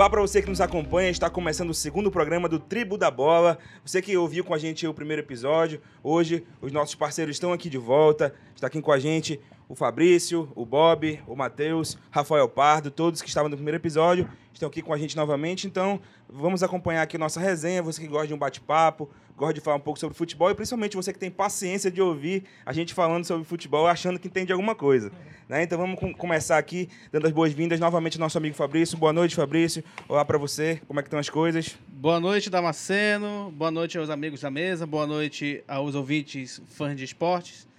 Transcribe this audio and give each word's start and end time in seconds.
Olá 0.00 0.08
para 0.08 0.22
você 0.22 0.40
que 0.40 0.48
nos 0.48 0.62
acompanha, 0.62 1.10
está 1.10 1.28
começando 1.28 1.68
o 1.68 1.74
segundo 1.74 2.10
programa 2.10 2.48
do 2.48 2.58
Tribo 2.58 2.96
da 2.96 3.10
Bola. 3.10 3.58
Você 3.84 4.00
que 4.00 4.16
ouviu 4.16 4.42
com 4.42 4.54
a 4.54 4.58
gente 4.58 4.86
o 4.86 4.94
primeiro 4.94 5.20
episódio, 5.20 5.78
hoje 6.02 6.42
os 6.62 6.72
nossos 6.72 6.94
parceiros 6.94 7.36
estão 7.36 7.52
aqui 7.52 7.68
de 7.68 7.76
volta. 7.76 8.34
Está 8.54 8.68
aqui 8.68 8.80
com 8.80 8.92
a 8.92 8.98
gente 8.98 9.38
o 9.70 9.76
Fabrício, 9.76 10.50
o 10.56 10.66
Bob, 10.66 11.20
o 11.28 11.36
Matheus, 11.36 11.96
Rafael 12.10 12.48
Pardo, 12.48 12.90
todos 12.90 13.22
que 13.22 13.28
estavam 13.28 13.48
no 13.48 13.54
primeiro 13.54 13.76
episódio 13.76 14.28
estão 14.52 14.68
aqui 14.68 14.82
com 14.82 14.92
a 14.92 14.98
gente 14.98 15.16
novamente. 15.16 15.68
Então, 15.68 16.00
vamos 16.28 16.64
acompanhar 16.64 17.02
aqui 17.02 17.16
nossa 17.16 17.38
resenha. 17.38 17.80
Você 17.80 18.02
que 18.02 18.08
gosta 18.08 18.26
de 18.26 18.34
um 18.34 18.36
bate-papo, 18.36 19.08
gosta 19.36 19.54
de 19.54 19.60
falar 19.60 19.76
um 19.76 19.80
pouco 19.80 19.96
sobre 19.96 20.16
futebol 20.16 20.50
e 20.50 20.56
principalmente 20.56 20.96
você 20.96 21.12
que 21.12 21.20
tem 21.20 21.30
paciência 21.30 21.88
de 21.88 22.02
ouvir 22.02 22.42
a 22.66 22.72
gente 22.72 22.92
falando 22.92 23.24
sobre 23.24 23.44
futebol 23.44 23.86
achando 23.86 24.18
que 24.18 24.26
entende 24.26 24.50
alguma 24.50 24.74
coisa. 24.74 25.12
Né? 25.48 25.62
Então, 25.62 25.78
vamos 25.78 26.00
com 26.00 26.12
começar 26.12 26.58
aqui 26.58 26.88
dando 27.12 27.28
as 27.28 27.32
boas-vindas 27.32 27.78
novamente 27.78 28.16
ao 28.16 28.20
nosso 28.20 28.36
amigo 28.38 28.56
Fabrício. 28.56 28.98
Boa 28.98 29.12
noite, 29.12 29.36
Fabrício. 29.36 29.84
Olá 30.08 30.24
para 30.24 30.36
você. 30.36 30.82
Como 30.88 30.98
é 30.98 31.02
que 31.04 31.06
estão 31.06 31.20
as 31.20 31.30
coisas? 31.30 31.78
Boa 31.86 32.18
noite, 32.18 32.50
Damasceno. 32.50 33.52
Boa 33.56 33.70
noite 33.70 33.96
aos 33.96 34.10
amigos 34.10 34.40
da 34.40 34.50
mesa. 34.50 34.84
Boa 34.84 35.06
noite 35.06 35.62
aos 35.68 35.94
ouvintes 35.94 36.60
fãs 36.66 36.96
de 36.96 37.04
esportes. 37.04 37.69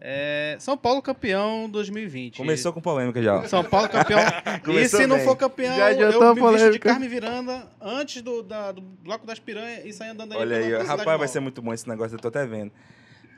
É, 0.00 0.56
São 0.60 0.76
Paulo 0.76 1.02
campeão 1.02 1.68
2020. 1.68 2.36
Começou 2.36 2.72
com 2.72 2.80
polêmica 2.80 3.20
já. 3.20 3.42
São 3.48 3.64
Paulo 3.64 3.88
campeão. 3.88 4.20
e 4.80 4.88
se 4.88 5.06
não 5.06 5.18
for 5.20 5.34
campeão, 5.34 5.76
Já 5.76 5.92
eu 5.92 5.98
me 5.98 6.06
visto 6.10 6.34
de 6.34 6.40
polêmica. 6.40 6.88
Carme 6.90 7.08
Viranda 7.08 7.66
antes 7.80 8.22
do, 8.22 8.42
da- 8.42 8.70
do 8.70 8.80
bloco 8.80 9.26
das 9.26 9.40
piranhas 9.40 9.84
e 9.84 9.92
sair 9.92 10.10
andando 10.10 10.34
aí 10.34 10.38
Olha 10.40 10.56
aí, 10.56 10.72
rapaz, 10.84 11.18
vai 11.18 11.26
ser 11.26 11.40
muito 11.40 11.60
bom 11.60 11.74
esse 11.74 11.88
negócio, 11.88 12.14
eu 12.14 12.20
tô 12.20 12.28
até 12.28 12.46
vendo. 12.46 12.70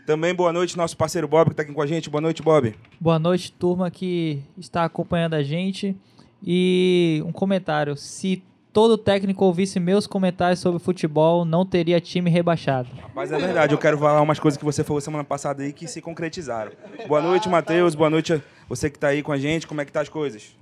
Também 0.04 0.34
boa 0.34 0.52
noite, 0.52 0.76
nosso 0.76 0.96
parceiro 0.96 1.26
Bob, 1.28 1.50
que 1.50 1.54
tá 1.54 1.62
aqui 1.62 1.72
com 1.72 1.80
a 1.82 1.86
gente. 1.86 2.10
Boa 2.10 2.20
noite, 2.20 2.42
Bob. 2.42 2.74
Boa 3.00 3.18
noite, 3.18 3.52
turma 3.52 3.90
que 3.90 4.42
está 4.58 4.84
acompanhando 4.84 5.34
a 5.34 5.42
gente. 5.42 5.96
E 6.42 7.22
um 7.24 7.32
comentário: 7.32 7.96
se 7.96 8.42
todo 8.72 8.96
técnico 8.96 9.44
ouvisse 9.44 9.80
meus 9.80 10.06
comentários 10.06 10.60
sobre 10.60 10.78
futebol, 10.78 11.44
não 11.44 11.66
teria 11.66 12.00
time 12.00 12.30
rebaixado. 12.30 12.88
Mas 13.14 13.32
é 13.32 13.38
verdade, 13.38 13.74
eu 13.74 13.78
quero 13.78 13.98
falar 13.98 14.20
umas 14.20 14.38
coisas 14.38 14.56
que 14.56 14.64
você 14.64 14.84
falou 14.84 15.00
semana 15.00 15.24
passada 15.24 15.62
aí 15.62 15.72
que 15.72 15.86
se 15.86 16.00
concretizaram. 16.00 16.72
Boa 17.06 17.20
noite, 17.20 17.48
Matheus. 17.48 17.94
Boa 17.94 18.10
noite, 18.10 18.42
você 18.68 18.88
que 18.88 18.98
tá 18.98 19.08
aí 19.08 19.22
com 19.22 19.32
a 19.32 19.38
gente. 19.38 19.66
Como 19.66 19.80
é 19.80 19.84
que 19.84 19.92
tá 19.92 20.00
as 20.00 20.08
coisas? 20.08 20.56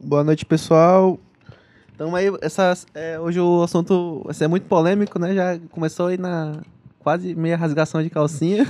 Boa 0.00 0.24
noite, 0.24 0.44
pessoal. 0.44 1.18
Então 1.94 2.14
aí, 2.16 2.26
essa, 2.40 2.74
é, 2.94 3.20
hoje 3.20 3.38
o 3.38 3.62
assunto 3.62 4.22
vai 4.24 4.34
ser 4.34 4.48
muito 4.48 4.66
polêmico, 4.66 5.18
né? 5.18 5.34
Já 5.34 5.58
começou 5.70 6.06
aí 6.06 6.16
na 6.16 6.60
quase 6.98 7.34
meia 7.34 7.56
rasgação 7.56 8.02
de 8.02 8.08
calcinha. 8.10 8.66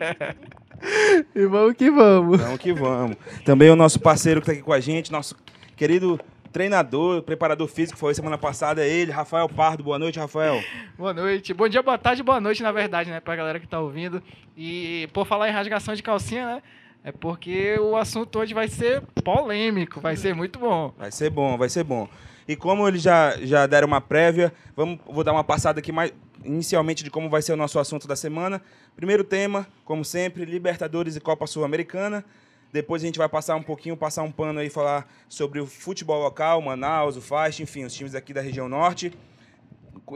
e 1.34 1.46
vamos 1.46 1.74
que 1.74 1.90
vamos. 1.90 2.40
Vamos 2.40 2.58
que 2.58 2.72
vamos. 2.72 3.16
Também 3.44 3.70
o 3.70 3.76
nosso 3.76 4.00
parceiro 4.00 4.40
que 4.40 4.46
tá 4.46 4.52
aqui 4.52 4.62
com 4.62 4.72
a 4.72 4.80
gente, 4.80 5.12
nosso 5.12 5.36
querido 5.76 6.18
treinador, 6.56 7.22
preparador 7.22 7.68
físico, 7.68 7.98
foi 7.98 8.14
semana 8.14 8.38
passada, 8.38 8.82
é 8.82 8.88
ele, 8.88 9.12
Rafael 9.12 9.46
Pardo. 9.46 9.84
Boa 9.84 9.98
noite, 9.98 10.18
Rafael. 10.18 10.64
Boa 10.96 11.12
noite. 11.12 11.52
Bom 11.52 11.68
dia, 11.68 11.82
boa 11.82 11.98
tarde, 11.98 12.22
boa 12.22 12.40
noite, 12.40 12.62
na 12.62 12.72
verdade, 12.72 13.10
né? 13.10 13.20
Pra 13.20 13.36
galera 13.36 13.60
que 13.60 13.68
tá 13.68 13.78
ouvindo. 13.78 14.22
E 14.56 15.06
por 15.12 15.26
falar 15.26 15.50
em 15.50 15.52
rasgação 15.52 15.94
de 15.94 16.02
calcinha, 16.02 16.46
né? 16.46 16.62
É 17.04 17.12
porque 17.12 17.78
o 17.78 17.94
assunto 17.94 18.38
hoje 18.38 18.54
vai 18.54 18.68
ser 18.68 19.02
polêmico, 19.22 20.00
vai 20.00 20.16
ser 20.16 20.34
muito 20.34 20.58
bom. 20.58 20.94
Vai 20.96 21.12
ser 21.12 21.28
bom, 21.28 21.58
vai 21.58 21.68
ser 21.68 21.84
bom. 21.84 22.08
E 22.48 22.56
como 22.56 22.88
eles 22.88 23.02
já, 23.02 23.36
já 23.42 23.66
deram 23.66 23.86
uma 23.86 24.00
prévia, 24.00 24.50
vamos, 24.74 24.98
vou 25.06 25.22
dar 25.22 25.34
uma 25.34 25.44
passada 25.44 25.80
aqui 25.80 25.92
mais 25.92 26.10
inicialmente 26.42 27.04
de 27.04 27.10
como 27.10 27.28
vai 27.28 27.42
ser 27.42 27.52
o 27.52 27.56
nosso 27.56 27.78
assunto 27.78 28.08
da 28.08 28.16
semana. 28.16 28.62
Primeiro 28.96 29.24
tema, 29.24 29.66
como 29.84 30.02
sempre, 30.06 30.46
Libertadores 30.46 31.16
e 31.16 31.20
Copa 31.20 31.46
Sul-Americana. 31.46 32.24
Depois 32.72 33.02
a 33.02 33.06
gente 33.06 33.18
vai 33.18 33.28
passar 33.28 33.56
um 33.56 33.62
pouquinho, 33.62 33.96
passar 33.96 34.22
um 34.22 34.30
pano 34.30 34.60
aí, 34.60 34.68
falar 34.68 35.08
sobre 35.28 35.60
o 35.60 35.66
futebol 35.66 36.20
local, 36.20 36.60
Manaus, 36.60 37.16
o 37.16 37.20
Fast, 37.20 37.62
enfim, 37.62 37.84
os 37.84 37.94
times 37.94 38.14
aqui 38.14 38.32
da 38.32 38.40
região 38.40 38.68
norte. 38.68 39.12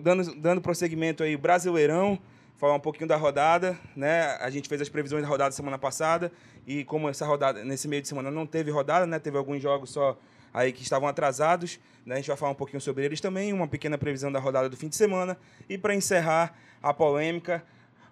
Dando, 0.03 0.35
dando 0.35 0.61
prosseguimento 0.61 1.23
aí, 1.23 1.37
Brasileirão, 1.37 2.19
falar 2.57 2.75
um 2.75 2.81
pouquinho 2.81 3.09
da 3.09 3.17
rodada, 3.17 3.79
né? 3.97 4.37
A 4.41 4.51
gente 4.51 4.69
fez 4.69 4.81
as 4.81 4.89
previsões 4.89 5.23
da 5.23 5.29
rodada 5.29 5.53
semana 5.53 5.79
passada 5.79 6.31
e 6.67 6.85
como 6.85 7.09
essa 7.09 7.25
rodada, 7.25 7.65
nesse 7.65 7.89
meio 7.89 8.03
de 8.03 8.09
semana 8.09 8.31
não 8.31 8.47
teve 8.47 8.71
rodada, 8.71 9.07
né? 9.07 9.19
Teve 9.19 9.39
alguns 9.39 9.63
jogos 9.63 9.91
só 9.91 10.19
aí 10.53 10.73
que 10.73 10.83
estavam 10.83 11.09
atrasados, 11.09 11.81
né? 12.05 12.17
A 12.17 12.19
gente 12.19 12.29
vai 12.29 12.37
falar 12.37 12.53
um 12.53 12.57
pouquinho 12.57 12.81
sobre 12.81 13.05
eles 13.05 13.21
também, 13.21 13.53
uma 13.53 13.67
pequena 13.67 13.97
previsão 13.97 14.31
da 14.31 14.39
rodada 14.39 14.69
do 14.69 14.77
fim 14.77 14.89
de 14.89 14.97
semana 14.97 15.39
e 15.69 15.79
para 15.79 15.95
encerrar 15.95 16.55
a 16.83 16.93
polêmica, 16.93 17.65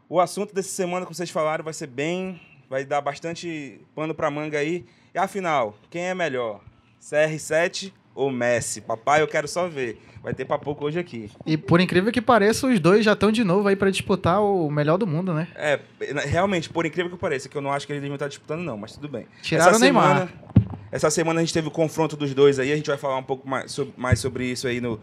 o 0.09 0.19
assunto 0.19 0.55
dessa 0.55 0.71
semana, 0.71 1.05
como 1.05 1.15
vocês 1.15 1.29
falaram, 1.29 1.63
vai 1.63 1.75
ser 1.75 1.87
bem, 1.87 2.41
vai 2.69 2.85
dar 2.85 3.01
bastante 3.01 3.81
pano 3.95 4.15
para 4.15 4.31
manga 4.31 4.59
aí. 4.59 4.85
E 5.15 5.19
afinal, 5.19 5.77
quem 5.91 6.03
é 6.03 6.15
melhor? 6.15 6.61
CR7 7.01 7.93
ou 8.15 8.31
Messi? 8.31 8.81
Papai, 8.81 9.23
eu 9.23 9.29
quero 9.29 9.49
só 9.49 9.67
ver. 9.69 10.01
Vai 10.23 10.35
ter 10.35 10.45
papoco 10.45 10.85
hoje 10.85 10.99
aqui. 10.99 11.31
E 11.47 11.57
por 11.57 11.81
incrível 11.81 12.11
que 12.13 12.21
pareça, 12.21 12.67
os 12.67 12.81
dois 12.81 13.05
já 13.05 13.13
estão 13.13 13.31
de 13.31 13.45
novo 13.45 13.69
aí 13.69 13.77
pra 13.77 13.89
disputar 13.91 14.43
o 14.43 14.69
melhor 14.71 14.99
do 14.99 15.07
mundo, 15.07 15.33
né? 15.33 15.47
É, 15.55 15.79
realmente, 16.27 16.69
por 16.69 16.85
incrível 16.85 17.11
que 17.11 17.17
pareça, 17.17 17.49
que 17.49 17.57
eu 17.57 17.63
não 17.63 17.73
acho 17.73 17.87
que 17.87 17.93
eles 17.93 18.03
deviam 18.03 18.17
estar 18.17 18.29
disputando, 18.29 18.61
não, 18.63 18.77
mas 18.77 18.93
tudo 18.93 19.09
bem. 19.09 19.27
Tiraram 19.43 19.77
o 19.77 19.79
Neymar. 19.79 20.29
Semana, 20.29 20.33
essa 20.91 21.09
semana 21.11 21.41
a 21.41 21.43
gente 21.45 21.55
teve 21.55 21.69
o 21.69 21.71
confronto 21.71 22.17
dos 22.17 22.35
dois 22.35 22.59
aí, 22.59 22.73
a 22.73 22.77
gente 22.77 22.89
vai 22.89 22.99
falar 22.99 23.17
um 23.17 23.23
pouco 23.23 23.49
mais 23.49 23.71
sobre, 23.71 23.95
mais 23.97 24.19
sobre 24.19 24.45
isso 24.47 24.67
aí 24.67 24.81
no, 24.81 25.01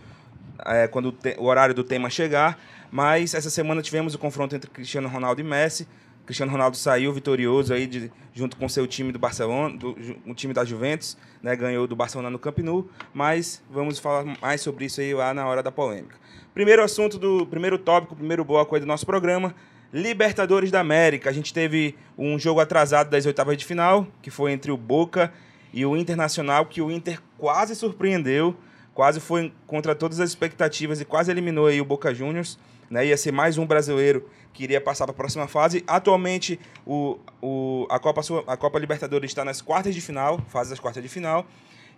é, 0.66 0.88
quando 0.88 1.08
o, 1.08 1.12
te- 1.14 1.36
o 1.40 1.46
horário 1.46 1.74
do 1.74 1.84
tema 1.84 2.10
chegar. 2.10 2.60
Mas 2.92 3.34
essa 3.34 3.50
semana 3.50 3.82
tivemos 3.82 4.14
o 4.14 4.20
confronto 4.20 4.54
entre 4.56 4.70
Cristiano 4.70 5.08
Ronaldo 5.08 5.40
e 5.40 5.44
Messi. 5.44 5.88
Cristiano 6.26 6.52
Ronaldo 6.52 6.76
saiu 6.78 7.14
vitorioso 7.14 7.74
aí 7.74 7.86
de- 7.86 8.12
junto 8.34 8.58
com 8.58 8.68
seu 8.68 8.86
time 8.88 9.12
do 9.12 9.20
Barcelona, 9.20 9.78
do, 9.78 9.96
o 10.26 10.34
time 10.34 10.54
da 10.54 10.66
Juventus, 10.66 11.18
né, 11.42 11.56
ganhou 11.56 11.86
do 11.88 11.96
Barcelona 11.96 12.30
no 12.30 12.40
Camp 12.40 12.58
Nou, 12.60 12.90
mas 13.14 13.64
vamos 13.70 14.00
falar 14.00 14.26
mais 14.42 14.62
sobre 14.62 14.86
isso 14.86 15.00
aí 15.02 15.14
lá 15.14 15.34
na 15.34 15.46
hora 15.48 15.62
da 15.62 15.72
polêmica. 15.72 16.16
Primeiro 16.54 16.84
assunto 16.84 17.20
do 17.20 17.46
primeiro 17.46 17.78
tópico, 17.78 18.16
primeiro 18.16 18.44
bloco 18.44 18.74
aí 18.76 18.82
do 18.82 18.88
nosso 18.88 19.06
programa, 19.06 19.54
Libertadores 19.94 20.72
da 20.72 20.80
América. 20.82 21.30
A 21.30 21.34
gente 21.34 21.54
teve 21.54 21.96
um 22.18 22.38
jogo 22.38 22.60
atrasado 22.60 23.10
das 23.10 23.26
oitavas 23.26 23.56
de 23.56 23.64
final, 23.64 24.06
que 24.22 24.30
foi 24.30 24.52
entre 24.52 24.72
o 24.72 24.76
Boca 24.76 25.32
e 25.72 25.86
o 25.86 25.96
Internacional, 25.96 26.66
que 26.66 26.82
o 26.82 26.92
Inter 26.92 27.22
quase 27.38 27.76
surpreendeu, 27.76 28.56
quase 28.94 29.20
foi 29.22 29.54
contra 29.68 29.96
todas 29.96 30.20
as 30.20 30.30
expectativas 30.30 31.00
e 31.00 31.06
quase 31.06 31.32
eliminou 31.32 31.68
aí 31.68 31.80
o 31.80 31.86
Boca 31.86 32.14
Juniors. 32.14 32.58
Né? 32.90 33.08
Ia 33.08 33.16
ser 33.18 33.32
mais 33.32 33.58
um 33.58 33.66
brasileiro 33.66 34.28
que 34.56 34.64
iria 34.64 34.80
passar 34.82 35.06
para 35.06 35.14
a 35.14 35.16
próxima 35.16 35.48
fase. 35.48 35.84
Atualmente, 35.86 36.58
o, 36.88 37.20
o, 37.42 37.86
a, 37.90 38.00
Copa, 38.00 38.22
a 38.48 38.58
Copa 38.58 38.80
Libertadores 38.80 39.30
está 39.30 39.44
nas 39.44 39.62
quartas 39.62 39.94
de 39.94 40.00
final, 40.02 40.40
fase 40.48 40.70
das 40.70 40.80
quartas 40.80 41.04
de 41.04 41.10
final. 41.10 41.46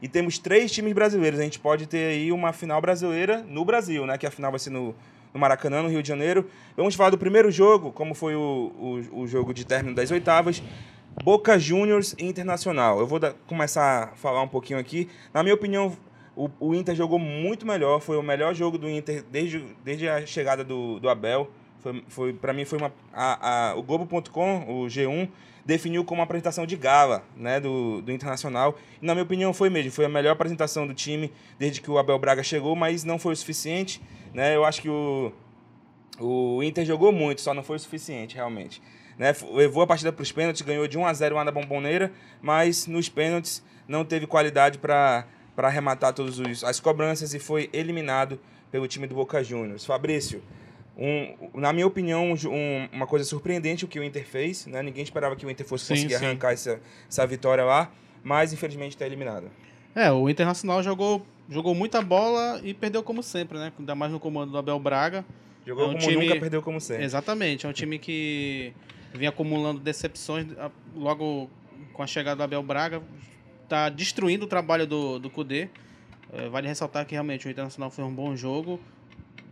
E 0.02 0.08
temos 0.08 0.38
três 0.40 0.72
times 0.72 0.92
brasileiros. 0.94 1.40
A 1.40 1.44
gente 1.44 1.60
pode 1.60 1.88
ter 1.88 2.10
aí 2.10 2.32
uma 2.32 2.52
final 2.52 2.82
brasileira 2.82 3.46
no 3.48 3.64
Brasil, 3.64 4.06
né? 4.06 4.18
Que 4.18 4.26
a 4.26 4.32
final 4.32 4.52
vai 4.52 4.60
ser 4.60 4.72
no, 4.72 4.94
no 5.34 5.40
Maracanã, 5.40 5.84
no 5.84 5.90
Rio 5.90 6.02
de 6.02 6.08
Janeiro. 6.08 6.50
Vamos 6.76 6.96
falar 6.96 7.12
do 7.12 7.18
primeiro 7.18 7.50
jogo, 7.52 7.92
como 7.92 8.14
foi 8.16 8.36
o, 8.36 9.02
o, 9.14 9.22
o 9.22 9.28
jogo 9.28 9.54
de 9.54 9.64
término 9.66 9.96
das 9.96 10.10
oitavas. 10.12 10.62
Boca 11.24 11.58
Juniors 11.58 12.16
e 12.18 12.26
Internacional. 12.26 13.00
Eu 13.00 13.08
vou 13.08 13.20
dar- 13.20 13.34
começar 13.48 14.04
a 14.04 14.08
falar 14.16 14.42
um 14.42 14.48
pouquinho 14.48 14.78
aqui. 14.80 15.10
Na 15.34 15.42
minha 15.42 15.56
opinião, 15.56 15.96
o, 16.36 16.50
o 16.60 16.76
Inter 16.76 16.96
jogou 16.96 17.18
muito 17.18 17.66
melhor. 17.66 18.00
Foi 18.00 18.18
o 18.18 18.24
melhor 18.24 18.54
jogo 18.54 18.78
do 18.78 18.88
Inter 18.90 19.24
desde, 19.32 19.64
desde 19.84 20.08
a 20.08 20.26
chegada 20.26 20.64
do, 20.64 21.00
do 21.00 21.10
Abel. 21.10 21.50
Foi, 21.88 22.04
foi, 22.08 22.34
para 22.34 22.54
mim, 22.54 22.66
foi 22.66 22.78
uma. 22.78 22.94
A, 23.14 23.70
a, 23.70 23.76
o 23.76 23.84
Globo.com, 23.84 24.66
o 24.68 24.88
G1, 24.88 25.30
definiu 25.66 26.04
como 26.04 26.20
uma 26.20 26.26
apresentação 26.26 26.66
de 26.66 26.76
gala 26.76 27.24
né, 27.36 27.60
do, 27.60 28.02
do 28.02 28.12
Internacional. 28.12 28.78
E, 29.02 29.06
na 29.06 29.14
minha 29.14 29.24
opinião, 29.24 29.54
foi 29.54 29.70
mesmo. 29.70 29.92
Foi 29.92 30.06
a 30.06 30.10
melhor 30.10 30.32
apresentação 30.32 30.86
do 30.86 30.94
time 30.94 31.32
desde 31.58 31.82
que 31.82 31.90
o 31.90 31.98
Abel 31.98 32.20
Braga 32.20 32.44
chegou, 32.44 32.76
mas 32.76 33.04
não 33.04 33.18
foi 33.18 33.34
o 33.34 33.36
suficiente. 33.36 34.02
Né? 34.34 34.56
Eu 34.56 34.66
acho 34.66 34.82
que 34.82 34.90
o, 34.90 35.32
o 36.20 36.62
Inter 36.64 36.86
jogou 36.86 37.12
muito, 37.12 37.42
só 37.42 37.54
não 37.54 37.64
foi 37.64 37.78
o 37.78 37.80
suficiente, 37.80 38.36
realmente. 38.36 38.82
Né? 39.18 39.34
Levou 39.54 39.82
a 39.82 39.88
partida 39.88 40.12
para 40.12 40.24
os 40.24 40.32
pênaltis, 40.32 40.62
ganhou 40.62 40.88
de 40.88 40.98
1 40.98 41.06
a 41.06 41.14
0 41.14 41.36
lá 41.36 41.44
na 41.44 41.52
Bomboneira, 41.52 42.12
mas 42.42 42.86
nos 42.86 43.10
pênaltis 43.10 43.64
não 43.88 44.04
teve 44.04 44.28
qualidade 44.28 44.78
para 44.78 45.26
arrematar 45.58 46.14
todas 46.14 46.64
as 46.64 46.80
cobranças 46.80 47.34
e 47.34 47.40
foi 47.40 47.70
eliminado 47.74 48.40
pelo 48.72 48.88
time 48.88 49.08
do 49.08 49.16
Boca 49.16 49.44
Juniors. 49.44 49.86
Fabrício, 49.86 50.44
um, 50.98 51.60
na 51.60 51.72
minha 51.72 51.86
opinião, 51.86 52.32
um 52.32 52.34
um- 52.50 52.90
uma 52.92 53.06
coisa 53.08 53.24
surpreendente 53.24 53.86
o 53.86 53.88
que 53.88 54.00
o 54.00 54.04
Inter 54.04 54.26
fez. 54.26 54.66
Né? 54.66 54.82
Ninguém 54.82 55.04
esperava 55.04 55.36
que 55.36 55.46
o 55.46 55.50
Inter 55.50 55.66
fosse 55.66 55.86
Sim, 55.86 55.94
conseguir 55.94 56.18
sim. 56.18 56.26
arrancar 56.26 56.54
essa, 56.54 56.80
essa 57.08 57.26
vitória 57.28 57.64
lá, 57.64 57.92
mas 58.24 58.52
infelizmente 58.54 58.94
está 58.94 59.06
eliminado. 59.06 59.50
É, 59.96 60.12
o 60.12 60.28
Internacional 60.30 60.82
jogou, 60.84 61.26
jogou 61.50 61.74
muita 61.76 62.02
bola 62.02 62.60
e 62.64 62.74
perdeu 62.74 63.02
como 63.04 63.22
sempre, 63.24 63.58
né? 63.58 63.72
Ainda 63.80 63.96
mais 63.96 64.12
no 64.12 64.20
comando 64.20 64.52
do 64.52 64.58
Abel 64.58 64.80
Braga. 64.80 65.24
Jogou 65.66 65.84
É 65.86 65.88
um 65.88 65.94
como 65.94 66.04
time- 66.08 66.26
nunca, 66.28 66.40
perdeu 66.40 66.62
como 66.62 66.80
sempre. 66.82 67.04
Exatamente, 67.04 67.66
é 67.66 67.70
um 67.70 67.74
time 67.74 68.00
que 68.00 68.74
vinha 69.14 69.30
acumulando 69.30 69.80
decepções 69.80 70.48
logo 70.96 71.50
com 71.94 72.04
a 72.04 72.08
chegada 72.08 72.38
do 72.38 72.44
Abel 72.44 72.64
Braga. 72.64 73.02
Tá 73.68 73.90
destruindo 73.90 74.46
o 74.46 74.48
trabalho 74.48 74.88
do, 74.88 75.20
do 75.20 75.30
Kudê. 75.30 75.68
É, 76.32 76.48
vale 76.50 76.68
ressaltar 76.68 77.06
que 77.06 77.14
realmente 77.14 77.48
o 77.48 77.52
Internacional 77.52 77.90
foi 77.90 78.04
um 78.04 78.14
bom 78.14 78.36
jogo. 78.36 78.80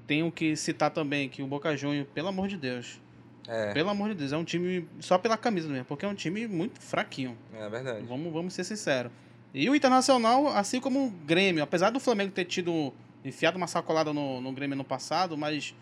Tenho 0.07 0.31
que 0.31 0.55
citar 0.55 0.91
também 0.91 1.27
que 1.29 1.41
o 1.41 1.47
Boca 1.47 1.75
Juniors, 1.75 2.07
pelo 2.13 2.27
amor 2.27 2.47
de 2.47 2.57
Deus, 2.57 2.99
É, 3.47 3.73
pelo 3.73 3.89
amor 3.89 4.09
de 4.09 4.15
Deus, 4.15 4.31
é 4.33 4.37
um 4.37 4.43
time 4.43 4.87
só 4.99 5.17
pela 5.17 5.37
camisa 5.37 5.67
mesmo, 5.69 5.85
porque 5.85 6.05
é 6.05 6.07
um 6.07 6.13
time 6.15 6.47
muito 6.47 6.79
fraquinho. 6.79 7.37
é 7.53 7.69
verdade. 7.69 8.05
Vamos, 8.07 8.31
vamos 8.33 8.53
ser 8.53 8.63
sinceros. 8.63 9.11
E 9.53 9.69
o 9.69 9.75
Internacional, 9.75 10.47
assim 10.47 10.79
como 10.81 11.05
o 11.07 11.09
Grêmio, 11.09 11.63
apesar 11.63 11.89
do 11.89 11.99
Flamengo 11.99 12.31
ter 12.31 12.45
tido 12.45 12.93
enfiado 13.23 13.57
uma 13.57 13.67
sacolada 13.67 14.11
no, 14.13 14.41
no 14.41 14.51
Grêmio 14.51 14.75
no 14.75 14.83
passado, 14.83 15.37
mas 15.37 15.73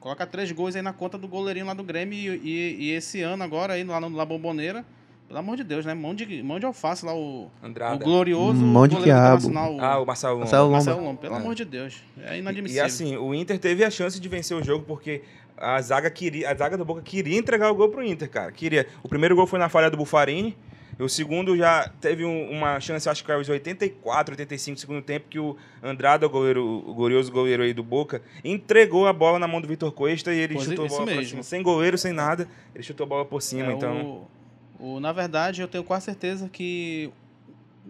coloca 0.00 0.26
três 0.26 0.50
gols 0.50 0.74
aí 0.76 0.82
na 0.82 0.92
conta 0.92 1.16
do 1.16 1.28
goleirinho 1.28 1.64
lá 1.66 1.72
do 1.74 1.84
Grêmio 1.84 2.34
e, 2.34 2.38
e- 2.38 2.76
e 2.86 2.90
esse 2.90 3.20
ano 3.22 3.42
agora 3.44 3.74
aí 3.74 3.84
lá 3.84 4.00
no 4.00 4.08
La 4.16 4.24
Bomboneira, 4.24 4.84
pelo 5.30 5.38
amor 5.38 5.56
de 5.56 5.62
Deus, 5.62 5.86
né? 5.86 5.94
Mão 5.94 6.12
de, 6.12 6.42
mão 6.42 6.58
de 6.58 6.66
alface 6.66 7.06
lá, 7.06 7.14
o, 7.14 7.44
o 7.62 7.98
glorioso 7.98 8.54
Mão 8.60 8.88
de 8.88 8.96
do 8.96 9.02
quiabo. 9.04 9.46
O 9.48 9.80
Ah, 9.80 10.00
o 10.00 10.04
Marcelo 10.04 10.32
Lomba. 10.34 10.40
Marcelo 10.44 10.62
Lomba. 10.64 10.72
Marcelo 10.76 11.04
Lomba. 11.04 11.20
Pelo 11.20 11.34
É. 11.34 11.38
amor 11.38 11.54
de 11.54 11.64
Deus, 11.64 12.02
é 12.20 12.34
E, 12.36 12.40
inadmissível. 12.40 12.82
e 12.82 12.86
assim, 12.86 13.16
o 13.16 13.32
Inter 13.32 13.56
teve 13.60 13.84
a 13.84 13.90
chance 13.90 14.18
de 14.20 14.28
vencer 14.28 14.56
o 14.56 14.62
jogo 14.64 14.84
porque 14.84 15.22
a 15.56 15.80
zaga 15.80 16.10
queria, 16.10 16.50
a 16.50 16.54
zaga 16.56 16.76
do 16.76 16.84
Boca 16.84 17.00
queria 17.00 17.38
entregar 17.38 17.70
o 17.70 17.74
gol 17.76 17.88
pro 17.90 18.02
Inter, 18.04 18.28
cara. 18.28 18.50
Queria. 18.50 18.88
O 19.04 19.08
primeiro 19.08 19.36
gol 19.36 19.46
foi 19.46 19.60
na 19.60 19.68
falha 19.68 19.88
do 19.88 19.96
Bufarini. 19.96 20.56
E 20.98 21.02
o 21.02 21.08
segundo 21.08 21.56
já 21.56 21.88
teve 22.00 22.24
um- 22.26 22.50
uma 22.50 22.78
chance, 22.80 23.08
acho 23.08 23.24
que 23.24 23.32
aos 23.32 23.48
84, 23.48 24.32
85 24.34 24.74
do 24.74 24.80
segundo 24.80 25.00
tempo, 25.00 25.28
que 25.30 25.38
o 25.38 25.56
Andrada, 25.82 26.26
o, 26.26 26.28
goleiro, 26.28 26.62
o 26.86 26.92
glorioso 26.92 27.32
goleiro 27.32 27.62
aí 27.62 27.72
do 27.72 27.82
Boca, 27.82 28.20
entregou 28.44 29.06
a 29.06 29.12
bola 29.12 29.38
na 29.38 29.46
mão 29.48 29.62
do 29.62 29.68
Vitor 29.68 29.90
Cuesta 29.92 30.30
e 30.34 30.38
ele 30.38 30.54
Pois 30.54 30.66
é, 30.66 30.70
chutou 30.70 30.84
a 30.84 30.88
bola 30.88 31.04
pra 31.06 31.14
mesmo. 31.14 31.30
cima. 31.30 31.42
Sem 31.42 31.62
goleiro, 31.62 31.96
sem 31.96 32.12
nada, 32.12 32.46
ele 32.74 32.82
chutou 32.84 33.04
a 33.06 33.08
bola 33.08 33.24
por 33.24 33.40
cima, 33.40 33.70
É, 33.70 33.74
então... 33.76 34.02
o- 34.02 34.39
o- 34.80 35.00
na 35.00 35.12
verdade, 35.12 35.60
eu 35.60 35.68
tenho 35.68 35.84
quase 35.84 36.06
certeza 36.06 36.48
que 36.48 37.10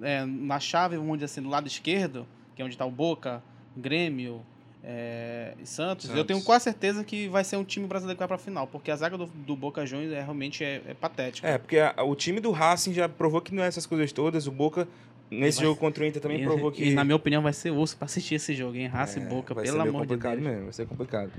é, 0.02 0.24
na 0.24 0.58
chave, 0.60 0.96
vamos 0.96 1.14
dizer 1.14 1.26
assim, 1.26 1.42
do 1.42 1.48
lado 1.48 1.66
esquerdo, 1.66 2.26
que 2.54 2.62
é 2.62 2.64
onde 2.64 2.74
está 2.74 2.84
o 2.86 2.90
Boca, 2.90 3.42
Grêmio 3.76 4.40
é, 4.82 5.54
e 5.62 5.66
Santos, 5.66 6.06
eu 6.06 6.12
Santos. 6.12 6.26
tenho 6.26 6.42
quase 6.42 6.64
certeza 6.64 7.04
que 7.04 7.28
vai 7.28 7.44
ser 7.44 7.56
um 7.56 7.64
time 7.64 7.86
brasileiro 7.86 8.16
que 8.16 8.20
vai 8.20 8.28
para 8.28 8.36
a 8.36 8.38
final, 8.38 8.66
porque 8.66 8.90
a 8.90 8.96
zaga 8.96 9.18
do, 9.18 9.26
do 9.26 9.54
Boca 9.54 9.84
Juniors 9.84 10.12
é, 10.12 10.22
realmente 10.22 10.64
é, 10.64 10.80
é 10.86 10.94
patética. 10.94 11.46
É, 11.46 11.58
porque 11.58 11.78
a- 11.78 12.02
o 12.02 12.14
time 12.14 12.40
do 12.40 12.50
Racing 12.50 12.94
já 12.94 13.08
provou 13.08 13.40
que 13.42 13.54
não 13.54 13.62
é 13.62 13.66
essas 13.66 13.84
coisas 13.84 14.10
todas. 14.10 14.46
O 14.46 14.50
Boca, 14.52 14.88
nesse 15.30 15.58
Vai- 15.58 15.66
jogo 15.66 15.78
contra 15.78 16.02
o 16.02 16.06
Inter, 16.06 16.22
também 16.22 16.40
e, 16.40 16.44
provou 16.44 16.72
que... 16.72 16.82
e, 16.82 16.94
na 16.94 17.04
minha 17.04 17.16
opinião, 17.16 17.42
vai 17.42 17.52
ser 17.52 17.70
osso 17.72 17.96
para 17.96 18.06
assistir 18.06 18.36
esse 18.36 18.54
jogo, 18.54 18.76
hein? 18.76 18.86
Raça 18.86 19.18
e 19.18 19.22
É, 19.22 19.26
Boca, 19.26 19.52
vai 19.52 19.64
pelo 19.64 19.80
amor 19.82 19.92
de 19.92 19.98
complicado 19.98 20.36
Deus. 20.38 20.46
mesmo, 20.48 20.64
vai 20.64 20.72
ser 20.72 20.86
complicado. 20.86 21.30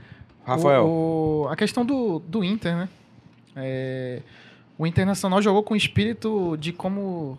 Rafael. 0.46 0.86
O, 0.86 1.42
o- 1.44 1.48
a 1.48 1.56
questão 1.56 1.84
do, 1.86 2.20
do 2.20 2.44
Inter, 2.44 2.76
né? 2.76 2.90
É, 3.56 4.22
o 4.78 4.88
Internacional 4.88 5.42
jogou 5.42 5.64
com 5.64 5.74
o 5.74 5.78
espírito 5.78 6.58
de 6.58 6.72
como 6.74 7.38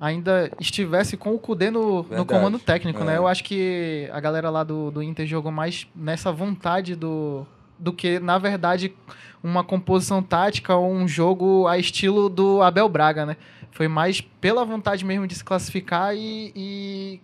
ainda 0.00 0.50
estivesse 0.60 1.16
com 1.16 1.34
o 1.34 1.38
Kudê 1.38 1.70
no, 1.70 2.02
no 2.02 2.26
comando 2.26 2.58
técnico, 2.58 3.00
É. 3.02 3.04
né? 3.04 3.16
Eu 3.16 3.26
acho 3.26 3.42
que 3.44 4.08
a 4.12 4.20
galera 4.20 4.50
lá 4.50 4.62
do, 4.62 4.90
do 4.90 5.02
Inter 5.02 5.26
jogou 5.26 5.50
mais 5.50 5.86
nessa 5.94 6.30
vontade 6.30 6.94
do, 6.94 7.46
do 7.78 7.92
que, 7.92 8.18
na 8.20 8.36
verdade, 8.38 8.94
uma 9.42 9.64
composição 9.64 10.22
tática 10.22 10.74
ou 10.76 10.92
um 10.92 11.08
jogo 11.08 11.66
a 11.66 11.78
estilo 11.78 12.28
do 12.28 12.60
Abel 12.62 12.88
Braga, 12.88 13.24
né? 13.24 13.36
Foi 13.70 13.88
mais 13.88 14.20
pela 14.20 14.64
vontade 14.64 15.04
mesmo 15.04 15.26
de 15.26 15.34
se 15.34 15.44
classificar 15.44 16.14
e, 16.14 16.52
e 16.54 17.20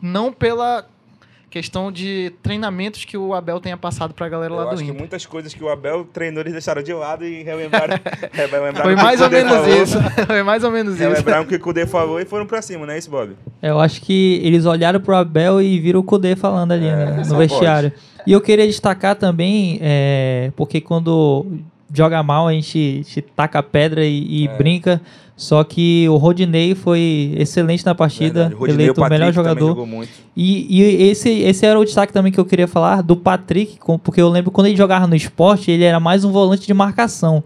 não 0.00 0.32
pela 0.32 0.88
questão 1.50 1.90
de 1.90 2.32
treinamentos 2.42 3.04
que 3.04 3.18
o 3.18 3.34
Abel 3.34 3.58
tenha 3.60 3.76
passado 3.76 4.14
pra 4.14 4.28
galera 4.28 4.54
lá 4.54 4.62
Eu 4.62 4.68
do 4.68 4.74
acho 4.74 4.78
que 4.84 4.88
Inter. 4.88 4.98
muitas 5.00 5.26
coisas 5.26 5.52
que 5.52 5.62
o 5.64 5.68
Abel 5.68 6.06
treinou 6.12 6.40
eles 6.42 6.52
deixaram 6.52 6.80
de 6.82 6.92
lado 6.92 7.24
e 7.24 7.42
relembraram. 7.42 7.98
relembraram 8.32 8.82
Foi 8.84 8.94
o 8.94 8.96
que 8.96 9.02
mais 9.02 9.20
o 9.20 9.24
ou 9.24 9.28
Kudê 9.30 9.42
menos 9.44 9.58
falou, 9.58 9.82
isso. 9.82 9.98
Foi 10.26 10.42
mais 10.44 10.64
ou 10.64 10.70
menos 10.70 10.94
isso. 10.94 11.02
Relembraram 11.02 11.42
o 11.42 11.46
que 11.46 11.56
o 11.56 11.60
Kudê 11.60 11.86
falou 11.86 12.20
e 12.20 12.24
foram 12.24 12.46
pra 12.46 12.62
cima, 12.62 12.86
não 12.86 12.94
é 12.94 12.98
isso, 12.98 13.10
Bob? 13.10 13.32
Eu 13.60 13.80
acho 13.80 14.00
que 14.00 14.40
eles 14.44 14.64
olharam 14.64 15.00
pro 15.00 15.16
Abel 15.16 15.60
e 15.60 15.78
viram 15.80 16.00
o 16.00 16.04
Kudê 16.04 16.36
falando 16.36 16.72
ali 16.72 16.86
É, 16.86 16.94
né, 16.94 17.22
no 17.26 17.36
vestiário. 17.36 17.92
E 18.26 18.32
eu 18.32 18.40
queria 18.40 18.66
destacar 18.66 19.16
também, 19.16 19.78
é, 19.82 20.52
porque 20.54 20.80
quando 20.80 21.46
joga 21.92 22.22
mal 22.22 22.46
a 22.46 22.52
gente, 22.52 22.78
a 22.78 23.08
gente 23.08 23.22
taca 23.22 23.60
pedra 23.62 24.04
e, 24.04 24.44
e 24.44 24.46
É. 24.46 24.56
brinca. 24.56 25.00
Só 25.40 25.64
que 25.64 26.06
o 26.06 26.18
Rodinei 26.18 26.74
foi 26.74 27.32
excelente 27.34 27.84
na 27.86 27.94
partida, 27.94 28.40
Verdade. 28.40 28.54
Rodinei, 28.56 28.76
eleito 28.84 29.00
o 29.00 29.02
Patrick 29.02 29.18
melhor 29.18 29.32
jogador. 29.32 29.88
E, 30.36 30.66
e 30.68 30.82
esse, 31.08 31.30
esse 31.30 31.64
era 31.64 31.80
o 31.80 31.84
destaque 31.84 32.12
também 32.12 32.30
que 32.30 32.38
eu 32.38 32.44
queria 32.44 32.68
falar 32.68 33.02
do 33.02 33.16
Patrick, 33.16 33.78
porque 34.04 34.20
eu 34.20 34.28
lembro 34.28 34.50
quando 34.50 34.66
ele 34.66 34.76
jogava 34.76 35.06
no 35.06 35.16
esporte, 35.16 35.70
ele 35.70 35.82
era 35.82 35.98
mais 35.98 36.26
um 36.26 36.30
volante 36.30 36.66
de 36.66 36.74
marcação. 36.74 37.42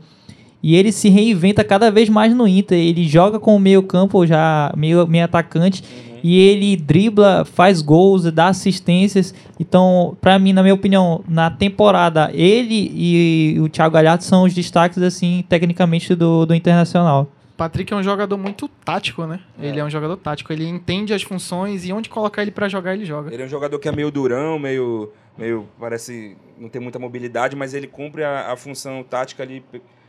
E 0.60 0.74
ele 0.74 0.90
se 0.90 1.08
reinventa 1.08 1.62
cada 1.62 1.88
vez 1.88 2.08
mais 2.08 2.34
no 2.34 2.48
Inter. 2.48 2.76
Ele 2.76 3.06
joga 3.06 3.38
com 3.38 3.54
o 3.54 3.60
meio 3.60 3.80
campo 3.84 4.26
já, 4.26 4.74
meio, 4.76 5.06
meio 5.06 5.26
atacante, 5.26 5.84
e 6.20 6.36
ele 6.36 6.76
dribla, 6.76 7.44
faz 7.44 7.80
gols, 7.80 8.24
dá 8.24 8.48
assistências. 8.48 9.32
Então, 9.60 10.16
pra 10.20 10.36
mim, 10.36 10.52
na 10.52 10.64
minha 10.64 10.74
opinião, 10.74 11.22
na 11.28 11.48
temporada, 11.48 12.28
ele 12.34 12.90
e 12.92 13.60
o 13.60 13.68
Thiago 13.68 13.94
Galhardo 13.94 14.24
são 14.24 14.42
os 14.42 14.52
destaques, 14.52 15.00
assim, 15.00 15.44
tecnicamente 15.48 16.12
do, 16.16 16.44
do 16.44 16.56
Internacional. 16.56 17.30
Patrick 17.56 17.92
é 17.92 17.96
um 17.96 18.02
jogador 18.02 18.36
muito 18.36 18.66
tático, 18.68 19.24
né? 19.26 19.40
Ele 19.58 19.78
é 19.78 19.84
um 19.84 19.90
jogador 19.90 20.16
tático. 20.16 20.52
Ele 20.52 20.66
entende 20.66 21.14
as 21.14 21.22
funções 21.22 21.84
e 21.84 21.92
onde 21.92 22.08
colocar 22.08 22.42
ele 22.42 22.50
pra 22.50 22.68
jogar, 22.68 22.94
ele 22.94 23.04
joga. 23.04 23.32
Ele 23.32 23.42
é 23.42 23.46
um 23.46 23.48
jogador 23.48 23.78
que 23.78 23.88
é 23.88 23.92
meio 23.92 24.10
durão, 24.10 24.58
meio. 24.58 25.12
meio 25.38 25.68
parece 25.78 26.36
não 26.58 26.68
ter 26.68 26.80
muita 26.80 26.98
mobilidade, 26.98 27.54
mas 27.54 27.72
ele 27.74 27.86
cumpre 27.86 28.24
a, 28.24 28.52
a 28.52 28.56
função 28.56 29.02
tática 29.04 29.42
ali 29.42 29.64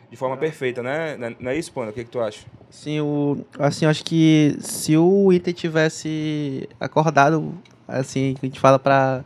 de 0.09 0.15
forma 0.17 0.37
perfeita, 0.37 0.81
né? 0.81 1.15
Não 1.17 1.27
é- 1.27 1.35
Não 1.39 1.51
é 1.51 1.57
isso, 1.57 1.71
Panda? 1.71 1.91
O 1.91 1.93
que, 1.93 2.03
que 2.03 2.09
tu 2.09 2.19
acha? 2.19 2.45
Sim, 2.69 2.99
o, 3.01 3.45
assim, 3.59 3.85
eu 3.85 3.91
acho 3.91 4.03
que 4.03 4.55
se 4.59 4.97
o 4.97 5.31
Inter 5.31 5.53
tivesse 5.53 6.67
acordado, 6.79 7.53
assim, 7.87 8.33
que 8.39 8.45
a 8.45 8.49
gente 8.49 8.59
fala 8.59 8.79
pra, 8.79 9.23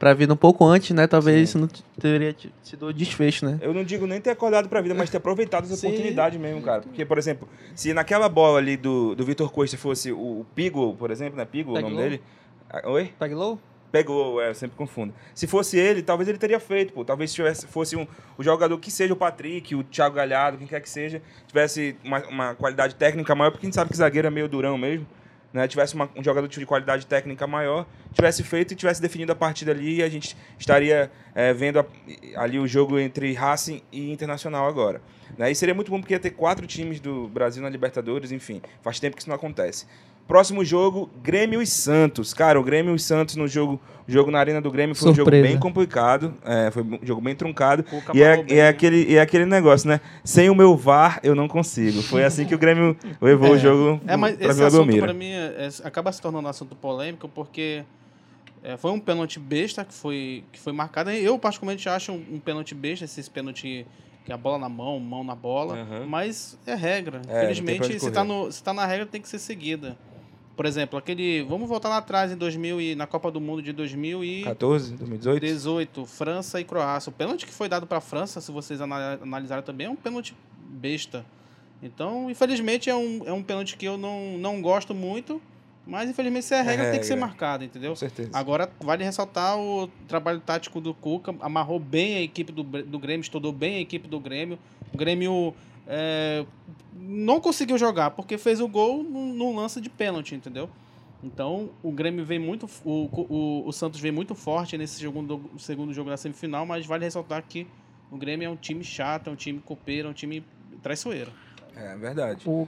pra 0.00 0.14
vir 0.14 0.32
um 0.32 0.34
pouco 0.34 0.64
antes, 0.64 0.90
né? 0.96 1.06
Talvez 1.06 1.36
Sim. 1.36 1.42
isso 1.42 1.58
não 1.58 1.68
teria 2.00 2.34
sido 2.62 2.86
o 2.86 2.92
desfecho, 2.92 3.44
né? 3.44 3.58
Eu 3.60 3.74
não 3.74 3.84
digo 3.84 4.06
nem 4.06 4.18
ter 4.18 4.30
acordado 4.30 4.66
pra 4.66 4.80
vida, 4.80 4.94
mas 4.94 5.10
ter 5.10 5.18
aproveitado 5.18 5.64
essa 5.64 5.76
Sim. 5.76 5.88
oportunidade 5.88 6.38
mesmo, 6.38 6.62
cara. 6.62 6.80
Porque, 6.80 7.04
por 7.04 7.18
exemplo, 7.18 7.46
se 7.74 7.92
naquela 7.92 8.26
bola 8.26 8.58
ali 8.58 8.78
do, 8.78 9.14
do 9.14 9.22
Vitor 9.26 9.52
Costa 9.52 9.76
fosse 9.76 10.10
o, 10.10 10.40
o 10.40 10.46
Pigo, 10.54 10.96
por 10.96 11.10
exemplo, 11.10 11.36
né? 11.36 11.44
Pigo, 11.44 11.72
o 11.72 11.74
nome 11.74 11.84
Peglow? 11.84 12.02
dele. 12.02 12.22
Ah, 12.70 12.88
Oi? 12.88 13.12
Pegou? 13.18 13.60
Pegou, 13.92 14.40
é, 14.40 14.48
eu 14.48 14.54
sempre 14.54 14.74
confundo. 14.74 15.12
Se 15.34 15.46
fosse 15.46 15.76
ele, 15.76 16.00
talvez 16.00 16.28
ele 16.30 16.38
teria 16.38 16.60
feito, 16.60 16.94
pô. 16.94 17.04
Talvez 17.04 17.28
se 17.30 17.36
tivesse, 17.36 17.66
fosse 17.66 17.94
um, 17.94 18.06
o 18.38 18.42
jogador 18.42 18.78
que 18.78 18.90
seja 18.90 19.12
o 19.12 19.16
Patrick, 19.16 19.74
o 19.74 19.84
Thiago 19.84 20.14
Galhardo, 20.14 20.56
quem 20.56 20.66
quer 20.66 20.80
que 20.80 20.88
seja, 20.88 21.20
tivesse 21.46 21.94
uma, 22.02 22.26
uma 22.26 22.54
qualidade 22.54 22.94
técnica 22.94 23.34
maior, 23.34 23.50
porque 23.50 23.66
a 23.66 23.68
gente 23.68 23.74
sabe 23.74 23.90
que 23.90 23.96
zagueiro 23.98 24.28
é 24.28 24.30
meio 24.30 24.48
durão 24.48 24.78
mesmo, 24.78 25.06
né? 25.52 25.66
Tivesse 25.68 25.94
uma- 25.94 26.08
um 26.16 26.22
jogador 26.22 26.48
de 26.48 26.66
qualidade 26.66 27.06
técnica 27.06 27.46
maior, 27.46 27.86
tivesse 28.12 28.42
feito 28.42 28.72
e 28.72 28.76
tivesse 28.76 29.00
definido 29.00 29.32
a 29.32 29.34
partida 29.34 29.70
ali, 29.72 29.96
e 29.96 30.02
a 30.02 30.08
gente 30.08 30.36
estaria 30.58 31.10
é, 31.34 31.52
vendo 31.52 31.78
a- 31.78 31.86
ali 32.36 32.58
o 32.58 32.66
jogo 32.66 32.98
entre 32.98 33.32
Racing 33.32 33.82
e 33.92 34.10
Internacional 34.12 34.66
agora. 34.66 35.00
Né? 35.38 35.50
E 35.50 35.54
seria 35.54 35.74
muito 35.74 35.90
bom 35.90 36.00
porque 36.00 36.12
ia 36.14 36.18
ter 36.18 36.30
quatro 36.30 36.66
times 36.66 36.98
do 36.98 37.28
Brasil 37.28 37.62
na 37.62 37.68
Libertadores, 37.68 38.32
enfim. 38.32 38.60
Faz 38.82 38.98
tempo 38.98 39.14
que 39.16 39.22
isso 39.22 39.28
não 39.28 39.36
acontece. 39.36 39.86
Próximo 40.30 40.64
jogo, 40.64 41.10
Grêmio 41.24 41.60
e 41.60 41.66
Santos. 41.66 42.32
Cara, 42.32 42.58
o 42.60 42.62
Grêmio 42.62 42.94
e 42.94 43.00
Santos 43.00 43.34
no 43.34 43.48
jogo, 43.48 43.80
jogo 44.06 44.30
na 44.30 44.38
Arena 44.38 44.60
do 44.60 44.70
Grêmio 44.70 44.94
foi 44.94 45.10
um 45.10 45.14
Surpresa. 45.16 45.42
jogo 45.42 45.52
bem 45.52 45.58
complicado. 45.60 46.34
é, 46.44 46.70
foi 46.70 46.84
um 46.84 47.00
jogo 47.02 47.20
bem 47.20 47.34
truncado. 47.34 47.82
Cuca 47.82 48.16
E 48.16 48.22
é, 48.22 48.34
e, 48.38 48.42
bem, 48.44 48.58
é 48.58 48.62
né? 48.62 48.68
aquele, 48.68 49.10
e 49.10 49.16
é 49.16 49.20
aquele 49.20 49.44
negócio, 49.44 49.88
né? 49.88 50.00
Sem 50.22 50.48
o 50.48 50.54
meu 50.54 50.76
VAR, 50.76 51.18
eu 51.24 51.34
não 51.34 51.48
consigo. 51.48 52.00
Foi 52.00 52.22
assim 52.22 52.44
que 52.46 52.54
o 52.54 52.58
Grêmio 52.58 52.96
levou 53.20 53.50
o 53.50 53.58
jogo 53.58 54.00
É, 54.06 54.16
mas 54.16 54.36
pra 54.36 54.50
esse 54.52 54.62
assunto 54.62 54.96
pra 54.98 55.12
mim 55.12 55.30
é- 55.32 55.66
é- 55.66 55.86
acaba 55.88 56.12
se 56.12 56.22
tornando 56.22 56.46
um 56.46 56.50
assunto 56.50 56.76
polêmico 56.76 57.28
porque 57.28 57.82
é, 58.62 58.76
foi 58.76 58.92
um 58.92 59.00
pênalti 59.00 59.40
besta 59.40 59.84
que 59.84 59.92
foi, 59.92 60.44
que 60.52 60.60
foi 60.60 60.72
marcado. 60.72 61.10
Eu, 61.10 61.36
particularmente, 61.40 61.88
acho 61.88 62.12
um, 62.12 62.24
um 62.34 62.38
pênalti 62.38 62.72
besta, 62.72 63.04
esses 63.04 63.28
pênalti 63.28 63.84
que 64.24 64.30
é 64.30 64.34
a 64.34 64.38
bola 64.38 64.58
na 64.60 64.68
mão, 64.68 65.00
mão 65.00 65.24
na 65.24 65.34
bola. 65.34 65.74
Aham. 65.76 66.06
Mas 66.06 66.56
é 66.64 66.76
regra. 66.76 67.20
É, 67.26 67.38
Infelizmente, 67.42 67.98
se 67.98 68.10
tá, 68.12 68.24
se 68.48 68.62
tá 68.62 68.72
na 68.72 68.86
regra, 68.86 69.06
tem 69.06 69.20
que 69.20 69.28
ser 69.28 69.40
seguida. 69.40 69.96
Por 70.60 70.66
exemplo, 70.66 70.98
aquele. 70.98 71.42
Vamos 71.44 71.66
voltar 71.70 71.88
lá 71.88 71.96
atrás 71.96 72.30
em 72.30 72.36
2000 72.36 72.82
e 72.82 72.94
na 72.94 73.06
Copa 73.06 73.30
do 73.30 73.40
Mundo 73.40 73.62
de 73.62 73.72
2018. 73.72 74.44
14, 74.44 74.94
2018? 74.94 75.40
18, 75.40 76.04
França 76.04 76.60
e 76.60 76.64
Croácia. 76.64 77.08
O 77.08 77.12
pênalti 77.14 77.46
que 77.46 77.52
foi 77.54 77.66
dado 77.66 77.86
para 77.86 77.96
a 77.96 78.00
França, 78.02 78.42
se 78.42 78.52
vocês 78.52 78.78
ana- 78.78 79.18
analisarem 79.22 79.64
também, 79.64 79.86
é 79.86 79.90
um 79.90 79.96
pênalti 79.96 80.36
besta. 80.68 81.24
Então, 81.82 82.30
infelizmente, 82.30 82.90
é 82.90 82.94
um, 82.94 83.22
é 83.24 83.32
um 83.32 83.42
pênalti 83.42 83.74
que 83.74 83.86
eu 83.86 83.96
não, 83.96 84.36
não 84.36 84.60
gosto 84.60 84.94
muito, 84.94 85.40
mas 85.86 86.10
infelizmente 86.10 86.44
se 86.44 86.52
é 86.54 86.60
regra, 86.60 86.90
tem 86.90 87.00
que 87.00 87.06
ser 87.06 87.14
regra. 87.14 87.26
marcado, 87.28 87.64
entendeu? 87.64 87.92
Com 87.92 87.96
certeza. 87.96 88.28
Agora, 88.34 88.70
vale 88.80 89.02
ressaltar 89.02 89.58
o 89.58 89.88
trabalho 90.06 90.40
tático 90.40 90.78
do 90.78 90.92
Cuca, 90.92 91.34
amarrou 91.40 91.80
bem 91.80 92.16
a 92.16 92.20
equipe 92.20 92.52
do, 92.52 92.62
do 92.62 92.98
Grêmio, 92.98 93.22
estudou 93.22 93.50
bem 93.50 93.76
a 93.76 93.80
equipe 93.80 94.06
do 94.06 94.20
Grêmio. 94.20 94.58
O 94.92 94.98
Grêmio 94.98 95.54
é, 95.92 96.46
não 96.94 97.40
conseguiu 97.40 97.76
jogar 97.76 98.12
porque 98.12 98.38
fez 98.38 98.60
o 98.60 98.68
gol 98.68 99.02
num, 99.02 99.34
num 99.34 99.56
lance 99.56 99.80
de 99.80 99.90
pênalti, 99.90 100.34
entendeu? 100.36 100.70
Então, 101.22 101.70
o 101.82 101.90
Grêmio 101.90 102.24
vem 102.24 102.38
muito. 102.38 102.66
O, 102.84 103.08
o, 103.12 103.64
o 103.66 103.72
Santos 103.72 104.00
vem 104.00 104.12
muito 104.12 104.34
forte 104.34 104.78
nesse 104.78 105.00
segundo, 105.00 105.50
segundo 105.58 105.92
jogo 105.92 106.08
da 106.08 106.16
semifinal, 106.16 106.64
mas 106.64 106.86
vale 106.86 107.04
ressaltar 107.04 107.42
que 107.46 107.66
o 108.10 108.16
Grêmio 108.16 108.46
é 108.46 108.48
um 108.48 108.56
time 108.56 108.82
chato, 108.84 109.28
é 109.28 109.32
um 109.32 109.36
time 109.36 109.58
copeiro, 109.58 110.08
é 110.08 110.10
um 110.10 110.14
time 110.14 110.42
traiçoeiro. 110.82 111.30
É 111.76 111.96
verdade. 111.96 112.42
O- 112.48 112.66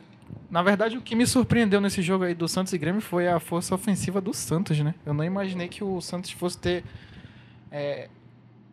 na 0.51 0.63
verdade, 0.63 0.97
o 0.99 1.03
que 1.03 1.15
me 1.15 1.27
surpreendeu 1.27 1.81
nesse 1.81 2.03
jogo 2.03 2.25
aí 2.25 2.35
do 2.35 2.49
Santos 2.49 2.73
e 2.73 2.79
Grêmio 2.79 3.01
foi 3.01 3.29
a 3.29 3.39
força 3.41 3.75
ofensiva 3.75 4.21
do 4.21 4.35
Santos, 4.35 4.79
né? 4.81 4.95
Eu 5.07 5.15
não 5.15 5.25
imaginei 5.25 5.69
que 5.69 5.85
o 5.85 6.01
Santos 6.01 6.31
fosse 6.33 6.59
ter 6.59 6.85
é, 7.71 8.09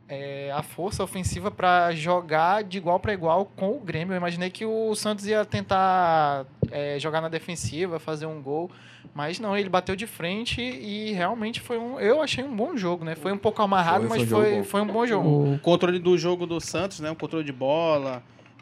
é, 0.10 0.51
a 0.51 0.63
força 0.63 1.04
ofensiva 1.04 1.51
para 1.51 1.92
jogar 1.94 2.63
de 2.63 2.78
igual 2.78 3.00
para 3.00 3.13
igual 3.13 3.46
com 3.56 3.70
o 3.72 3.80
Grêmio. 3.80 4.13
Eu 4.13 4.18
imaginei 4.18 4.50
que 4.50 4.66
o 4.66 4.96
Santos 4.96 5.28
ia 5.28 5.46
tentar 5.46 6.46
é, 6.72 6.98
jogar 7.00 7.22
na 7.22 7.30
defensiva, 7.30 8.00
fazer 8.00 8.25
um 8.25 8.42
gol. 8.42 8.72
Mas 9.13 9.39
não, 9.39 9.56
ele 9.58 9.70
bateu 9.70 9.96
de 9.96 10.06
frente 10.08 10.62
e 10.62 11.12
realmente 11.13 11.60
foi 11.62 11.78
um. 11.78 12.00
Eu 12.00 12.22
achei 12.22 12.44
um 12.44 12.56
bom 12.56 12.75
jogo, 12.75 13.06
né? 13.06 13.16
Foi 13.16 13.32
um 13.32 13.38
pouco 13.38 13.62
amarrado, 13.62 14.08
Foi, 14.08 14.10
foi 14.10 14.20
mas 14.20 14.32
um 14.32 14.36
foi, 14.36 14.56
bom. 14.58 14.63
foi 14.63 14.82
um 14.82 14.88
bom 14.88 15.06
jogo. 15.08 15.54
O 15.54 15.60
controle 15.60 16.00
do 16.00 16.18
jogo 16.18 16.46
do 16.46 16.60
Santos, 16.60 17.00
né? 17.00 17.10
O 17.12 17.16
controle 17.16 17.46
de 17.46 17.51
bola. 17.51 18.22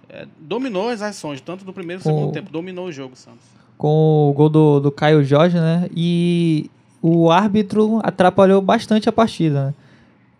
é, 0.10 0.26
dominou 0.40 0.90
as 0.90 1.02
ações, 1.02 1.42
tanto 1.42 1.66
do 1.66 1.74
primeiro 1.74 2.02
como 2.02 2.16
do 2.16 2.20
segundo 2.20 2.34
tempo. 2.34 2.52
Dominou 2.52 2.86
o 2.88 2.92
jogo, 2.92 3.14
o 3.14 3.18
Santos. 3.18 3.46
com 3.78 4.30
o 4.30 4.34
gol 4.34 4.50
do, 4.50 4.80
do 4.80 4.92
Caio 4.92 5.24
Jorge, 5.24 5.58
né? 5.60 5.90
E 5.96 6.70
o 7.02 7.30
árbitro 7.30 8.00
atrapalhou 8.04 8.62
bastante 8.62 9.08
a 9.10 9.12
partida, 9.12 9.68
né? 9.68 9.74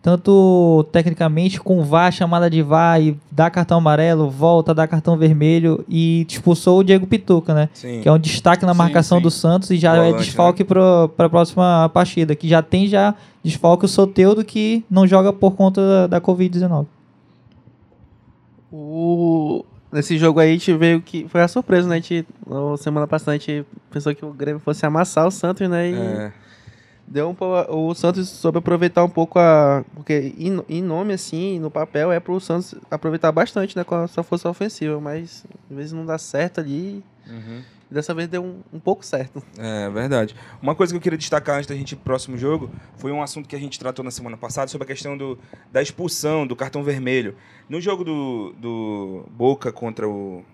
Tanto 0.00 0.86
tecnicamente 0.92 1.60
com 1.60 1.82
VAR, 1.82 2.12
chamada 2.12 2.48
de 2.48 2.62
VAR 2.62 3.02
e 3.02 3.18
dá 3.30 3.50
cartão 3.50 3.78
amarelo, 3.78 4.30
volta, 4.30 4.72
dá 4.72 4.86
cartão 4.86 5.16
vermelho 5.16 5.84
e 5.88 6.24
expulsou 6.28 6.78
o 6.78 6.84
Diego 6.84 7.06
Pituca, 7.06 7.52
né? 7.52 7.68
Sim. 7.74 8.00
Que 8.00 8.08
é 8.08 8.12
um 8.12 8.18
destaque 8.18 8.64
na 8.64 8.72
Sim, 8.72 8.78
marcação 8.78 9.18
sim. 9.18 9.22
do 9.22 9.30
Santos 9.30 9.70
e 9.70 9.76
já 9.76 9.96
é 9.96 10.12
desfalque 10.12 10.62
para 10.62 11.04
a 11.18 11.28
próxima 11.28 11.90
partida, 11.92 12.36
que 12.36 12.48
já 12.48 12.62
tem 12.62 12.86
já 12.86 13.14
desfalque 13.42 13.84
o 13.84 13.88
Soteudo 13.88 14.44
que 14.44 14.84
não 14.88 15.06
joga 15.06 15.32
por 15.32 15.56
conta 15.56 15.80
da, 15.80 16.06
da 16.06 16.20
Covid-19. 16.20 16.86
O... 18.72 19.64
Nesse 19.90 20.18
jogo 20.18 20.38
aí, 20.38 20.50
a 20.50 20.52
gente 20.52 20.72
veio 20.74 21.00
que. 21.00 21.26
Foi 21.28 21.40
a 21.40 21.48
surpresa, 21.48 21.88
né? 21.88 21.96
A 21.96 21.98
gente, 21.98 22.26
na 22.46 22.76
semana 22.76 23.06
passada, 23.06 23.32
a 23.32 23.38
gente 23.38 23.64
pensou 23.90 24.14
que 24.14 24.22
o 24.22 24.30
Grêmio 24.30 24.60
fosse 24.60 24.84
amassar 24.84 25.26
o 25.26 25.30
Santos, 25.30 25.66
né? 25.66 25.90
E 25.90 25.94
É, 25.94 26.32
deu 27.10 27.30
um. 27.30 27.36
O 27.74 27.94
Santos 27.94 28.28
soube 28.28 28.58
aproveitar 28.58 29.04
um 29.04 29.08
pouco 29.08 29.38
a. 29.38 29.84
Porque 29.94 30.34
em, 30.38 30.62
em 30.68 30.82
nome, 30.82 31.14
assim, 31.14 31.58
no 31.58 31.70
papel, 31.70 32.12
é 32.12 32.20
pro 32.20 32.38
Santos 32.40 32.74
aproveitar 32.90 33.32
bastante, 33.32 33.76
né? 33.76 33.84
Com 33.84 33.94
a 33.94 34.08
sua 34.08 34.22
força 34.22 34.48
ofensiva. 34.48 35.00
Mas 35.00 35.44
às 35.70 35.76
vezes 35.76 35.92
não 35.92 36.04
dá 36.04 36.18
certo 36.18 36.60
ali. 36.60 37.02
uhum. 37.26 37.62
E 37.90 37.94
dessa 37.94 38.12
vez 38.12 38.28
deu 38.28 38.44
um, 38.44 38.60
um 38.70 38.78
pouco 38.78 39.04
certo. 39.04 39.42
É 39.56 39.88
verdade. 39.88 40.36
Uma 40.60 40.74
coisa 40.74 40.92
que 40.92 40.96
eu 40.98 41.00
queria 41.00 41.16
destacar 41.16 41.56
antes 41.56 41.66
da 41.66 41.74
gente 41.74 41.92
ir 41.92 41.96
pro 41.96 42.04
próximo 42.04 42.36
jogo 42.36 42.70
foi 42.98 43.10
um 43.10 43.22
assunto 43.22 43.48
que 43.48 43.56
a 43.56 43.58
gente 43.58 43.78
tratou 43.78 44.04
na 44.04 44.10
semana 44.10 44.36
passada 44.36 44.70
sobre 44.70 44.84
a 44.84 44.86
questão 44.86 45.16
do, 45.16 45.38
da 45.72 45.80
expulsão, 45.80 46.46
do 46.46 46.54
cartão 46.54 46.84
vermelho. 46.84 47.34
No 47.66 47.80
jogo 47.80 48.04
do, 48.04 48.54
do 48.58 49.24
Boca 49.30 49.72
contra 49.72 50.06
o, 50.06 50.44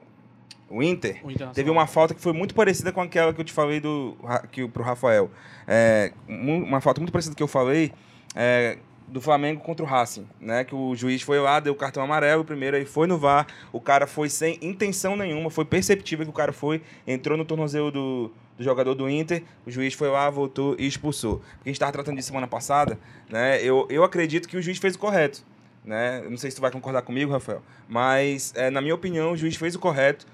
o 0.68 0.82
Inter, 0.82 1.16
O 1.16 1.30
Internacional. 1.30 1.54
teve 1.54 1.70
uma 1.70 1.86
falta 1.86 2.14
que 2.14 2.20
foi 2.20 2.32
muito 2.32 2.54
parecida 2.54 2.90
com 2.92 3.00
aquela 3.00 3.32
que 3.32 3.40
eu 3.40 3.44
te 3.44 3.52
falei 3.52 3.80
do, 3.80 4.16
que, 4.50 4.66
pro 4.68 4.82
Rafael. 4.82 5.30
É, 5.66 6.12
uma 6.28 6.80
falta 6.80 7.00
muito 7.00 7.12
parecida 7.12 7.34
que 7.34 7.42
eu 7.42 7.48
falei 7.48 7.92
é, 8.34 8.78
do 9.06 9.20
Flamengo 9.20 9.60
contra 9.60 9.84
o 9.84 9.88
Racing, 9.88 10.26
né? 10.40 10.64
Que 10.64 10.74
o 10.74 10.94
juiz 10.94 11.22
foi 11.22 11.38
lá, 11.38 11.60
deu 11.60 11.72
o 11.72 11.76
cartão 11.76 12.02
amarelo 12.02 12.44
primeiro, 12.44 12.76
aí 12.76 12.84
foi 12.84 13.06
no 13.06 13.18
VAR, 13.18 13.46
o 13.72 13.80
cara 13.80 14.06
foi 14.06 14.28
sem 14.28 14.58
intenção 14.62 15.16
nenhuma, 15.16 15.50
foi 15.50 15.64
perceptível 15.64 16.24
que 16.24 16.30
o 16.30 16.34
cara 16.34 16.52
foi, 16.52 16.82
entrou 17.06 17.36
no 17.36 17.44
tornozelo 17.44 17.90
do, 17.90 18.32
do 18.56 18.64
jogador 18.64 18.94
do 18.94 19.08
Inter, 19.08 19.42
o 19.66 19.70
juiz 19.70 19.94
foi 19.94 20.08
lá, 20.08 20.28
voltou 20.30 20.74
e 20.78 20.86
expulsou. 20.86 21.38
Porque 21.38 21.52
a 21.64 21.68
gente 21.68 21.76
estava 21.76 21.92
tratando 21.92 22.16
disso 22.16 22.28
semana 22.28 22.46
passada, 22.46 22.98
né? 23.28 23.62
Eu, 23.62 23.86
eu 23.90 24.02
acredito 24.02 24.48
que 24.48 24.56
o 24.56 24.62
juiz 24.62 24.78
fez 24.78 24.94
o 24.94 24.98
correto, 24.98 25.44
né? 25.84 26.22
Não 26.28 26.36
sei 26.38 26.50
se 26.50 26.56
tu 26.56 26.62
vai 26.62 26.70
concordar 26.70 27.02
comigo, 27.02 27.30
Rafael, 27.30 27.62
mas 27.88 28.52
é, 28.56 28.70
na 28.70 28.80
minha 28.80 28.94
opinião 28.94 29.32
o 29.32 29.36
juiz 29.36 29.54
fez 29.56 29.74
o 29.74 29.78
correto, 29.78 30.26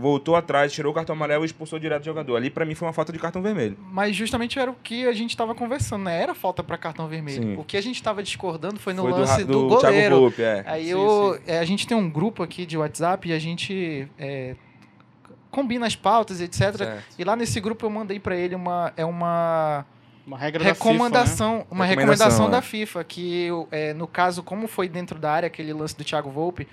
voltou 0.00 0.34
atrás, 0.34 0.72
tirou 0.72 0.90
o 0.90 0.94
cartão 0.94 1.14
amarelo 1.14 1.44
e 1.44 1.46
expulsou 1.46 1.78
direto 1.78 2.02
o 2.02 2.04
jogador. 2.06 2.36
Ali 2.36 2.50
pra 2.50 2.64
mim 2.64 2.74
foi 2.74 2.88
uma 2.88 2.94
falta 2.94 3.12
de 3.12 3.18
cartão 3.18 3.42
vermelho. 3.42 3.76
Mas 3.92 4.16
justamente 4.16 4.58
era 4.58 4.70
o 4.70 4.74
que 4.74 5.06
a 5.06 5.12
gente 5.12 5.30
estava 5.30 5.54
conversando, 5.54 6.04
né? 6.04 6.20
Era 6.20 6.34
falta 6.34 6.64
para 6.64 6.76
cartão 6.78 7.06
vermelho. 7.06 7.42
Sim. 7.42 7.56
O 7.56 7.64
que 7.64 7.76
a 7.76 7.80
gente 7.80 7.96
estava 7.96 8.22
discordando 8.22 8.80
foi 8.80 8.92
no 8.92 9.02
foi 9.02 9.12
lance 9.12 9.44
do, 9.44 9.52
do, 9.52 9.68
do 9.68 9.78
Thiago 9.78 9.94
goleiro. 9.94 10.20
Volpe, 10.20 10.42
é. 10.42 10.64
Aí 10.66 10.86
Sim, 10.86 10.90
eu, 10.90 11.38
é, 11.46 11.58
a 11.58 11.64
gente 11.64 11.86
tem 11.86 11.96
um 11.96 12.08
grupo 12.10 12.42
aqui 12.42 12.64
de 12.66 12.76
WhatsApp 12.76 13.28
e 13.28 13.32
a 13.32 13.38
gente 13.38 14.08
é, 14.18 14.56
combina 15.50 15.86
as 15.86 15.96
pautas, 15.96 16.40
etc. 16.40 16.76
Certo. 16.76 17.04
E 17.18 17.24
lá 17.24 17.36
nesse 17.36 17.60
grupo 17.60 17.84
eu 17.84 17.90
mandei 17.90 18.18
para 18.18 18.36
ele 18.36 18.54
uma 18.54 18.92
é 18.96 19.04
uma 19.04 19.84
Uma 20.26 20.38
regra 20.38 20.64
da 20.64 20.74
FIFA, 20.74 20.84
né? 20.84 20.92
recomendação, 20.92 21.66
uma 21.70 21.84
Recomendação, 21.84 22.26
recomendação 22.26 22.46
é. 22.46 22.50
da 22.50 22.62
FIFA 22.62 23.04
que 23.04 23.48
é, 23.70 23.92
no 23.94 24.06
caso 24.06 24.42
como 24.42 24.66
foi 24.66 24.88
dentro 24.88 25.18
da 25.18 25.30
área 25.30 25.46
aquele 25.46 25.72
lance 25.72 25.96
do 25.96 26.04
Thiago 26.04 26.30
Volpe, 26.30 26.66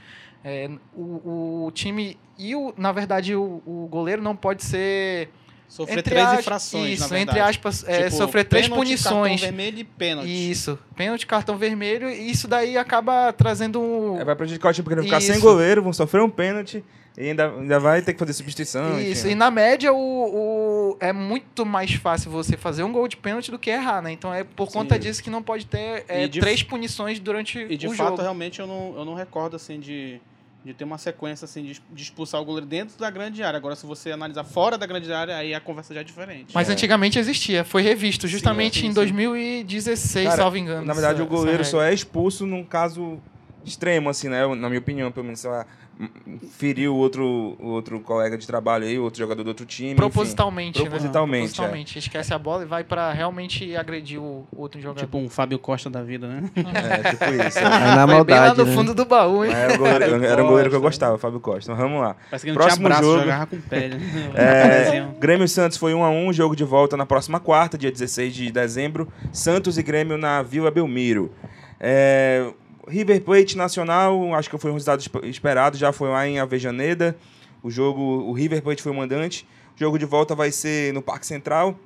é, 0.44 0.70
o, 0.96 1.66
o 1.66 1.72
time 1.72 2.18
e 2.38 2.56
o, 2.56 2.74
na 2.78 2.92
verdade 2.92 3.36
o, 3.36 3.62
o 3.66 3.88
goleiro 3.90 4.22
não 4.22 4.36
pode 4.36 4.64
ser 4.64 5.30
Sofrer 5.68 6.00
entre 6.00 6.12
três 6.16 6.26
as- 6.28 6.40
infrações, 6.40 7.00
isso, 7.02 7.14
entre 7.16 7.40
aspas, 7.42 7.84
é, 7.88 8.06
Tipo, 8.06 8.16
sofrer 8.16 8.46
três 8.46 8.68
pênalti, 8.68 8.86
punições. 8.88 9.42
Cartão 9.42 9.58
vermelho 9.58 9.80
e 9.80 9.84
pênalti. 9.84 10.52
Isso, 10.52 10.80
pênalti, 10.96 11.28
cartão 11.28 11.58
vermelho, 11.58 12.10
e 12.10 12.32
isso 12.32 12.48
daí 12.48 12.78
acaba 12.78 13.34
trazendo 13.34 13.80
um. 13.82 14.20
É, 14.20 14.24
vai 14.24 14.36
prejudicar 14.36 14.70
o 14.70 14.74
time 14.74 14.84
porque 14.84 14.96
vai 14.96 15.04
ficar 15.04 15.20
sem 15.22 15.40
goleiro, 15.42 15.84
vão 15.84 15.92
sofrer 15.92 16.22
um 16.24 16.30
pênalti 16.30 16.82
e 17.18 17.30
ainda, 17.30 17.50
ainda 17.52 17.80
vai 17.82 18.02
ter 18.02 18.14
que 18.14 18.20
fazer 18.20 18.32
substituição. 18.32 18.98
Isso, 19.00 19.24
enfim. 19.26 19.32
e 19.32 19.36
na 19.36 19.52
média 19.52 19.92
o, 19.92 19.98
o- 19.98 20.98
é 21.02 21.12
muito 21.12 21.66
mais 21.66 21.94
fácil 21.96 22.32
você 22.32 22.56
fazer 22.56 22.84
um 22.84 22.92
gol 22.94 23.08
de 23.08 23.18
pênalti 23.18 23.52
do 23.52 23.60
que 23.60 23.70
errar, 23.70 24.02
né? 24.02 24.12
Então 24.14 24.34
é 24.34 24.46
por 24.46 24.68
Sim. 24.68 24.74
conta 24.74 24.98
disso 24.98 25.22
que 25.22 25.30
não 25.30 25.44
pode 25.44 25.66
ter 25.66 26.06
é, 26.08 26.28
de- 26.30 26.40
três 26.40 26.64
punições 26.64 27.20
durante 27.20 27.60
E 27.70 27.76
de 27.76 27.88
o 27.88 27.92
fato, 27.92 28.10
jogo. 28.12 28.22
realmente, 28.22 28.60
eu 28.62 28.68
não, 28.68 28.94
eu 28.98 29.04
não 29.04 29.16
recordo 29.16 29.58
assim 29.58 29.80
de, 29.82 30.22
de 30.68 30.74
ter 30.74 30.84
uma 30.84 30.98
sequência 30.98 31.46
assim 31.46 31.64
de, 31.64 31.82
de 31.94 32.04
expulsar 32.04 32.42
o 32.42 32.46
goleiro 32.46 32.66
dentro 32.68 32.98
da 33.00 33.10
grande 33.10 33.42
área. 33.42 33.56
Agora, 33.58 33.74
se 33.76 33.86
você 33.86 34.12
analisar 34.12 34.44
fora 34.44 34.78
da 34.78 34.86
grande 34.86 35.12
área, 35.14 35.36
aí 35.38 35.54
a 35.54 35.62
conversa 35.62 35.94
já 35.94 36.02
é 36.02 36.04
diferente. 36.04 36.52
Mas 36.54 36.70
É. 36.70 36.74
antigamente 36.74 37.18
existia, 37.18 37.64
foi 37.64 37.82
revisto 37.82 38.28
justamente 38.28 38.82
sim, 38.82 38.88
em 38.88 38.90
sim. 38.90 38.94
2016, 38.96 40.26
Cara, 40.26 40.36
salvo 40.38 40.58
engano. 40.58 40.86
Na 40.86 40.94
verdade, 40.94 41.16
essa- 41.22 41.24
o 41.24 41.28
goleiro 41.28 41.64
só 41.64 41.82
é 41.82 41.94
expulso 41.94 42.46
num 42.46 42.64
caso 42.66 43.18
extremo, 43.66 44.10
assim, 44.10 44.30
né? 44.30 44.46
Na 44.56 44.68
minha 44.70 44.80
opinião, 44.80 45.12
pelo 45.12 45.26
menos, 45.26 45.40
sei 45.42 45.50
lá, 45.50 45.66
m- 46.00 46.40
feriu 46.52 46.94
o 46.94 46.98
outro, 46.98 47.56
o 47.60 47.68
outro 47.68 48.00
colega 48.00 48.38
de 48.38 48.48
trabalho 48.48 48.86
aí, 48.86 48.98
outro 48.98 49.20
jogador 49.20 49.44
do 49.44 49.48
outro 49.50 49.66
time. 49.66 49.90
enfim. 49.90 49.98
Propositalmente, 49.98 50.80
né? 50.80 50.86
Propositalmente, 50.90 51.38
é. 51.38 51.48
Propositalmente. 51.48 52.00
Esquece 52.00 52.34
a 52.34 52.40
bola 52.40 52.64
e 52.64 52.66
vai 52.66 52.84
pra 52.84 53.12
realmente 53.12 53.76
agredir 53.76 54.22
o 54.22 54.48
outro 54.56 54.80
jogador. 54.80 55.02
Tipo 55.02 55.18
um 55.18 55.28
Fábio 55.30 55.60
Costa 55.60 55.90
da 55.90 56.02
vida, 56.02 56.28
né? 56.28 56.50
É, 56.56 57.10
tipo 57.10 57.24
isso. 57.48 57.60
É 57.60 57.62
é. 57.62 57.66
na 57.66 58.08
Foi 58.08 58.24
bem 58.24 58.36
lá 58.36 58.42
maldade. 58.42 58.58
no 58.60 58.66
né? 58.66 58.74
fundo 58.74 58.94
do 58.94 59.06
baú, 59.06 59.44
hein? 59.44 59.52
Era, 59.52 59.74
o 59.74 59.78
goleiro, 59.78 60.24
era 60.24 60.44
um 60.44 60.48
goleiro 60.48 60.70
que 60.70 60.76
eu 60.76 60.82
gostava, 60.82 61.18
Fábio 61.18 61.40
Costa. 61.40 61.72
Mas 61.74 61.82
vamos 61.82 62.00
lá. 62.02 62.16
Parece 62.30 62.46
que 62.46 62.52
não 62.52 62.58
Próximo 62.58 62.78
tinha 62.78 62.90
braço, 62.90 63.04
jogo. 63.04 63.20
jogava 63.20 63.46
com 63.48 63.62
pele. 63.62 63.96
né? 63.96 64.32
É, 64.36 65.08
Grêmio 65.20 65.44
e 65.46 65.50
Santos 65.50 65.78
foi 65.78 65.94
1 65.94 66.04
a 66.04 66.10
1 66.10 66.32
jogo 66.34 66.56
de 66.56 66.64
volta 66.64 66.96
na 66.96 67.06
próxima 67.06 67.40
quarta, 67.40 67.78
dia 67.78 67.92
16 67.92 68.34
de 68.34 68.52
dezembro. 68.52 69.12
Santos 69.34 69.78
e 69.78 69.84
Grêmio 69.84 70.18
na 70.18 70.42
Vila 70.42 70.72
Belmiro. 70.72 71.34
É, 71.80 72.52
River 72.88 73.22
Plate 73.22 73.58
Nacional, 73.58 74.34
acho 74.36 74.50
que 74.50 74.58
foi 74.58 74.72
um 74.72 74.74
resultado 74.76 75.00
esp- 75.02 75.24
esperado, 75.26 75.78
já 75.78 75.92
foi 75.92 76.10
lá 76.10 76.28
em 76.28 76.40
Avejaneda. 76.40 77.16
O 77.62 77.70
jogo, 77.70 78.02
o 78.02 78.32
River 78.34 78.62
Plate 78.62 78.82
foi 78.82 78.92
o 78.92 78.96
mandante. 78.96 79.48
O 79.76 79.80
jogo 79.80 79.98
de 80.00 80.06
volta 80.06 80.34
vai 80.36 80.52
ser 80.52 80.94
no 80.94 81.02
Parque 81.02 81.26
Central. 81.26 81.78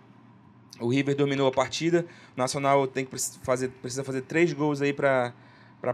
O 0.80 0.88
River 0.90 1.16
dominou 1.16 1.48
a 1.48 1.52
partida. 1.52 2.06
O 2.36 2.40
Nacional 2.40 2.88
tem 2.88 3.06
que 3.06 3.16
fazer, 3.44 3.70
precisa 3.82 4.04
fazer 4.04 4.22
três 4.22 4.52
gols 4.54 4.82
aí 4.82 4.94
para 4.94 5.34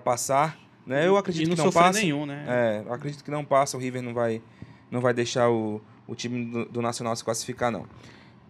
passar. 0.04 0.58
Né? 0.86 1.08
Eu 1.08 1.18
acredito 1.18 1.46
e 1.46 1.50
não 1.50 1.56
que 1.56 1.62
não 1.64 1.72
passa. 1.72 2.00
nenhum, 2.00 2.26
né? 2.26 2.46
É, 2.48 2.84
eu 2.88 2.94
acredito 2.94 3.24
que 3.24 3.30
não 3.32 3.44
passa, 3.44 3.76
o 3.76 3.80
River 3.80 4.02
não 4.02 4.14
vai, 4.14 4.42
não 4.90 5.02
vai 5.02 5.14
deixar 5.14 5.50
o, 5.50 5.82
o 6.08 6.16
time 6.16 6.46
do, 6.46 6.66
do 6.66 6.82
Nacional 6.82 7.14
se 7.16 7.24
classificar, 7.24 7.70
não. 7.72 7.86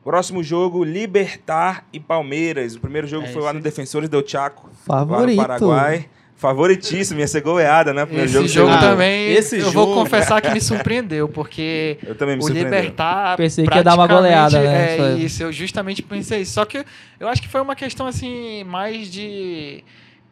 Próximo 0.04 0.44
jogo, 0.44 0.84
Libertar 0.84 1.86
e 1.92 2.00
Palmeiras. 2.00 2.76
O 2.76 2.80
primeiro 2.80 3.08
jogo 3.08 3.26
É 3.26 3.34
foi 3.34 3.42
lá 3.42 3.52
no 3.52 3.60
Defensores 3.60 4.08
del 4.08 4.26
Chaco, 4.26 4.68
lá 4.68 4.70
no 4.70 5.08
Favorito. 5.08 5.38
Paraguai. 5.38 6.10
Favoritíssimo, 6.38 7.20
ia 7.20 7.27
ser 7.27 7.41
goleada, 7.41 7.91
né? 7.91 8.06
Primeiro 8.06 8.29
Esse 8.29 8.48
jogo, 8.53 8.70
jogo, 8.72 8.79
também, 8.79 9.34
esse 9.34 9.56
eu 9.58 9.62
jogo- 9.72 9.74
vou 9.74 9.96
confessar 9.96 10.39
que 10.39 10.51
me 10.51 10.62
surpreendeu, 10.62 11.27
porque 11.27 11.98
Eu 12.06 12.13
também 12.13 12.38
me 12.38 12.44
o. 12.44 12.48
Libertar 12.48 13.36
Pensei 13.36 13.65
que 13.65 13.75
ia 13.75 13.84
dar 13.84 13.96
uma 13.96 14.06
goleada, 14.06 14.60
né? 14.62 14.98
É 14.98 15.13
Isso. 15.17 15.41
eu 15.41 15.51
justamente 15.51 16.03
pensei 16.03 16.41
isso. 16.41 16.53
Só 16.53 16.63
que 16.63 16.86
eu 17.20 17.27
acho 17.27 17.41
que 17.41 17.48
foi 17.48 17.60
uma 17.60 17.75
questão 17.75 18.06
assim, 18.06 18.63
mais 18.65 19.12
de 19.12 19.84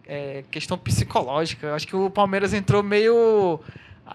é, 0.08 0.44
questão 0.52 0.78
psicológica. 0.78 1.68
Eu 1.68 1.74
acho 1.74 1.88
que 1.88 1.96
o 1.96 2.08
Palmeiras 2.10 2.54
entrou 2.54 2.84
meio. 2.84 3.60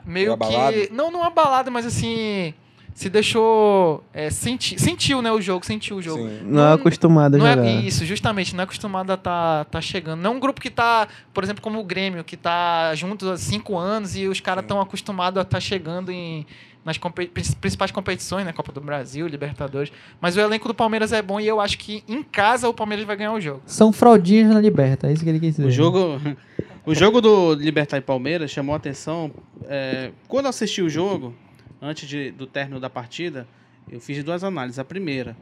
Meio 0.07 0.37
que. 0.39 0.89
Não, 0.93 1.11
não 1.11 1.25
abalado, 1.25 1.73
mas 1.73 1.85
assim. 1.85 2.55
Se 2.95 3.09
deixou. 3.09 4.03
é, 4.13 4.29
senti, 4.31 4.79
sentiu, 4.81 5.23
né, 5.23 5.31
o 5.33 5.41
jogo, 5.41 5.65
sentiu 5.65 5.97
o 5.97 6.03
jogo. 6.03 6.29
Sim. 6.29 6.41
Não 6.45 6.63
é 6.69 6.73
acostumado 6.75 7.35
a 7.37 7.39
Não 7.39 7.47
jogar. 7.47 7.65
é 7.67 7.73
isso, 7.81 8.05
justamente, 8.05 8.55
não 8.55 8.61
é 8.63 8.65
acostumado 8.65 9.11
a 9.11 9.17
tá, 9.17 9.65
tá 9.65 9.81
chegando. 9.81 10.21
Não 10.21 10.33
é 10.33 10.35
um 10.37 10.41
grupo 10.41 10.61
que 10.61 10.71
tá, 10.71 11.09
por 11.33 11.43
exemplo, 11.45 11.63
como 11.63 11.79
o 11.79 11.85
Grêmio, 11.85 12.23
que 12.25 12.37
tá 12.37 12.95
junto 12.95 13.31
há 13.31 13.37
cinco 13.39 13.79
anos 13.79 14.17
e 14.17 14.27
os 14.27 14.41
caras 14.41 14.63
estão 14.65 14.81
acostumados 14.81 15.39
a 15.39 15.43
estar 15.43 15.61
chegando 15.61 16.11
em, 16.11 16.45
nas 16.85 16.99
compe- 16.99 17.27
prin- 17.29 17.45
principais 17.61 17.91
competições, 17.91 18.45
né? 18.45 18.53
Copa 18.53 18.73
do 18.73 18.81
Brasil, 18.81 19.27
Libertadores. 19.27 19.91
Mas 20.21 20.37
o 20.37 20.41
elenco 20.41 20.69
do 20.69 20.75
Palmeiras 20.75 21.13
é 21.13 21.23
bom 21.23 21.41
e 21.41 21.47
eu 21.47 21.61
acho 21.61 21.79
que 21.79 22.05
em 22.09 22.23
casa 22.23 22.69
o 22.69 22.75
Palmeiras 22.75 23.07
vai 23.07 23.17
ganhar 23.17 23.33
o 23.33 23.41
jogo. 23.41 23.63
São 23.67 23.93
fraldinhas 23.93 24.53
na 24.53 24.61
Liberta, 24.61 25.09
é 25.09 25.13
isso 25.13 25.23
que 25.25 25.31
ele 25.31 25.41
quis 25.41 25.57
dizer. 25.57 25.67
O 25.67 25.71
jogo, 25.71 26.21
o 26.85 26.95
jogo 26.95 27.21
do 27.21 27.55
Libertar 27.55 27.97
e 27.99 28.01
Palmeiras 28.03 28.51
chamou 28.51 28.75
a 28.75 28.77
atenção. 28.77 29.31
é, 29.69 30.11
quando 30.29 30.47
eu 30.47 30.51
assisti 30.51 30.83
o 30.83 30.89
jogo, 30.91 31.35
antes 31.81 32.09
de- 32.09 32.31
do 32.31 32.47
término 32.47 32.79
da 32.81 32.91
partida, 32.91 33.47
eu 33.91 34.01
fiz 34.01 34.23
duas 34.25 34.43
análises. 34.45 34.79
A 34.79 34.85
primeira, 34.85 35.37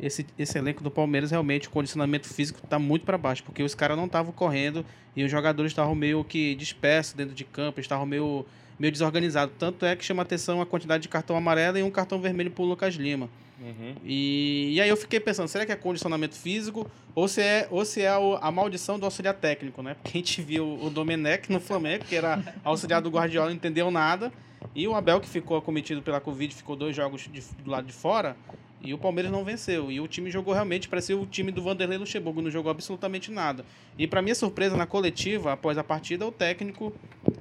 esse, 0.00 0.26
esse 0.38 0.58
elenco 0.58 0.82
do 0.82 0.90
Palmeiras 0.90 1.30
realmente 1.30 1.68
o 1.68 1.70
condicionamento 1.70 2.28
físico 2.28 2.60
está 2.64 2.78
muito 2.78 3.04
para 3.04 3.16
baixo, 3.18 3.42
porque 3.44 3.62
os 3.62 3.74
caras 3.74 3.96
não 3.96 4.06
estavam 4.06 4.32
correndo 4.32 4.84
e 5.14 5.22
os 5.22 5.30
jogadores 5.30 5.70
estavam 5.72 5.94
meio 5.94 6.24
que 6.24 6.54
dispersos 6.54 7.12
dentro 7.14 7.34
de 7.34 7.44
campo, 7.44 7.80
estavam 7.80 8.04
meio 8.06 8.44
meio 8.76 8.90
desorganizado. 8.90 9.52
Tanto 9.56 9.86
é 9.86 9.94
que 9.94 10.04
chama 10.04 10.22
atenção 10.22 10.60
a 10.60 10.66
quantidade 10.66 11.02
de 11.04 11.08
cartão 11.08 11.36
amarelo 11.36 11.78
e 11.78 11.82
um 11.84 11.90
cartão 11.92 12.20
vermelho 12.20 12.50
pro 12.50 12.64
Lucas 12.64 12.94
Lima. 12.96 13.28
E, 14.04 14.72
e 14.74 14.80
aí 14.80 14.88
eu 14.88 14.96
fiquei 14.96 15.20
pensando, 15.20 15.46
será 15.46 15.64
que 15.64 15.70
é 15.70 15.76
condicionamento 15.76 16.34
físico 16.34 16.90
ou 17.14 17.28
se 17.28 17.40
é, 17.40 17.68
ou 17.70 17.84
se 17.84 18.02
é 18.02 18.18
o- 18.18 18.36
a 18.42 18.50
maldição 18.50 18.98
do 18.98 19.04
auxiliar 19.04 19.34
técnico, 19.34 19.80
né? 19.80 19.94
Porque 19.94 20.18
a 20.18 20.20
gente 20.20 20.42
viu 20.42 20.76
o 20.82 20.90
Domenech 20.90 21.52
no 21.52 21.60
Flamengo, 21.60 22.04
que 22.04 22.16
era 22.16 22.42
auxiliar 22.64 23.00
do 23.00 23.08
Guardiola, 23.10 23.50
não 23.50 23.54
entendeu 23.54 23.92
nada. 23.92 24.32
E 24.74 24.86
o 24.86 24.94
Abel, 24.94 25.20
que 25.20 25.28
ficou 25.28 25.56
acometido 25.56 26.02
pela 26.02 26.20
Covid, 26.20 26.54
ficou 26.54 26.76
dois 26.76 26.94
jogos 26.94 27.28
de- 27.32 27.42
do 27.62 27.70
lado 27.70 27.86
de 27.86 27.92
fora. 27.92 28.36
E 28.82 28.92
o 28.92 28.98
Palmeiras 28.98 29.32
não 29.32 29.42
venceu. 29.44 29.90
E 29.90 29.98
o 29.98 30.06
time 30.06 30.30
jogou 30.30 30.52
realmente, 30.52 30.88
parecia 30.88 31.16
o 31.16 31.24
time 31.24 31.50
do 31.50 31.62
Vanderlei 31.62 31.96
Luxemburgo, 31.96 32.42
não 32.42 32.50
jogou 32.50 32.70
absolutamente 32.70 33.30
nada. 33.30 33.64
E 33.98 34.06
para 34.06 34.20
minha 34.20 34.34
surpresa, 34.34 34.76
na 34.76 34.84
coletiva, 34.86 35.52
após 35.54 35.78
a 35.78 35.82
partida, 35.84 36.26
o 36.26 36.30
técnico, 36.32 36.92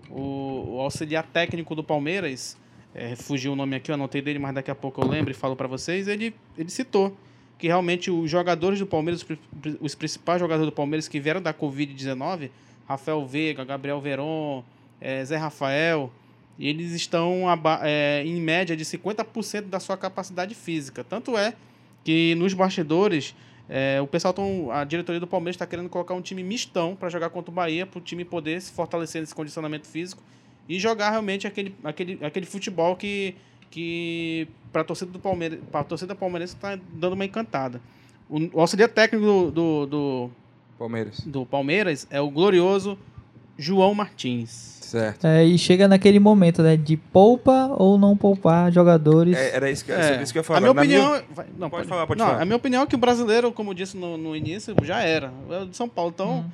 o, 0.10 0.75
o 0.75 0.80
auxiliar 0.80 1.25
técnico 1.25 1.75
do 1.75 1.84
Palmeiras, 1.84 2.58
é, 2.96 3.15
fugiu 3.15 3.53
o 3.53 3.56
nome 3.56 3.75
aqui, 3.75 3.92
eu 3.92 3.96
anotei 3.96 4.22
dele, 4.22 4.39
mas 4.39 4.53
daqui 4.56 4.72
a 4.72 4.75
pouco 4.75 5.01
eu 5.01 5.08
lembro 5.08 5.32
e 5.32 5.34
falo 5.34 5.56
para 5.56 5.68
vocês, 5.68 6.08
ele, 6.08 6.34
ele 6.58 6.70
citou 6.70 7.18
que 7.58 7.68
realmente 7.68 8.10
os 8.12 8.30
jogadores 8.30 8.80
do 8.80 8.86
Palmeiras, 8.86 9.22
os 9.22 9.24
pri- 9.27 9.39
os 9.82 9.96
principais 9.96 10.39
jogadores 10.39 10.70
do 10.70 10.74
Palmeiras 10.75 11.08
que 11.08 11.20
vieram 11.20 11.42
da 11.42 11.53
Covid-19, 11.53 12.51
Rafael 12.88 13.25
Veiga, 13.25 13.63
Gabriel 13.65 14.00
Veron, 14.00 14.63
eh, 15.01 15.24
Zé 15.25 15.38
Rafael, 15.38 16.12
eles 16.60 16.91
estão 16.91 17.45
eh, 17.83 18.24
em 18.25 18.39
média 18.39 18.75
de 18.75 18.86
50% 18.86 19.63
da 19.63 19.79
sua 19.79 19.98
capacidade 19.98 20.53
física. 20.53 21.03
Tanto 21.03 21.38
é 21.38 21.53
que 22.03 22.36
nos 22.36 22.53
bastidores, 22.53 23.36
eh, 23.69 24.00
o 24.01 24.07
pessoal 24.07 24.33
tão, 24.33 24.72
a 24.72 24.83
diretoria 24.83 25.19
do 25.19 25.27
Palmeiras 25.27 25.55
está 25.55 25.65
querendo 25.65 25.89
colocar 25.89 26.13
um 26.13 26.22
time 26.22 26.43
mistão 26.43 26.95
para 26.95 27.10
jogar 27.10 27.29
contra 27.29 27.50
o 27.50 27.53
Bahia, 27.53 27.86
para 27.86 27.98
o 27.98 28.01
time 28.01 28.24
poder 28.24 28.62
se 28.62 28.72
fortalecer 28.72 29.22
nesse 29.22 29.33
condicionamento 29.33 29.88
físico 29.88 30.22
e 30.67 30.79
jogar 30.79 31.10
realmente 31.10 31.48
aquele, 31.48 31.75
aquele, 31.83 32.19
aquele 32.24 32.45
futebol 32.45 32.95
que, 32.95 33.36
que 33.69 34.48
para 34.72 34.81
a 34.81 34.86
torcida 34.86 35.12
do 35.12 35.19
Palmeiras, 35.19 35.60
para 35.72 35.81
a 35.81 35.83
torcida 35.83 36.15
palmeirense 36.15 36.55
está 36.55 36.79
dando 36.93 37.13
uma 37.13 37.25
encantada. 37.25 37.81
O, 38.29 38.57
o 38.57 38.62
auxiliar 38.62 38.89
técnico 38.89 39.25
do, 39.25 39.51
do, 39.51 39.86
do, 39.86 40.31
Palmeiras. 40.77 41.19
do 41.22 41.45
Palmeiras 41.45 42.07
é 42.10 42.22
o 42.22 42.29
glorioso 42.29 42.98
João 43.57 43.93
Martins. 43.93 44.74
Certo. 44.81 45.25
É, 45.25 45.43
e 45.43 45.57
chega 45.57 45.88
naquele 45.88 46.19
momento, 46.19 46.62
né? 46.62 46.77
De 46.77 46.95
poupa 46.95 47.74
ou 47.77 47.98
não 47.98 48.15
poupar 48.15 48.72
jogadores. 48.72 49.36
É, 49.36 49.55
era 49.55 49.72
isso 49.72 49.83
que, 49.83 49.91
É, 49.91 50.22
isso 50.22 50.31
que 50.31 50.38
eu 50.38 50.41
ia 50.41 50.43
falar. 50.43 50.60
a 50.60 50.62
minha 50.62 50.74
Na 50.74 50.81
opinião. 50.81 51.24
vai- 51.31 51.45
não, 51.57 51.69
Pode 51.69 51.88
falar, 51.88 52.05
pode 52.05 52.19
não, 52.19 52.27
falar. 52.27 52.41
A 52.41 52.45
minha 52.45 52.55
opinião 52.57 52.83
é 52.83 52.86
que 52.86 52.93
o 52.93 52.98
brasileiro, 52.98 53.51
como 53.51 53.72
eu 53.72 53.74
disse 53.74 53.98
no, 53.98 54.17
no 54.17 54.36
início, 54.36 54.75
já 54.83 55.01
era. 55.01 55.31
É 55.50 55.60
o 55.63 55.65
de 55.65 55.75
São 55.75 55.89
Paulo. 55.89 56.12
Então, 56.13 56.45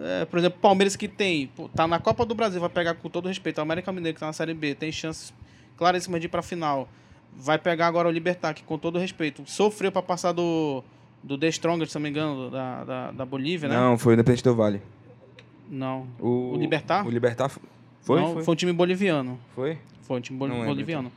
é, 0.00 0.24
por 0.24 0.40
exemplo, 0.40 0.58
o 0.58 0.60
Palmeiras 0.60 0.96
que 0.96 1.06
tem. 1.06 1.48
tá 1.74 1.86
na 1.86 2.00
Copa 2.00 2.26
do 2.26 2.34
Brasil, 2.34 2.60
vai 2.60 2.68
pegar 2.68 2.94
com 2.94 3.08
todo 3.08 3.28
respeito. 3.28 3.58
O 3.58 3.62
América 3.62 3.92
Mineiro 3.92 4.14
que 4.14 4.20
tá 4.20 4.26
na 4.26 4.32
Série 4.32 4.54
B, 4.54 4.74
tem 4.74 4.90
chances 4.90 5.32
claríssimas 5.76 6.20
de 6.20 6.26
ir 6.26 6.30
pra 6.30 6.42
final. 6.42 6.88
Vai 7.36 7.58
pegar 7.58 7.86
agora 7.86 8.08
o 8.08 8.10
Libertar, 8.10 8.54
que 8.54 8.64
com 8.64 8.76
todo 8.76 8.98
respeito, 8.98 9.42
sofreu 9.46 9.92
pra 9.92 10.02
passar 10.02 10.32
do. 10.32 10.82
Do 11.22 11.38
The 11.38 11.48
Strongest, 11.48 11.90
se 11.92 11.96
não 11.96 12.02
me 12.02 12.10
engano, 12.10 12.50
da, 12.50 12.84
da, 12.84 13.10
da 13.12 13.24
Bolívia, 13.24 13.66
né? 13.68 13.74
Não, 13.76 13.96
foi 13.96 14.12
o 14.12 14.14
Independente 14.14 14.44
do 14.44 14.54
Vale. 14.54 14.82
Não. 15.74 16.06
O, 16.20 16.52
O 16.52 16.56
Libertar? 16.56 17.06
O 17.06 17.10
Libertar 17.10 17.50
foi? 18.00 18.20
Não, 18.20 18.42
foi? 18.42 18.52
um 18.52 18.56
time 18.56 18.72
boliviano. 18.72 19.38
Foi? 19.54 19.78
Foi 20.02 20.18
um 20.18 20.20
time 20.20 20.40
lembro, 20.40 20.64
boliviano. 20.66 21.10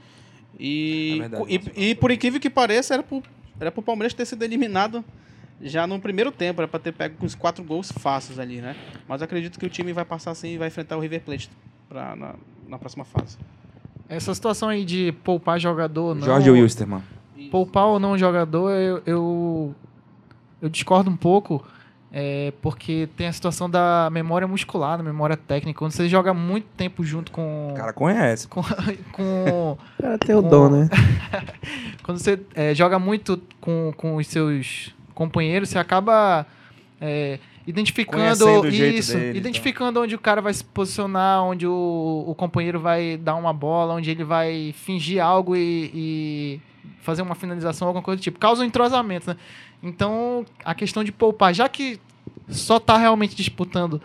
E, 0.59 1.13
É 1.15 1.19
verdade, 1.19 1.43
e, 1.47 1.57
nossa. 1.59 1.71
e 1.75 1.95
por 1.95 2.09
incrível 2.11 2.39
que 2.39 2.49
pareça, 2.49 2.95
era 2.95 3.03
pro, 3.03 3.21
era 3.59 3.71
pro 3.71 3.81
Palmeiras 3.83 4.13
ter 4.13 4.25
sido 4.25 4.41
eliminado 4.43 5.03
já 5.61 5.85
no 5.85 5.99
primeiro 5.99 6.31
tempo. 6.31 6.61
Era 6.61 6.67
pra 6.67 6.79
ter 6.79 6.91
pego 6.93 7.15
com 7.17 7.25
os 7.25 7.35
quatro 7.35 7.63
gols 7.63 7.91
fáceis 7.91 8.39
ali, 8.39 8.61
né? 8.61 8.75
Mas 9.07 9.21
acredito 9.21 9.59
que 9.59 9.65
o 9.65 9.69
time 9.69 9.93
vai 9.93 10.05
passar 10.05 10.31
assim 10.31 10.53
e 10.53 10.57
vai 10.57 10.69
enfrentar 10.69 10.97
o 10.97 10.99
River 10.99 11.21
Plate 11.21 11.49
pra, 11.87 12.15
na, 12.15 12.35
na 12.67 12.79
próxima 12.79 13.05
fase. 13.05 13.37
Essa 14.09 14.33
situação 14.33 14.69
aí 14.69 14.83
de 14.85 15.11
poupar 15.23 15.59
jogador, 15.59 16.15
não. 16.15 16.23
Jorge 16.25 16.49
Wilstermann. 16.49 17.03
Poupar 17.51 17.85
ou 17.85 17.99
não 17.99 18.17
jogador, 18.17 18.71
eu, 18.71 19.01
eu, 19.05 19.75
eu 20.61 20.69
discordo 20.69 21.09
um 21.09 21.15
pouco, 21.15 21.63
é, 22.11 22.53
porque 22.61 23.09
tem 23.17 23.27
a 23.27 23.33
situação 23.33 23.69
da 23.69 24.09
memória 24.11 24.47
muscular, 24.47 24.97
da 24.97 25.03
memória 25.03 25.35
técnica. 25.35 25.77
Quando 25.79 25.91
você 25.91 26.07
joga 26.07 26.33
muito 26.33 26.65
tempo 26.77 27.03
junto 27.03 27.31
com. 27.31 27.71
O 27.71 27.75
cara 27.75 27.93
conhece. 27.93 28.47
com, 28.47 28.61
com 29.11 29.71
O 29.71 30.01
cara 30.01 30.17
tem 30.17 30.35
o 30.35 30.41
Com- 30.41 30.49
dom, 30.49 30.69
né? 30.69 30.89
quando 32.03 32.17
você 32.19 32.39
é, 32.55 32.73
joga 32.73 32.97
muito 32.97 33.41
com, 33.59 33.93
com 33.97 34.15
os 34.15 34.27
seus 34.27 34.95
companheiros, 35.13 35.69
você 35.69 35.77
acaba 35.79 36.45
é, 37.01 37.39
identificando 37.65 38.67
isso, 38.67 39.13
dele 39.13 39.35
e 39.35 39.37
identificando 39.37 40.01
onde 40.01 40.15
o 40.15 40.19
cara 40.19 40.41
vai 40.41 40.53
se 40.53 40.63
posicionar, 40.63 41.43
onde 41.43 41.67
o, 41.67 42.23
o 42.25 42.33
companheiro 42.35 42.79
vai 42.79 43.17
dar 43.17 43.35
uma 43.35 43.51
bola, 43.51 43.93
onde 43.95 44.09
ele 44.09 44.23
vai 44.23 44.73
fingir 44.77 45.21
algo 45.21 45.55
e, 45.55 45.91
e 45.93 46.61
fazer 47.01 47.21
uma 47.21 47.35
finalização, 47.35 47.87
alguma 47.87 48.03
coisa 48.03 48.19
do 48.19 48.23
tipo. 48.23 48.39
Causa 48.39 48.61
um 48.61 48.65
entrosamento, 48.65 49.29
né? 49.29 49.35
Então, 49.81 50.45
a 50.65 50.73
questão 50.73 51.03
de 51.03 51.11
poupar, 51.11 51.53
já 51.53 51.69
que 51.69 51.99
só 52.49 52.79
tá 52.79 52.97
realmente 52.97 53.35
disputando 53.35 54.01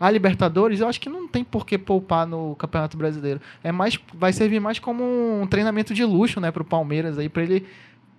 a 0.00 0.10
Libertadores, 0.10 0.80
eu 0.80 0.88
acho 0.88 1.00
que 1.00 1.08
não 1.08 1.28
tem 1.28 1.44
por 1.44 1.64
que 1.64 1.78
poupar 1.78 2.26
no 2.26 2.56
Campeonato 2.56 2.96
Brasileiro. 2.96 3.40
É 3.62 3.70
mais, 3.70 3.98
vai 4.14 4.32
servir 4.32 4.60
mais 4.60 4.78
como 4.80 5.04
um 5.40 5.46
treinamento 5.46 5.94
de 5.94 6.04
luxo, 6.04 6.40
né, 6.40 6.50
pro 6.50 6.64
Palmeiras 6.64 7.18
aí, 7.18 7.28
para 7.28 7.42
ele 7.44 7.66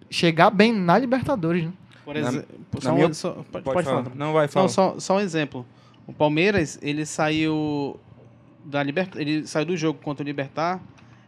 chegar 0.09 0.49
bem 0.49 0.71
na 0.71 0.97
Libertadores, 0.97 1.65
né? 1.65 1.73
Por 2.05 2.15
exemplo, 2.15 2.47
na 2.75 2.81
só, 2.81 2.93
minha- 2.93 3.07
um, 3.07 3.13
só- 3.13 3.31
pode, 3.31 3.47
Pode, 3.51 3.63
pode 3.63 3.85
falar. 3.87 4.03
falar. 4.03 4.15
Não, 4.15 4.33
vai 4.33 4.47
falar. 4.47 4.63
Não, 4.63 4.69
só, 4.69 4.95
só 4.99 5.17
um 5.17 5.19
exemplo. 5.19 5.65
O 6.07 6.13
Palmeiras, 6.13 6.77
ele 6.81 7.05
saiu 7.05 7.97
da 8.65 8.81
Liberta, 8.83 9.21
ele 9.21 9.45
saiu 9.47 9.65
do 9.65 9.75
jogo 9.77 9.99
contra 10.01 10.23
o 10.23 10.25
Libertar, 10.25 10.81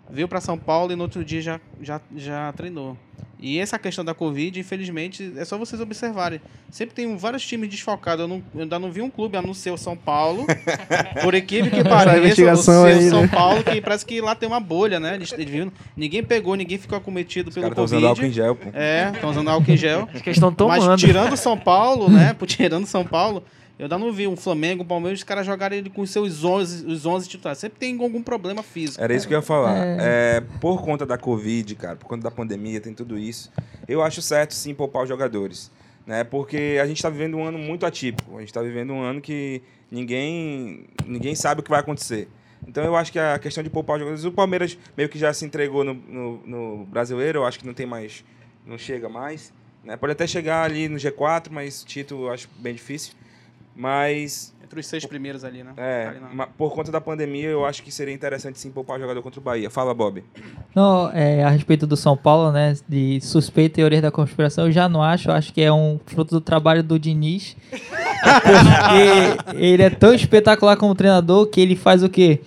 veio 0.09 0.27
para 0.27 0.39
São 0.41 0.57
Paulo 0.57 0.91
e 0.91 0.95
no 0.95 1.03
outro 1.03 1.23
dia 1.23 1.41
já, 1.41 1.59
já, 1.81 1.99
já 2.15 2.53
treinou. 2.53 2.97
E 3.37 3.59
essa 3.59 3.77
questão 3.77 4.03
da 4.03 4.13
Covid, 4.13 4.57
infelizmente, 4.59 5.33
é 5.35 5.43
só 5.43 5.57
vocês 5.57 5.79
observarem. 5.81 6.39
Sempre 6.71 6.95
tem 6.95 7.15
vários 7.17 7.45
times 7.45 7.69
desfalcados. 7.69 8.21
Eu, 8.21 8.27
não- 8.29 8.41
eu 8.55 8.61
ainda 8.61 8.79
não 8.79 8.89
vi 8.91 9.01
um 9.01 9.09
clube, 9.09 9.35
a 9.37 9.41
não 9.41 9.53
ser 9.53 9.71
o 9.71 9.77
São 9.77 9.95
Paulo. 9.95 10.45
por 11.21 11.33
equipe 11.35 11.69
que 11.69 11.83
pareça, 11.83 12.15
o 12.15 12.19
investigação 12.19 12.63
seu 12.63 12.83
aí, 12.85 13.09
São 13.09 13.21
né? 13.23 13.27
Paulo, 13.27 13.61
que 13.63 13.81
parece 13.81 14.05
que 14.05 14.21
lá 14.21 14.33
tem 14.35 14.47
uma 14.47 14.59
bolha, 14.61 14.99
né? 15.01 15.15
Eles, 15.15 15.31
eles 15.33 15.49
viram, 15.49 15.71
ninguém 15.97 16.23
pegou, 16.23 16.55
ninguém 16.55 16.77
ficou 16.77 16.97
acometido 16.97 17.49
Os 17.49 17.53
pelo 17.53 17.63
caras 17.69 17.73
estão 17.73 17.83
usando 17.83 18.07
álcool 18.07 18.21
em 18.21 18.29
Covid. 18.29 18.35
gel, 18.35 18.55
pô. 18.55 18.69
É, 18.73 19.11
estão 19.13 19.29
usando 19.29 19.49
álcool 19.49 19.71
em 19.71 19.77
gel. 19.77 20.09
Acho 20.13 20.23
que 20.23 20.29
eles 20.29 20.37
estão 20.37 20.53
tomando. 20.53 20.87
Mas 20.87 21.01
tirando 21.01 21.37
São 21.37 21.57
Paulo, 21.57 22.09
né? 22.09 22.33
Por 22.33 22.47
tirando 22.47 22.85
São 22.87 23.03
Paulo, 23.05 23.43
eu 23.77 23.85
ainda 23.85 23.97
não 23.97 24.11
vi 24.11 24.25
um 24.25 24.37
Flamengo, 24.37 24.83
um 24.83 24.85
Palmeiras, 24.85 25.19
os 25.19 25.23
caras 25.23 25.45
jogarem 25.45 25.79
ele 25.79 25.89
com 25.89 26.01
os 26.01 26.09
seus 26.09 26.43
11, 26.45 26.85
os 26.85 27.05
11 27.05 27.27
titulares. 27.27 27.59
Sempre 27.59 27.77
tem 27.77 27.99
algum 27.99 28.23
problema 28.23 28.63
físico. 28.63 29.03
Era 29.03 29.13
isso 29.13 29.27
que 29.27 29.33
eu 29.33 29.39
ia 29.39 29.41
falar. 29.41 29.75
É, 29.99 30.41
por 30.61 30.81
conta 30.81 31.05
da 31.05 31.17
Covid, 31.17 31.75
cara, 31.75 31.95
por 31.97 32.05
conta 32.05 32.23
da 32.23 32.31
pandemia, 32.31 32.79
tem 32.79 32.93
tudo 32.93 33.17
isso. 33.17 33.51
Eu 33.87 34.01
acho 34.01 34.21
certo, 34.21 34.53
sim, 34.53 34.73
poupar 34.73 35.03
os 35.03 35.09
jogadores. 35.09 35.69
Né? 36.07 36.23
Porque 36.23 36.79
a 36.81 36.85
gente 36.85 36.97
está 36.97 37.09
vivendo 37.09 37.35
um 37.35 37.43
ano 37.43 37.57
muito 37.57 37.85
atípico. 37.85 38.37
A 38.37 38.39
gente 38.39 38.49
está 38.49 38.61
vivendo 38.61 38.93
um 38.93 39.01
ano 39.01 39.19
que 39.19 39.61
ninguém, 39.91 40.85
ninguém 41.05 41.35
sabe 41.35 41.59
o 41.59 41.63
que 41.63 41.69
vai 41.69 41.81
acontecer. 41.81 42.29
Então 42.65 42.83
eu 42.83 42.95
acho 42.95 43.11
que 43.11 43.19
a 43.19 43.37
questão 43.37 43.61
de 43.61 43.69
poupar 43.69 43.95
os 43.95 43.99
jogadores. 43.99 44.25
O 44.25 44.31
Palmeiras 44.31 44.77
meio 44.95 45.09
que 45.09 45.19
já 45.19 45.33
se 45.33 45.45
entregou 45.45 45.83
no, 45.83 45.93
no, 45.93 46.41
no 46.45 46.85
brasileiro, 46.85 47.39
eu 47.39 47.45
acho 47.45 47.59
que 47.59 47.67
não 47.67 47.73
tem 47.73 47.85
mais. 47.85 48.23
não 48.65 48.77
chega 48.77 49.09
mais. 49.09 49.53
Né? 49.83 49.97
Pode 49.97 50.13
até 50.13 50.25
chegar 50.25 50.63
ali 50.63 50.87
no 50.87 50.97
G4, 50.97 51.47
mas 51.51 51.83
título 51.83 52.27
eu 52.27 52.31
acho 52.31 52.49
bem 52.57 52.73
difícil. 52.73 53.13
Mas 53.75 54.53
Entre 54.63 54.79
os 54.79 54.87
seis 54.87 55.05
primeiros 55.05 55.43
ali, 55.43 55.63
né? 55.63 55.71
é, 55.77 56.07
Ali 56.07 56.19
na- 56.35 56.47
por 56.47 56.73
conta 56.73 56.91
da 56.91 56.99
pandemia, 56.99 57.49
eu 57.49 57.65
acho 57.65 57.83
que 57.83 57.91
seria 57.91 58.13
interessante 58.13 58.57
sim 58.59 58.71
poupar 58.71 58.97
o 58.97 58.99
jogador 59.01 59.21
contra 59.21 59.39
o 59.39 59.43
Bahia. 59.43 59.69
Fala, 59.69 59.93
Bob. 59.93 60.23
Não, 60.73 61.11
é, 61.13 61.43
a 61.43 61.49
respeito 61.49 61.85
do 61.85 61.95
São 61.95 62.17
Paulo, 62.17 62.51
né, 62.51 62.73
de 62.89 63.19
suspeita 63.21 63.73
e 63.73 63.83
teoria 63.83 64.01
da 64.01 64.09
conspiração, 64.11 64.65
eu 64.65 64.71
já 64.71 64.89
não 64.89 65.03
acho, 65.03 65.29
eu 65.29 65.33
acho 65.33 65.53
que 65.53 65.61
é 65.61 65.71
um 65.71 65.99
fruto 66.05 66.35
do 66.35 66.41
trabalho 66.41 66.81
do 66.81 66.97
Diniz. 66.97 67.55
Porque 68.25 69.55
ele 69.57 69.83
é 69.83 69.89
tão 69.89 70.13
espetacular 70.13 70.75
como 70.77 70.95
treinador 70.95 71.47
que 71.47 71.61
ele 71.61 71.75
faz 71.75 72.01
o 72.03 72.09
quê? 72.09 72.41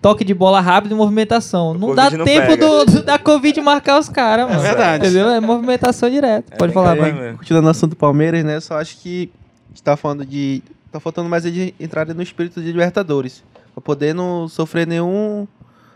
Toque 0.00 0.22
de 0.24 0.34
bola 0.34 0.60
rápido 0.60 0.92
e 0.92 0.94
movimentação. 0.94 1.72
Não 1.74 1.88
Covid 1.88 2.10
dá 2.10 2.18
não 2.18 2.24
tempo 2.24 2.56
do, 2.58 2.84
do- 2.84 3.02
da 3.02 3.18
Covid 3.18 3.58
marcar 3.62 3.98
os 3.98 4.08
caras, 4.08 4.46
mano. 4.48 4.60
verdade. 4.60 5.04
Entendeu? 5.06 5.30
É 5.30 5.40
movimentação 5.40 6.10
direta. 6.10 6.52
É, 6.54 6.56
Pode 6.58 6.72
falar, 6.74 6.94
mano. 6.94 7.22
é, 7.22 7.32
Continuando 7.32 7.64
no 7.64 7.70
assunto 7.70 7.90
do 7.90 7.96
Palmeiras, 7.96 8.44
né? 8.44 8.60
Só 8.60 8.78
acho 8.78 8.98
que 8.98 9.30
a 9.66 9.68
gente 9.70 9.82
tá 9.82 9.96
falando 9.96 10.24
de. 10.26 10.62
Tá 10.94 11.00
faltando 11.00 11.28
mais 11.28 11.42
de 11.42 11.74
entrar 11.80 12.06
no 12.06 12.22
espírito 12.22 12.62
de 12.62 12.68
Libertadores. 12.70 13.42
Pra 13.74 13.82
poder 13.82 14.14
não 14.14 14.46
sofrer 14.46 14.86
nenhum 14.86 15.44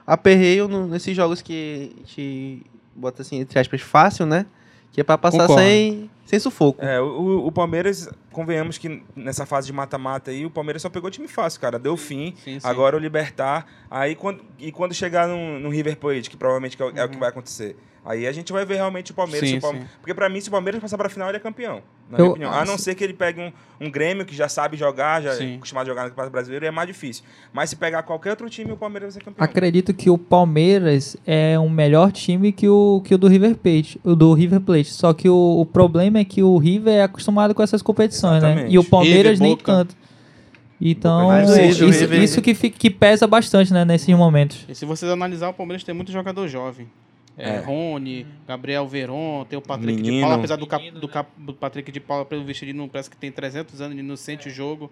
aperreio 0.05 0.67
no- 0.67 0.89
nesses 0.89 1.15
jogos 1.17 1.41
que 1.41 1.93
a 1.95 1.99
gente 2.01 2.67
bota 2.97 3.23
assim, 3.23 3.37
entre 3.39 3.61
aspas, 3.61 3.81
fácil, 3.81 4.27
né? 4.27 4.45
Que 4.91 5.01
é 5.01 5.05
pra 5.05 5.17
passar 5.17 5.47
Concordo. 5.47 5.63
sem, 5.63 6.11
sem 6.27 6.41
sufoco. 6.41 6.85
É, 6.85 7.01
o, 7.01 7.47
o 7.47 7.53
Palmeiras, 7.53 8.09
convenhamos 8.33 8.77
que 8.77 9.01
nessa 9.15 9.47
fase 9.47 9.69
de 9.69 9.73
mata-mata 9.73 10.33
aí, 10.33 10.45
o 10.45 10.51
Palmeiras 10.51 10.83
só 10.83 10.91
pegou 10.91 11.09
time 11.13 11.29
fácil, 11.29 11.61
cara. 11.61 11.79
Deu 11.79 11.97
fim. 11.97 12.35
Sim, 12.43 12.59
sim. 12.59 12.67
Agora 12.67 12.97
o 12.97 12.99
Libertar. 12.99 13.67
Aí 13.89 14.17
quando, 14.17 14.41
e 14.59 14.73
quando 14.73 14.93
chegar 14.95 15.29
no, 15.29 15.61
no 15.61 15.69
River 15.69 15.97
Plate, 15.97 16.29
que 16.29 16.37
provavelmente 16.37 16.77
é, 16.83 16.85
o- 16.85 16.93
é 16.99 17.05
o 17.05 17.09
que 17.09 17.19
vai 17.19 17.29
acontecer. 17.29 17.77
Aí 18.05 18.27
a 18.27 18.33
gente 18.33 18.53
vai 18.53 18.65
ver 18.65 18.77
realmente 18.77 19.11
o 19.11 19.15
Palmeiras. 19.15 19.49
Sim, 19.49 19.59
o 19.59 19.61
Palme- 19.61 19.81
sim. 19.81 19.87
Porque 20.01 20.15
pra 20.15 20.29
mim, 20.31 20.41
se 20.41 20.49
o 20.49 20.53
Palmeiras 20.53 20.81
passar 20.81 20.97
pra 20.97 21.09
final, 21.11 21.29
ele 21.29 21.37
é 21.37 21.41
campeão. 21.41 21.83
Na 22.11 22.17
Eu- 22.19 22.23
minha 22.25 22.31
opinião. 22.31 22.53
A 22.53 22.65
não 22.65 22.79
ser 22.79 22.95
que 22.95 23.05
ele 23.05 23.13
pegue 23.13 23.39
um, 23.39 23.53
um 23.87 23.91
Grêmio 23.91 24.25
que 24.25 24.35
já 24.35 24.49
sabe 24.49 24.79
jogar, 24.79 25.21
já 25.23 25.33
é 25.33 25.35
Sim. 25.35 25.57
acostumado 25.57 25.85
a 25.85 25.91
jogar 25.91 26.03
no 26.05 26.09
Campeonato 26.11 26.33
Brasileiro, 26.33 26.65
é 26.65 26.71
mais 26.71 26.87
difícil. 26.89 27.23
Mas 27.53 27.69
se 27.69 27.77
pegar 27.77 28.03
qualquer 28.05 28.31
outro 28.31 28.49
time, 28.49 28.73
o 28.73 28.77
Palmeiras 28.79 29.13
vai 29.15 29.21
ser 29.21 29.25
campeão. 29.25 29.45
Acredito 29.45 29.93
que 29.93 30.09
o 30.09 30.17
Palmeiras 30.17 31.17
é 31.27 31.59
um 31.59 31.69
melhor 31.69 32.11
time 32.11 32.51
que 32.51 32.67
o, 32.67 33.03
que 33.05 33.15
o 33.15 33.19
do 33.19 33.29
River 33.29 33.57
Plate, 33.57 34.01
o 34.03 34.15
do 34.17 34.33
River 34.33 34.61
Plate. 34.61 34.91
Só 34.91 35.13
que 35.13 35.29
o, 35.29 35.61
o 35.61 35.67
problema 35.67 36.19
é 36.19 36.25
que 36.25 36.43
o 36.43 36.57
River 36.57 36.95
é 36.95 37.03
acostumado 37.03 37.55
com 37.55 37.63
essas 37.63 37.83
competições, 37.83 38.43
né? 38.43 38.49
Exatamente. 38.53 38.75
E 38.75 38.79
o 38.79 38.85
Palmeiras 38.85 39.39
River, 39.39 39.47
nem 39.49 39.57
tanto. 39.57 39.95
Então, 40.81 41.29
o 41.29 41.43
isso, 41.43 41.85
River- 41.85 42.23
isso 42.23 42.41
que, 42.41 42.55
fica- 42.55 42.79
que 42.79 42.89
pesa 42.89 43.27
bastante, 43.27 43.73
né, 43.73 43.85
nesses 43.85 44.09
momentos. 44.17 44.65
E 44.69 44.75
se 44.75 44.85
vocês 44.87 45.11
analisar, 45.11 45.49
o 45.49 45.53
Palmeiras 45.53 45.83
tem 45.83 45.93
muito 45.95 46.13
jogador 46.13 46.47
jovem. 46.47 46.89
É, 47.39 47.51
É. 47.51 47.59
Rony, 47.61 48.27
Gabriel 48.47 48.87
Veron, 48.89 49.45
tem 49.49 49.57
o 49.57 49.63
Patrick 49.63 49.95
de 49.97 50.03
Menino. 50.03 50.23
Paula, 50.23 50.37
apesar 50.37 50.57
do, 50.57 50.67
cap, 50.67 50.91
do, 50.91 51.09
cap, 51.09 51.31
do 51.39 51.55
Patrick 51.55 51.93
de 51.93 52.01
Paula, 52.01 52.25
pelo 52.25 52.45
visto, 52.45 52.65
ele 52.65 52.73
não 52.73 52.89
parece 52.89 53.09
que 53.09 53.17
tem 53.17 53.31
300 53.31 53.81
anos, 53.81 53.97
ele 53.97 54.07
não 54.07 54.17
sente 54.17 54.49
o 54.49 54.51
jogo. 54.51 54.91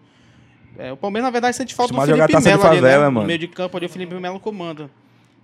É, 0.79 0.93
o 0.93 0.97
Palmeiras, 0.97 1.27
na 1.27 1.31
verdade, 1.33 1.57
sente 1.57 1.75
falta 1.75 1.93
do 1.93 1.97
Acostumado 1.97 2.23
a 2.23 2.27
jogar 2.27 2.41
Felipe 2.41 2.43
de 2.43 2.57
Melo 2.59 2.71
ali, 2.71 2.77
favela, 2.81 3.03
né? 3.05 3.09
mano. 3.09 3.21
No 3.23 3.27
meio 3.27 3.39
de 3.39 3.49
campo 3.49 3.77
ali, 3.77 3.87
o 3.87 3.89
Felipe 3.89 4.15
Melo 4.15 4.39
comanda. 4.39 4.89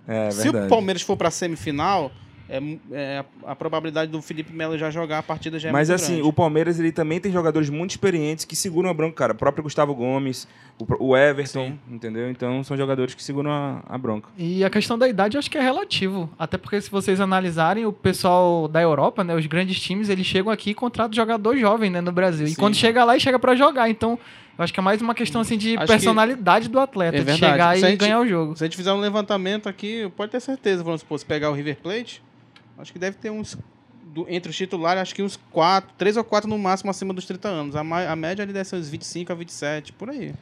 É 0.07 0.31
Se 0.31 0.43
verdade. 0.43 0.65
o 0.67 0.69
Palmeiras 0.69 1.01
for 1.01 1.17
pra 1.17 1.29
semifinal, 1.29 2.11
é, 2.55 2.77
é, 2.91 3.25
a 3.47 3.55
probabilidade 3.55 4.11
do 4.11 4.21
Felipe 4.21 4.53
Melo 4.53 4.77
já 4.77 4.89
jogar 4.91 5.17
a 5.19 5.23
partida 5.23 5.57
já 5.57 5.69
é 5.69 5.71
Mas 5.71 5.89
muito 5.89 5.99
assim, 6.01 6.13
grande. 6.15 6.27
o 6.29 6.33
Palmeiras 6.33 6.79
ele 6.79 6.91
também 6.91 7.19
tem 7.19 7.31
jogadores 7.31 7.69
muito 7.69 7.91
experientes 7.91 8.45
que 8.45 8.55
seguram 8.55 8.89
a 8.89 8.93
bronca, 8.93 9.15
cara. 9.15 9.33
O 9.33 9.35
próprio 9.35 9.63
Gustavo 9.63 9.95
Gomes, 9.95 10.47
o, 10.79 11.07
o 11.07 11.17
Everton, 11.17 11.69
Sim. 11.69 11.79
entendeu? 11.95 12.29
Então 12.29 12.63
são 12.63 12.77
jogadores 12.77 13.15
que 13.15 13.23
seguram 13.23 13.51
a, 13.51 13.81
a 13.87 13.97
bronca. 13.97 14.29
E 14.37 14.63
a 14.63 14.69
questão 14.69 14.97
da 14.97 15.07
idade 15.07 15.35
eu 15.35 15.39
acho 15.39 15.49
que 15.49 15.57
é 15.57 15.61
relativo. 15.61 16.29
Até 16.37 16.57
porque 16.57 16.79
se 16.79 16.91
vocês 16.91 17.19
analisarem, 17.19 17.85
o 17.85 17.91
pessoal 17.93 18.67
da 18.67 18.81
Europa, 18.81 19.23
né, 19.23 19.35
os 19.35 19.45
grandes 19.47 19.79
times, 19.79 20.09
eles 20.09 20.25
chegam 20.25 20.51
aqui 20.51 20.69
e 20.71 20.73
contratam 20.73 21.13
jogador 21.15 21.57
jovem 21.57 21.89
né, 21.89 22.01
no 22.01 22.11
Brasil. 22.11 22.45
E 22.45 22.49
Sim. 22.51 22.55
quando 22.55 22.75
chega 22.75 23.03
lá, 23.03 23.17
e 23.17 23.19
chega 23.19 23.39
pra 23.39 23.55
jogar. 23.55 23.89
Então, 23.89 24.19
eu 24.57 24.63
acho 24.63 24.71
que 24.71 24.79
é 24.79 24.83
mais 24.83 25.01
uma 25.01 25.15
questão 25.15 25.41
assim, 25.41 25.57
de 25.57 25.75
Acho 25.75 25.87
personalidade 25.87 26.69
do 26.69 26.79
atleta, 26.79 27.17
é 27.17 27.19
de 27.21 27.25
verdade. 27.25 27.51
chegar 27.53 27.73
Se 27.77 27.85
e 27.85 27.89
gente- 27.89 27.99
ganhar 27.99 28.19
o 28.19 28.27
jogo. 28.27 28.55
Se 28.55 28.63
a 28.63 28.67
gente 28.67 28.77
fizer 28.77 28.93
um 28.93 28.99
levantamento 28.99 29.67
aqui, 29.67 30.11
pode 30.15 30.31
ter 30.31 30.39
certeza, 30.39 30.83
vamos 30.83 31.01
supor, 31.01 31.17
se 31.17 31.25
pegar 31.25 31.49
o 31.49 31.53
River 31.53 31.77
Plate, 31.81 32.21
acho 32.83 32.93
que 32.93 32.99
deve 32.99 33.17
ter 33.17 33.31
uns. 33.31 33.57
do- 34.13 34.27
entre 34.29 34.51
os 34.51 34.55
titulares, 34.55 35.01
acho 35.01 35.15
que 35.15 35.23
uns 35.23 35.39
4, 35.51 35.91
3 35.97 36.17
ou 36.17 36.23
4 36.23 36.47
no 36.47 36.57
máximo 36.59 36.91
acima 36.91 37.11
dos 37.15 37.25
30 37.25 37.47
anos. 37.47 37.75
A, 37.75 37.79
a 37.81 38.15
média 38.15 38.43
ali 38.43 38.53
deve 38.53 38.69
ser 38.69 38.75
uns 38.75 38.87
25 38.87 39.31
a 39.31 39.35
27, 39.35 39.91
por 39.93 40.07
aí. 40.11 40.35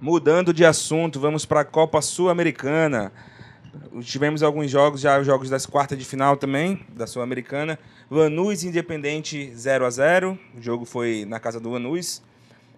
Mudando 0.00 0.54
de 0.54 0.64
assunto, 0.64 1.20
vamos 1.20 1.44
para 1.44 1.60
a 1.60 1.64
Copa 1.64 2.00
Sul-Americana. 2.00 3.12
Tivemos 4.00 4.42
alguns 4.42 4.70
jogos, 4.70 5.00
já 5.00 5.18
os 5.20 5.26
jogos 5.26 5.50
das 5.50 5.66
quartas 5.66 5.98
de 5.98 6.04
final 6.04 6.36
também, 6.38 6.86
da 6.88 7.06
Sul-Americana. 7.06 7.78
Lanús 8.10 8.64
Independente 8.64 9.52
0 9.54 9.84
a 9.84 9.90
0 9.90 10.38
O 10.56 10.62
jogo 10.62 10.84
foi 10.86 11.24
na 11.28 11.38
casa 11.38 11.60
do 11.60 11.68
Lanús. 11.68 12.22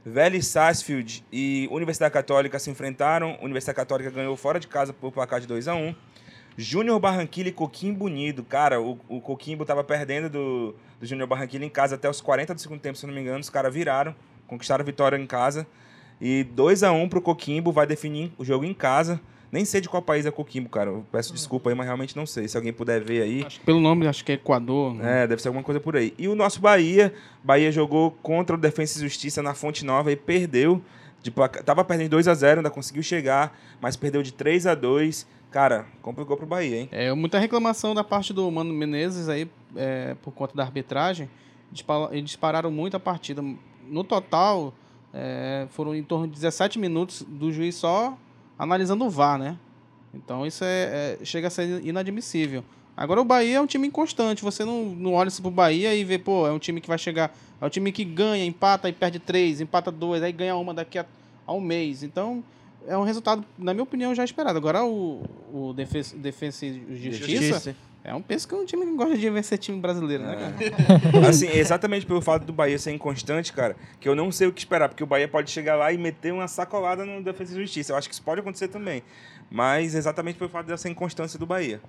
Vélez 0.05 0.47
Sarsfield 0.47 1.23
e 1.31 1.69
Universidade 1.71 2.13
Católica 2.13 2.59
se 2.59 2.71
enfrentaram. 2.71 3.39
Universidade 3.43 3.77
Católica 3.77 4.11
ganhou 4.11 4.37
fora 4.37 4.59
de 4.59 4.67
casa 4.67 4.93
por 4.93 5.13
placar 5.13 5.41
de 5.41 5.47
2 5.47 5.69
a 5.69 5.75
1 5.75 5.95
Júnior 6.57 6.99
Barranquilla 7.01 7.49
e 7.49 7.53
Coquimbo 7.53 8.05
Unido. 8.05 8.43
Cara, 8.43 8.81
o, 8.81 8.99
o 9.09 9.21
Coquimbo 9.21 9.63
estava 9.63 9.83
perdendo 9.83 10.29
do, 10.29 10.75
do 10.99 11.07
Júnior 11.07 11.29
Barranquilla 11.29 11.65
em 11.65 11.71
casa 11.71 11.95
até 11.95 12.09
os 12.09 12.21
40 12.21 12.55
do 12.55 12.61
segundo 12.61 12.81
tempo, 12.81 12.99
se 12.99 13.07
não 13.07 13.15
me 13.15 13.21
engano. 13.21 13.41
Os 13.41 13.51
caras 13.51 13.73
viraram, 13.73 14.15
conquistaram 14.47 14.83
a 14.83 14.87
vitória 14.87 15.17
em 15.17 15.27
casa. 15.27 15.67
E 16.21 16.45
2 16.45 16.83
a 16.83 16.93
1 16.93 17.09
pro 17.09 17.23
Coquimbo, 17.23 17.73
vai 17.73 17.87
definir 17.87 18.33
o 18.37 18.45
jogo 18.45 18.65
em 18.65 18.75
casa. 18.75 19.21
Nem 19.51 19.65
sei 19.65 19.81
de 19.81 19.89
qual 19.89 20.01
país 20.01 20.27
é 20.27 20.31
Coquimbo, 20.31 20.69
cara. 20.69 20.91
Eu 20.91 21.05
peço 21.11 21.33
desculpa 21.33 21.71
aí, 21.71 21.75
mas 21.75 21.87
realmente 21.87 22.15
não 22.15 22.25
sei. 22.25 22.47
Se 22.47 22.57
alguém 22.57 22.73
puder 22.73 23.03
ver 23.03 23.23
aí. 23.23 23.45
Acho 23.45 23.59
que 23.59 23.67
pelo 23.67 23.81
nome, 23.81 24.07
acho 24.07 24.25
que 24.25 24.33
é 24.33 24.35
Equador. 24.37 24.95
né? 24.95 25.25
É, 25.25 25.27
deve 25.27 25.43
ser 25.43 25.49
alguma 25.49 25.65
coisa 25.65 25.81
por 25.81 25.97
aí. 25.97 26.15
E 26.17 26.29
o 26.29 26.37
nosso 26.37 26.61
Bahia, 26.61 27.13
Bahia 27.43 27.73
jogou 27.73 28.13
contra 28.23 28.55
o 28.55 28.59
Defensa 28.59 28.99
e 28.99 29.03
Justiça 29.03 29.43
na 29.43 29.55
Fonte 29.55 29.85
Nova 29.85 30.13
e 30.13 30.17
perdeu. 30.17 30.83
De 31.23 31.31
placa... 31.31 31.63
Tava 31.63 31.85
perdendo 31.85 32.11
2 32.11 32.29
a 32.29 32.35
0 32.35 32.61
ainda 32.61 32.71
conseguiu 32.71 33.03
chegar, 33.03 33.59
mas 33.81 33.97
perdeu 33.97 34.23
de 34.23 34.33
3 34.33 34.67
a 34.67 34.75
2 34.75 35.27
Cara, 35.51 35.87
complicou 36.01 36.37
pro 36.37 36.47
Bahia, 36.47 36.81
hein? 36.83 36.89
É, 36.93 37.13
muita 37.13 37.39
reclamação 37.39 37.95
da 37.95 38.05
parte 38.05 38.33
do 38.33 38.49
Mano 38.51 38.73
Menezes 38.73 39.29
aí, 39.29 39.51
é, 39.75 40.15
por 40.23 40.33
conta 40.33 40.55
da 40.57 40.63
arbitragem. 40.63 41.29
Eles 42.13 42.25
dispararam 42.25 42.71
muito 42.71 42.97
a 42.97 43.01
partida. 43.01 43.43
No 43.89 44.05
total, 44.05 44.73
é, 45.13 45.67
foram 45.71 45.95
em 45.95 46.03
torno 46.05 46.29
de 46.29 46.35
17 46.35 46.79
minutos 46.79 47.23
do 47.23 47.53
juiz 47.53 47.75
só 47.75 48.17
analisando 48.57 49.05
o 49.05 49.11
VAR, 49.11 49.39
né? 49.39 49.57
Então 50.15 50.47
isso 50.47 50.65
é, 50.65 51.19
é- 51.21 51.25
chega 51.25 51.49
a 51.49 51.51
ser 51.51 51.85
inadmissível. 51.85 52.65
Agora 52.97 53.21
o 53.21 53.25
Bahia 53.25 53.57
é 53.57 53.61
um 53.61 53.67
time 53.67 53.87
inconstante. 53.89 54.43
Você 54.43 54.65
não, 54.65 54.85
não 54.85 55.15
olha 55.15 55.29
assim 55.29 55.43
pro 55.43 55.51
Bahia 55.51 55.95
e 55.95 56.05
vê, 56.05 56.19
pô, 56.19 56.47
é 56.47 56.53
um 56.53 56.59
time 56.59 56.81
que 56.81 56.89
vai 56.89 56.99
chegar. 56.99 57.35
É 57.61 57.65
um 57.65 57.69
time 57.69 57.91
que 57.91 58.05
ganha, 58.05 58.45
empata 58.45 58.89
e 58.89 58.93
perde 58.93 59.19
três, 59.19 59.61
empata 59.61 59.91
dois, 59.91 60.23
aí 60.23 60.33
ganha 60.33 60.55
uma 60.57 60.75
daqui 60.75 60.99
a, 60.99 61.07
a 61.47 61.53
um 61.53 61.61
mês. 61.61 62.03
Então, 62.03 62.45
é 62.87 62.97
um 62.97 63.03
resultado, 63.03 63.45
na 63.59 63.73
minha 63.73 63.83
opinião, 63.83 64.15
já 64.15 64.25
esperado. 64.25 64.59
Agora 64.59 64.85
o, 64.85 65.23
o 65.53 65.73
Defensa, 65.73 66.17
Defensa 66.17 66.67
e 66.67 66.97
Justiça, 66.97 67.77
é 68.03 68.15
um 68.15 68.23
penso 68.23 68.49
que 68.49 68.55
é 68.55 68.59
um 68.59 68.65
time 68.65 68.87
que 68.87 68.97
gosta 68.97 69.17
de 69.17 69.29
vencer 69.29 69.59
time 69.59 69.79
brasileiro, 69.79 70.25
né, 70.25 70.37
cara? 70.37 71.29
Assim, 71.29 71.49
exatamente 71.49 72.07
pelo 72.07 72.23
fato 72.23 72.45
do 72.45 72.53
Bahia 72.53 72.79
ser 72.79 72.93
inconstante, 72.93 73.53
cara, 73.53 73.77
que 74.01 74.09
eu 74.09 74.15
não 74.15 74.33
sei 74.33 74.47
o 74.47 74.53
que 74.53 74.61
esperar, 74.61 74.89
porque 74.89 75.05
o 75.05 75.07
Bahia 75.07 75.29
pode 75.29 75.51
chegar 75.51 75.77
lá 75.77 75.93
e 75.93 75.99
meter 75.99 76.33
uma 76.33 76.49
sacolada 76.49 77.05
no 77.05 77.23
Defesa 77.23 77.53
e 77.53 77.61
Justiça. 77.61 77.93
Eu 77.93 77.97
acho 77.97 78.09
que 78.09 78.15
isso 78.15 78.23
pode 78.23 78.41
acontecer 78.41 78.69
também. 78.69 79.03
Mas 79.51 79.95
exatamente 79.95 80.39
pelo 80.39 80.49
fato 80.49 80.67
dessa 80.67 80.89
inconstância 80.89 81.39
do 81.39 81.45
Bahia. 81.45 81.81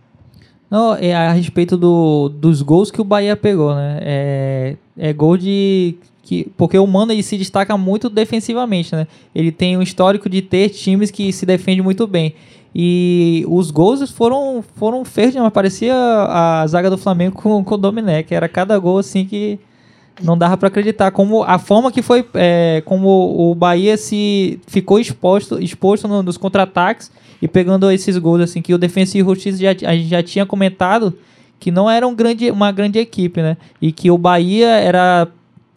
Não, 0.69 0.95
é 0.95 1.13
a 1.13 1.33
respeito 1.33 1.75
do, 1.77 2.29
dos 2.29 2.61
gols 2.61 2.89
que 2.89 3.01
o 3.01 3.03
Bahia 3.03 3.35
pegou, 3.35 3.75
né? 3.75 3.99
É, 4.01 4.77
é 4.97 5.13
gol 5.13 5.37
de. 5.37 5.97
Que, 6.23 6.47
porque 6.55 6.77
o 6.77 6.85
Mano 6.85 7.11
ele 7.11 7.23
se 7.23 7.37
destaca 7.37 7.75
muito 7.77 8.09
defensivamente, 8.09 8.95
né? 8.95 9.07
Ele 9.33 9.51
tem 9.51 9.75
um 9.77 9.81
histórico 9.81 10.29
de 10.29 10.41
ter 10.41 10.69
times 10.69 11.09
que 11.11 11.31
se 11.33 11.45
defendem 11.45 11.81
muito 11.81 12.05
bem. 12.05 12.35
E 12.73 13.43
os 13.49 13.69
gols 13.69 14.09
foram, 14.11 14.63
foram 14.75 15.03
feios, 15.03 15.35
mas 15.35 15.51
parecia 15.51 15.93
a 15.93 16.65
zaga 16.67 16.89
do 16.89 16.97
Flamengo 16.97 17.35
com, 17.35 17.63
com 17.63 17.75
o 17.75 17.77
Domenech. 17.77 18.33
Era 18.33 18.47
cada 18.47 18.77
gol 18.79 18.97
assim 18.99 19.25
que 19.25 19.59
não 20.23 20.37
dava 20.37 20.55
para 20.55 20.67
acreditar. 20.69 21.11
Como 21.11 21.43
a 21.43 21.57
forma 21.59 21.91
que 21.91 22.01
foi. 22.01 22.25
é, 22.33 22.81
como 22.85 23.09
o 23.51 23.53
Bahia 23.55 23.97
se 23.97 24.59
ficou 24.67 24.99
exposto, 24.99 25.61
exposto 25.61 26.07
no- 26.07 26.23
nos 26.23 26.37
contra-ataques 26.37 27.11
e 27.41 27.47
pegando 27.47 27.91
esses 27.91 28.17
gols, 28.17 28.41
assim, 28.41 28.61
que 28.61 28.73
o 28.73 28.77
Defensa 28.77 29.17
e 29.17 29.21
Justiça 29.21 29.57
já, 29.57 29.71
a 29.89 29.95
gente 29.95 30.07
já 30.07 30.23
tinha 30.23 30.45
comentado 30.45 31.13
que 31.59 31.71
não 31.71 31.89
era 31.89 32.07
um 32.07 32.15
grande, 32.15 32.49
uma 32.51 32.71
grande 32.71 32.99
equipe, 32.99 33.41
né? 33.41 33.57
E 33.81 33.91
que 33.91 34.09
o 34.09 34.17
Bahia 34.17 34.67
era, 34.67 35.27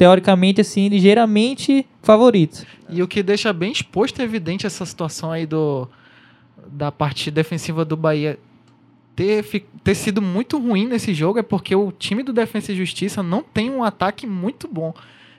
teoricamente, 0.05 0.61
assim, 0.61 0.87
ligeiramente 0.89 1.87
favorito. 2.03 2.67
E 2.91 3.03
o 3.03 3.09
que 3.09 3.23
deixa 3.23 3.55
bem 3.55 3.73
exposto 3.73 4.19
e 4.19 4.23
evidente 4.23 4.67
essa 4.67 4.85
situação 4.85 5.33
aí 5.33 5.47
do, 5.47 5.89
da 6.67 6.93
parte 6.93 7.31
defensiva 7.31 7.87
do 7.87 7.97
Bahia 7.97 8.39
ter, 9.17 9.65
ter 9.83 9.95
sido 9.95 10.21
muito 10.21 10.59
ruim 10.59 10.87
nesse 10.87 11.15
jogo 11.15 11.39
é 11.39 11.43
porque 11.43 11.75
o 11.75 11.91
time 11.91 12.23
do 12.23 12.35
Defensa 12.35 12.71
e 12.71 12.77
Justiça 12.77 13.23
não 13.23 13.43
tem 13.43 13.71
um 13.71 13.83
ataque 13.83 14.27
muito 14.27 14.69
bom. 14.69 14.93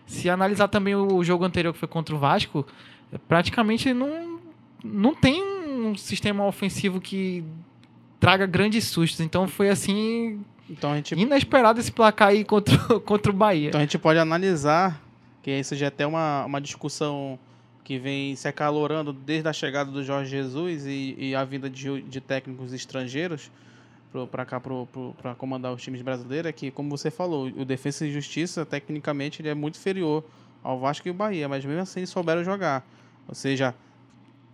Se 0.08 0.32
analisar 0.32 0.68
também 0.68 0.96
o 0.96 1.24
jogo 1.24 1.46
anterior 1.46 1.72
que 1.72 1.78
foi 1.78 1.88
contra 1.88 2.16
o 2.16 2.18
Vasco, 2.18 2.66
é, 3.14 3.20
praticamente 3.20 3.94
não, 3.94 4.40
não 4.84 5.14
tem 5.14 5.44
um 5.44 5.96
sistema 5.96 6.44
ofensivo 6.44 7.00
que 7.00 7.44
traga 8.20 8.48
grandes 8.48 8.86
sustos. 8.86 9.20
Então 9.20 9.48
foi 9.48 9.70
assim 9.70 10.40
Então 10.70 10.92
a 10.92 10.96
gente 10.96 11.14
inesperado 11.14 11.80
esse 11.80 11.92
placar 11.92 12.30
aí 12.30 12.44
contra, 12.44 12.76
o- 12.96 13.00
contra 13.02 13.32
o 13.32 13.36
Bahia. 13.36 13.70
Então 13.70 13.80
a 13.80 13.84
gente 13.84 13.98
pode 13.98 14.18
analisar, 14.20 15.02
que 15.44 15.52
isso 15.52 15.76
já 15.76 15.86
é 15.86 15.90
até 15.90 16.06
uma, 16.08 16.46
uma 16.46 16.60
discussão 16.62 17.38
que 17.84 18.00
vem 18.00 18.36
se 18.36 18.48
acalorando 18.48 19.14
desde 19.14 19.48
a 19.48 19.54
chegada 19.54 19.92
do 19.92 20.04
Jorge 20.04 20.32
Jesus 20.32 20.86
e, 20.88 21.16
e 21.20 21.36
a 21.36 21.44
vinda 21.44 21.70
de, 21.70 22.02
de 22.02 22.20
técnicos 22.20 22.74
estrangeiros 22.74 23.52
para 24.32 24.46
cá 24.46 24.60
para 24.62 25.36
comandar 25.36 25.74
os 25.74 25.82
times 25.84 26.02
brasileiros, 26.02 26.48
é 26.48 26.52
que, 26.54 26.72
como 26.72 26.90
você 26.90 27.12
falou, 27.12 27.48
o 27.48 27.66
Defesa 27.66 28.08
e 28.08 28.12
Justiça, 28.12 28.66
tecnicamente, 28.66 29.42
ele 29.42 29.50
é 29.50 29.54
muito 29.54 29.78
inferior 29.78 30.24
ao 30.64 30.80
Vasco 30.80 31.06
e 31.06 31.12
o 31.12 31.14
Bahia, 31.14 31.50
mas 31.50 31.66
mesmo 31.66 31.82
assim 31.82 32.00
eles 32.00 32.10
souberam 32.10 32.42
jogar. 32.44 32.88
Ou 33.28 33.36
seja, 33.36 33.76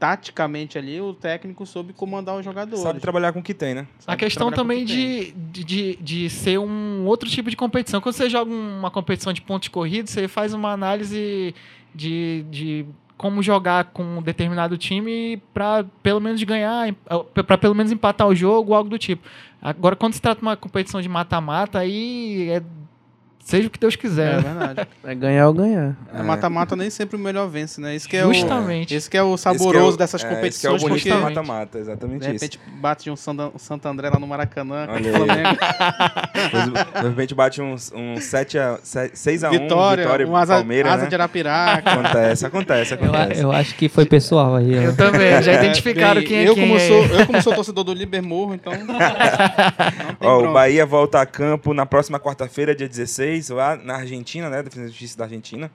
taticamente 0.02 0.80
ali, 0.80 1.00
o 1.00 1.14
técnico 1.14 1.64
soube 1.64 1.94
comandar 1.94 2.36
os 2.36 2.44
jogadores. 2.44 2.80
Sabe 2.80 3.00
trabalhar 3.00 3.32
com 3.32 3.40
o 3.40 3.44
que 3.44 3.54
tem, 3.54 3.76
né? 3.76 3.88
A 4.00 4.02
Sabe 4.02 4.18
questão 4.18 4.50
trabalhar 4.50 4.66
com 4.66 4.74
o 4.74 4.76
também 4.76 4.86
que 4.88 5.32
de, 5.52 5.64
de, 5.64 5.96
de 6.02 6.30
ser 6.32 6.58
um 6.58 7.06
outro 7.06 7.30
tipo 7.30 7.52
de 7.52 7.56
competição. 7.56 8.02
Quando 8.02 8.16
você 8.16 8.28
joga 8.28 8.52
uma 8.52 8.90
competição 8.90 9.32
de 9.32 9.44
pontos 9.44 9.68
corridos, 9.68 10.12
você 10.12 10.28
faz 10.28 10.56
uma 10.56 10.72
análise 10.72 11.54
de, 11.94 12.44
de 12.50 12.86
como 13.16 13.44
jogar 13.44 13.92
com 13.94 14.02
um 14.18 14.24
determinado 14.24 14.76
time 14.76 15.40
para 15.54 15.86
pelo 16.02 16.20
menos 16.20 16.42
ganhar, 16.42 16.92
para 17.46 17.56
pelo 17.60 17.76
menos 17.76 17.92
empatar 17.92 18.28
o 18.28 18.34
jogo, 18.34 18.74
algo 18.74 18.90
do 18.90 18.98
tipo. 18.98 19.22
Agora, 19.62 19.96
quando 19.96 20.16
se 20.16 20.22
trata 20.22 20.40
de 20.40 20.42
uma 20.42 20.58
competição 20.58 21.00
de 21.00 21.08
mata-mata, 21.08 21.78
aí 21.78 22.50
é 22.50 22.64
seja 23.44 23.68
o 23.68 23.72
que 23.72 23.80
Deus 23.80 23.94
É 23.94 23.98
quiser. 23.98 24.42
verdade. 24.42 24.88
É 25.04 25.16
ganhar 25.16 25.48
ou 25.48 25.54
ganhar. 25.54 25.96
É, 26.14 26.22
Mata-mata 26.22 26.76
nem 26.76 26.90
sempre 26.90 27.16
o 27.16 27.20
melhor 27.20 27.48
vence, 27.48 27.80
né? 27.82 27.96
Isso 27.96 28.08
que 28.08 28.16
é 28.18 28.24
Justamente. 28.24 28.94
o, 28.94 28.98
esse 28.98 29.10
que 29.10 29.18
é 29.18 29.24
o 29.24 29.34
Esse 29.36 29.44
que 29.44 29.50
é 29.50 29.54
saboroso 29.54 29.96
o- 29.96 29.98
dessas 29.98 30.24
é, 30.24 30.28
esse 30.48 30.62
que 30.62 30.68
é 30.68 30.70
o 30.70 30.74
competições, 30.74 30.82
bonito 30.82 31.04
porque 31.10 31.14
mata-mata, 31.24 31.80
exatamente 31.80 32.20
de 32.22 32.36
isso. 32.36 32.46
repente 32.46 32.60
bate 32.80 33.04
de 33.06 33.12
um 33.12 33.16
Santa- 33.16 33.52
Santo 33.58 33.88
André 33.88 34.10
lá 34.10 34.20
no 34.20 34.28
Maracanã 34.28 34.88
Olha 34.90 35.12
aí. 35.12 37.02
De 37.02 37.08
repente 37.10 37.36
bate 37.36 37.62
um, 37.62 37.76
um 37.96 38.18
7 38.20 38.58
a, 38.58 38.80
6 39.14 39.44
a 39.44 39.50
1 39.50 39.52
Vitória, 39.52 40.04
vitória 40.04 40.28
um 40.28 40.36
asa, 40.36 40.56
Palmeiras, 40.56 40.92
asa 40.94 41.04
né? 41.04 41.10
de 41.10 41.16
Arapiraca. 41.16 41.92
Acontece, 41.92 42.46
acontece, 42.46 42.94
Eu, 42.94 42.98
acontece. 43.04 43.42
eu 43.44 43.52
acho 43.52 43.76
que 43.76 43.90
foi 43.90 44.06
pessoal 44.06 44.56
aí. 44.56 44.72
Eu 44.74 44.96
também, 44.96 45.42
já 45.42 45.52
É, 45.54 45.56
identificaram 45.64 46.20
bem, 46.22 46.28
quem 46.28 46.38
é 46.40 46.50
eu 46.50 46.56
quem. 46.56 46.68
como 46.68 46.80
sou 46.80 47.06
Eu 47.06 47.26
como 47.26 47.42
sou 47.42 47.54
torcedor 47.54 47.84
do 47.84 47.94
Libermorro, 47.94 48.54
então 48.54 48.74
Ó, 50.22 50.40
o. 50.50 50.52
Bahia 50.54 50.86
volta 50.86 51.22
a 51.22 51.26
campo 51.26 51.74
na 51.74 51.86
próxima 51.86 52.20
quarta-feira, 52.20 52.76
dia 52.76 52.88
16, 52.88 53.31
lá 53.50 53.76
na 53.76 53.96
Argentina, 53.96 54.50
né? 54.50 54.64
Defesa 54.64 54.86
e 54.86 54.90
Justiça 54.90 55.18
da 55.18 55.26
Argentina. 55.26 55.72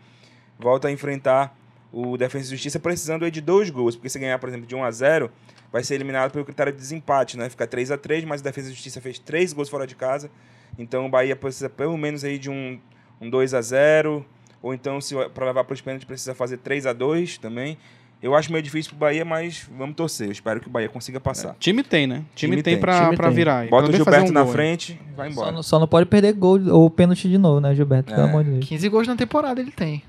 Volta 0.59 0.89
a 0.89 0.91
enfrentar 0.91 1.57
o 1.93 2.17
Defesa 2.17 2.47
e 2.47 2.51
Justiça 2.51 2.79
precisando 2.79 3.31
de 3.31 3.41
dois 3.41 3.71
gols, 3.71 3.97
porque 3.97 4.09
se 4.09 4.19
ganhar, 4.19 4.39
por 4.39 4.49
exemplo, 4.49 4.67
de 4.67 4.75
1 4.75 4.85
a 4.85 4.91
0 4.91 5.31
vai 5.73 5.83
ser 5.83 5.95
eliminado 5.95 6.31
pelo 6.33 6.45
critério 6.45 6.73
de 6.73 6.79
desempate, 6.79 7.37
né? 7.37 7.49
Fica 7.49 7.67
3 7.67 7.91
a 7.91 7.99
3 7.99 8.25
mas 8.25 8.41
o 8.41 8.45
Defesa 8.45 8.69
e 8.69 8.73
Justiça 8.73 9.01
fez 9.01 9.19
três 9.19 9.53
gols 9.53 9.69
fora 9.69 9.87
de 9.87 9.95
casa. 9.95 10.31
Então 10.79 11.07
o 11.07 11.09
Bahia 11.09 11.35
precisa 11.35 11.69
pelo 11.69 11.97
menos 11.97 12.25
aí 12.25 12.39
de 12.39 12.51
um, 12.51 12.79
um 13.21 13.31
2 13.31 13.55
a 13.55 13.63
0 13.63 14.25
ou 14.63 14.75
então 14.75 14.99
para 15.35 15.47
levar 15.47 15.65
para 15.65 15.75
os 15.75 15.81
pênaltis 15.81 16.07
precisa 16.07 16.35
fazer 16.35 16.59
3 16.59 16.87
a 16.87 16.93
2 16.93 17.39
também. 17.39 17.79
Eu 18.27 18.35
acho 18.35 18.51
meio 18.51 18.63
difícil 18.63 18.91
pro 18.91 18.99
Bahia, 18.99 19.25
mas 19.25 19.69
vamos 19.79 19.95
torcer. 19.95 20.27
Eu 20.29 20.33
espero 20.33 20.61
que 20.61 20.67
o 20.67 20.71
Bahia 20.71 20.89
consiga 20.89 21.21
passar. 21.21 21.55
Time 21.61 21.83
tem, 21.83 22.07
né? 22.07 22.17
Time, 22.35 22.51
Time 22.53 22.63
tem, 22.63 22.75
tem, 22.75 22.81
pra, 22.81 23.05
time 23.05 23.17
pra 23.17 23.27
tem. 23.29 23.37
virar. 23.37 23.69
Bota 23.69 23.89
o 23.89 23.93
Gilberto 23.93 24.31
um 24.31 24.35
na 24.35 24.43
gol, 24.43 24.53
frente, 24.53 25.01
vai 25.17 25.29
Só 25.29 25.33
embora. 25.33 25.53
não, 25.53 25.63
só 25.63 25.79
não 25.79 25.87
pode 25.87 26.07
perder 26.07 26.33
gol 26.33 26.59
ou 26.71 26.91
pênalti 26.91 27.29
de 27.29 27.39
novo, 27.39 27.61
né, 27.61 27.75
Gilberto? 27.75 28.13
Pelo 28.13 28.27
É. 28.27 28.29
amor 28.29 28.43
de 28.45 28.51
Deus. 28.51 28.65
15 28.67 28.89
gols 28.89 29.07
na 29.07 29.15
temporada 29.17 29.61
ele 29.61 29.71
tem. 29.71 30.03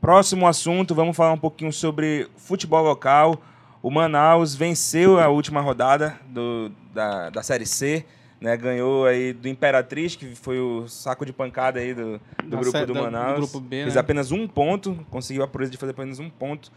Próximo 0.00 0.46
assunto, 0.46 0.94
vamos 0.94 1.16
falar 1.16 1.32
um 1.32 1.38
pouquinho 1.38 1.72
sobre 1.72 2.28
futebol 2.36 2.82
local. 2.84 3.40
O 3.82 3.90
Manaus 3.90 4.54
venceu 4.54 5.18
a 5.18 5.28
última 5.28 5.60
rodada 5.60 6.16
do, 6.28 6.70
da, 6.92 7.30
da 7.30 7.42
Série 7.42 7.66
C, 7.66 8.04
né? 8.40 8.56
Ganhou 8.56 9.06
aí 9.06 9.32
do 9.32 9.48
Imperatriz, 9.48 10.14
que 10.16 10.34
foi 10.34 10.58
o 10.60 10.86
saco 10.88 11.24
de 11.24 11.32
pancada 11.32 11.80
aí 11.80 11.94
do, 11.94 12.20
do 12.44 12.56
grupo 12.58 12.72
do 12.72 12.72
da- 12.72 12.84
do 12.84 12.94
Manaus. 12.94 13.36
grupo 13.36 13.60
B, 13.60 13.82
Fez 13.82 13.94
né? 13.94 14.00
apenas 14.00 14.30
um 14.30 14.46
ponto, 14.46 14.98
conseguiu 15.10 15.42
a 15.42 15.48
proeza 15.48 15.70
de 15.72 15.78
fazer 15.78 15.92
apenas 15.92 16.18
um 16.18 16.28
ponto. 16.28 16.70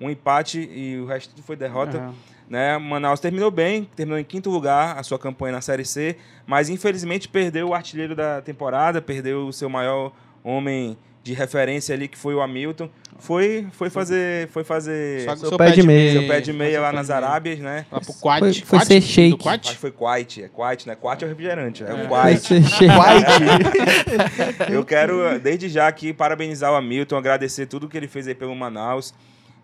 Um 0.00 0.08
empate 0.10 0.58
e 0.60 0.98
o 1.00 1.06
resto 1.06 1.30
tudo 1.34 1.42
foi 1.44 1.56
derrota. 1.56 1.98
Aham. 1.98 2.14
né? 2.48 2.78
Manaus 2.78 3.20
terminou 3.20 3.50
bem, 3.50 3.88
terminou 3.96 4.18
em 4.18 4.24
quinto 4.24 4.48
lugar 4.50 4.96
a 4.98 5.02
sua 5.02 5.18
campanha 5.18 5.52
na 5.52 5.60
Série 5.60 5.84
C, 5.84 6.16
mas 6.46 6.68
infelizmente 6.68 7.28
perdeu 7.28 7.68
o 7.68 7.74
artilheiro 7.74 8.14
da 8.14 8.40
temporada, 8.40 9.02
perdeu 9.02 9.46
o 9.48 9.52
seu 9.52 9.68
maior 9.68 10.12
homem 10.44 10.96
de 11.22 11.34
referência 11.34 11.94
ali, 11.94 12.08
que 12.08 12.16
foi 12.16 12.34
o 12.34 12.40
Hamilton. 12.40 12.88
Foi, 13.18 13.66
foi 13.72 13.90
fazer. 13.90 14.48
Foi 14.48 14.62
fazer 14.64 15.24
Só- 15.24 15.36
seu 15.36 15.48
seu 15.50 15.58
pé 15.58 15.72
de 15.72 15.82
meia. 15.82 16.26
pé 16.26 16.40
de 16.40 16.52
meia 16.52 16.72
Seu 16.74 16.82
lá 16.82 16.92
nas. 16.92 17.10
Arábias, 17.10 17.58
né? 17.58 17.84
Lá 17.90 18.00
pro 18.00 18.14
Quat. 18.14 18.38
Foi- 18.40 18.52
foi 18.54 18.78
Quat? 18.78 18.86
ser 18.88 19.00
Do 19.00 19.06
shake. 19.06 19.34
Acho 19.34 19.42
Quat? 19.42 19.68
que 19.72 19.76
foi 19.76 19.90
Quite, 19.90 20.42
é 20.44 20.48
Quite, 20.48 20.86
né? 20.88 20.94
Quite 20.96 21.24
é 21.24 21.26
o 21.26 21.28
refrigerante, 21.28 21.82
é, 21.84 21.92
o 21.92 22.08
Vai 22.08 22.34
Quite. 22.36 22.46
ser 22.46 22.62
cheio. 22.62 22.90
Eu 24.70 24.84
quero, 24.84 25.38
desde 25.40 25.68
já 25.68 25.88
aqui, 25.88 26.12
parabenizar 26.12 26.72
o 26.72 26.76
Hamilton, 26.76 27.16
agradecer 27.16 27.66
tudo 27.66 27.88
que 27.88 27.96
ele 27.96 28.08
fez 28.08 28.26
aí 28.28 28.34
pelo 28.34 28.54
Manaus. 28.54 29.12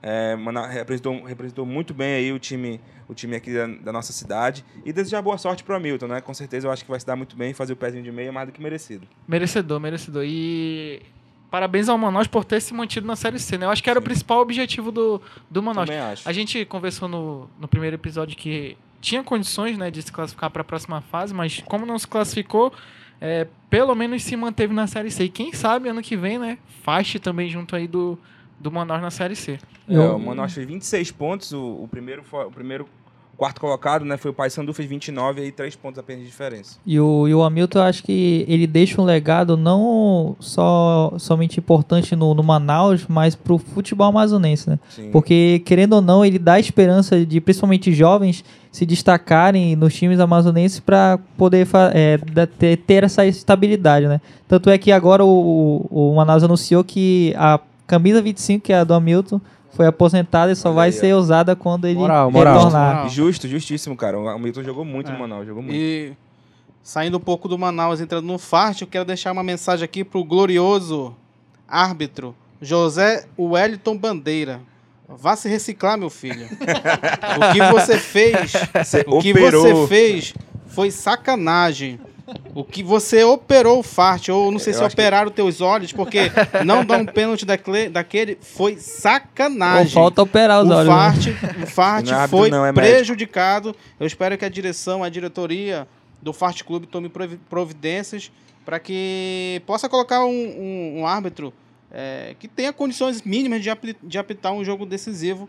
É, 0.06 0.36
representou, 0.70 1.24
representou 1.24 1.64
muito 1.64 1.94
bem 1.94 2.16
aí 2.16 2.30
o 2.30 2.38
time, 2.38 2.78
o 3.08 3.14
time 3.14 3.36
aqui 3.36 3.54
da, 3.54 3.66
da 3.66 3.90
nossa 3.90 4.12
cidade. 4.12 4.62
E 4.84 4.92
desejar 4.92 5.22
boa 5.22 5.38
sorte 5.38 5.64
pro 5.64 5.74
Hamilton, 5.74 6.08
né? 6.08 6.20
Com 6.20 6.34
certeza 6.34 6.66
eu 6.66 6.70
acho 6.70 6.84
que 6.84 6.90
vai 6.90 7.00
se 7.00 7.06
dar 7.06 7.16
muito 7.16 7.34
bem, 7.34 7.54
fazer 7.54 7.72
o 7.72 7.76
pezinho 7.76 8.04
de 8.04 8.12
meia 8.12 8.30
mais 8.30 8.46
do 8.46 8.52
que 8.52 8.60
merecido. 8.60 9.08
Merecedor, 9.26 9.80
merecedor. 9.80 10.24
E 10.26 11.00
parabéns 11.50 11.88
ao 11.88 11.96
Manaus 11.96 12.26
por 12.26 12.44
ter 12.44 12.60
se 12.60 12.74
mantido 12.74 13.06
na 13.06 13.16
Série 13.16 13.38
C, 13.38 13.56
né? 13.56 13.64
Eu 13.64 13.70
acho 13.70 13.82
que 13.82 13.88
era 13.88 13.98
o 13.98 14.02
principal 14.02 14.42
objetivo 14.42 14.92
do, 14.92 15.22
do 15.50 15.62
Manaus. 15.62 15.88
Também 15.88 16.02
acho. 16.02 16.28
A 16.28 16.32
gente 16.34 16.66
conversou 16.66 17.08
no, 17.08 17.48
no 17.58 17.66
primeiro 17.66 17.96
episódio 17.96 18.36
que 18.36 18.76
tinha 19.00 19.24
condições 19.24 19.78
né, 19.78 19.90
de 19.90 20.02
se 20.02 20.12
classificar 20.12 20.50
para 20.50 20.60
a 20.60 20.64
próxima 20.64 21.00
fase, 21.00 21.32
mas 21.32 21.62
como 21.64 21.86
não 21.86 21.98
se 21.98 22.06
classificou, 22.06 22.74
é, 23.18 23.46
pelo 23.70 23.94
menos 23.94 24.22
se 24.22 24.36
manteve 24.36 24.74
na 24.74 24.86
Série 24.86 25.10
C. 25.10 25.24
E 25.24 25.28
quem 25.30 25.50
sabe 25.54 25.88
ano 25.88 26.02
que 26.02 26.14
vem, 26.14 26.38
né? 26.38 26.58
Também 27.22 27.48
junto 27.48 27.74
aí 27.74 27.88
do, 27.88 28.18
do 28.60 28.70
Manaus 28.70 29.02
na 29.02 29.10
Série 29.10 29.36
C. 29.36 29.58
É, 29.88 29.94
Eu- 29.96 30.16
o 30.16 30.18
Manaus 30.20 30.52
fez 30.52 30.66
26 30.66 31.10
pontos, 31.10 31.52
o, 31.52 31.82
o 31.84 31.88
primeiro, 31.90 32.22
fo- 32.22 32.42
o 32.42 32.50
primeiro 32.50 32.86
quarto 33.36 33.60
colocado, 33.60 34.04
né? 34.04 34.16
Foi 34.16 34.30
o 34.30 34.34
Paysandu, 34.34 34.72
fez 34.72 34.88
29 34.88 35.40
e 35.40 35.44
aí 35.46 35.50
3 35.52 35.74
pontos 35.74 35.98
apenas 35.98 36.22
de 36.22 36.28
diferença. 36.28 36.78
E 36.86 37.00
o, 37.00 37.26
e 37.26 37.34
o 37.34 37.42
Hamilton, 37.42 37.80
eu 37.80 37.82
acho 37.82 38.04
que 38.04 38.44
ele 38.46 38.64
deixa 38.64 39.02
um 39.02 39.04
legado 39.04 39.56
não 39.56 40.36
só 40.38 41.12
somente 41.18 41.58
importante 41.58 42.14
no, 42.14 42.32
no 42.32 42.44
Manaus, 42.44 43.06
mas 43.08 43.34
pro 43.34 43.58
futebol 43.58 44.06
amazonense, 44.06 44.70
né? 44.70 44.78
Sim. 44.88 45.10
Porque, 45.10 45.60
querendo 45.66 45.94
ou 45.94 46.00
não, 46.00 46.24
ele 46.24 46.38
dá 46.38 46.60
esperança 46.60 47.26
de, 47.26 47.40
principalmente 47.40 47.92
jovens, 47.92 48.44
se 48.70 48.86
destacarem 48.86 49.74
nos 49.74 49.92
times 49.94 50.20
amazonenses 50.20 50.78
para 50.78 51.18
poder 51.36 51.66
é, 51.92 52.18
ter, 52.46 52.76
ter 52.78 53.02
essa 53.02 53.26
estabilidade, 53.26 54.06
né? 54.06 54.20
Tanto 54.46 54.70
é 54.70 54.78
que 54.78 54.92
agora 54.92 55.24
o, 55.24 55.84
o 55.90 56.14
Manaus 56.14 56.44
anunciou 56.44 56.84
que 56.84 57.34
a 57.36 57.58
camisa 57.86 58.20
25, 58.22 58.64
que 58.64 58.72
é 58.72 58.78
a 58.78 58.84
do 58.84 58.94
Hamilton, 58.94 59.40
foi 59.72 59.86
aposentada 59.86 60.52
e 60.52 60.56
só 60.56 60.68
Olha 60.68 60.76
vai 60.76 60.86
aí, 60.88 60.92
ser 60.92 61.12
ó. 61.14 61.18
usada 61.18 61.56
quando 61.56 61.86
ele 61.86 61.98
Moral, 61.98 62.30
moral. 62.30 62.54
retornar. 62.56 62.94
Moral. 62.96 63.08
Justo, 63.08 63.48
justíssimo, 63.48 63.96
cara. 63.96 64.18
O 64.18 64.28
Hamilton 64.28 64.62
jogou 64.62 64.84
muito 64.84 65.10
É. 65.10 65.12
no 65.12 65.18
Manaus, 65.18 65.46
jogou 65.46 65.62
muito. 65.62 65.74
E 65.76 66.12
saindo 66.82 67.16
um 67.16 67.20
pouco 67.20 67.48
do 67.48 67.58
Manaus, 67.58 68.00
entrando 68.00 68.26
no 68.26 68.38
Fart, 68.38 68.80
eu 68.80 68.86
quero 68.86 69.04
deixar 69.04 69.32
uma 69.32 69.42
mensagem 69.42 69.84
aqui 69.84 70.04
pro 70.04 70.22
glorioso 70.24 71.14
árbitro 71.68 72.34
José 72.60 73.26
Wellington 73.38 73.96
Bandeira. 73.96 74.60
Vá 75.08 75.36
se 75.36 75.48
reciclar, 75.48 75.98
meu 75.98 76.08
filho. 76.08 76.46
o 76.48 77.52
que 77.52 77.60
você 77.72 77.98
fez, 77.98 78.52
Você 78.82 79.04
o 79.06 79.18
que 79.18 79.32
operou. 79.32 79.62
você 79.62 79.86
fez 79.88 80.34
foi 80.66 80.90
sacanagem. 80.90 82.00
O 82.54 82.64
que 82.64 82.82
você 82.82 83.22
operou 83.24 83.80
o 83.80 83.82
Fart, 83.82 84.28
ou 84.30 84.50
não 84.50 84.58
sei 84.58 84.72
Eu 84.72 84.78
se 84.78 84.84
acho 84.84 84.94
que- 84.96 85.00
operaram 85.02 85.30
teus 85.30 85.60
olhos, 85.60 85.92
porque 85.92 86.20
não 86.64 86.84
dar 86.84 86.98
um 86.98 87.04
pênalti 87.06 87.44
daquele, 87.44 87.88
daquele 87.88 88.38
foi 88.40 88.72
Ou 88.74 88.78
sacanagem. 88.78 89.92
falta 89.92 90.22
operar 90.22 90.62
os 90.62 90.70
O 90.70 90.72
olhos. 90.72 90.88
né? 90.88 90.94
Fart, 90.94 91.62
o 91.62 91.66
Fart 91.66 92.06
Não 92.10 92.20
é 92.22 92.28
foi 92.28 92.50
não, 92.50 92.64
é 92.64 92.72
médico. 92.72 92.94
prejudicado. 92.94 93.76
Eu 94.00 94.06
espero 94.06 94.38
que 94.38 94.44
a 94.44 94.48
direção, 94.48 95.02
a 95.04 95.08
diretoria 95.08 95.86
do 96.22 96.32
Fart 96.32 96.62
Clube 96.62 96.86
tome 96.86 97.08
provi- 97.08 97.38
providências 97.50 98.30
para 98.64 98.78
que 98.78 99.60
possa 99.66 99.88
colocar 99.88 100.24
um, 100.24 100.30
um- 100.30 101.00
um 101.00 101.06
árbitro 101.06 101.52
é, 101.96 102.34
que 102.40 102.48
tenha 102.48 102.72
condições 102.72 103.22
mínimas 103.22 103.62
de, 103.62 103.70
apli- 103.70 103.96
de 104.02 104.18
apitar 104.18 104.52
um 104.52 104.64
jogo 104.64 104.84
decisivo 104.86 105.48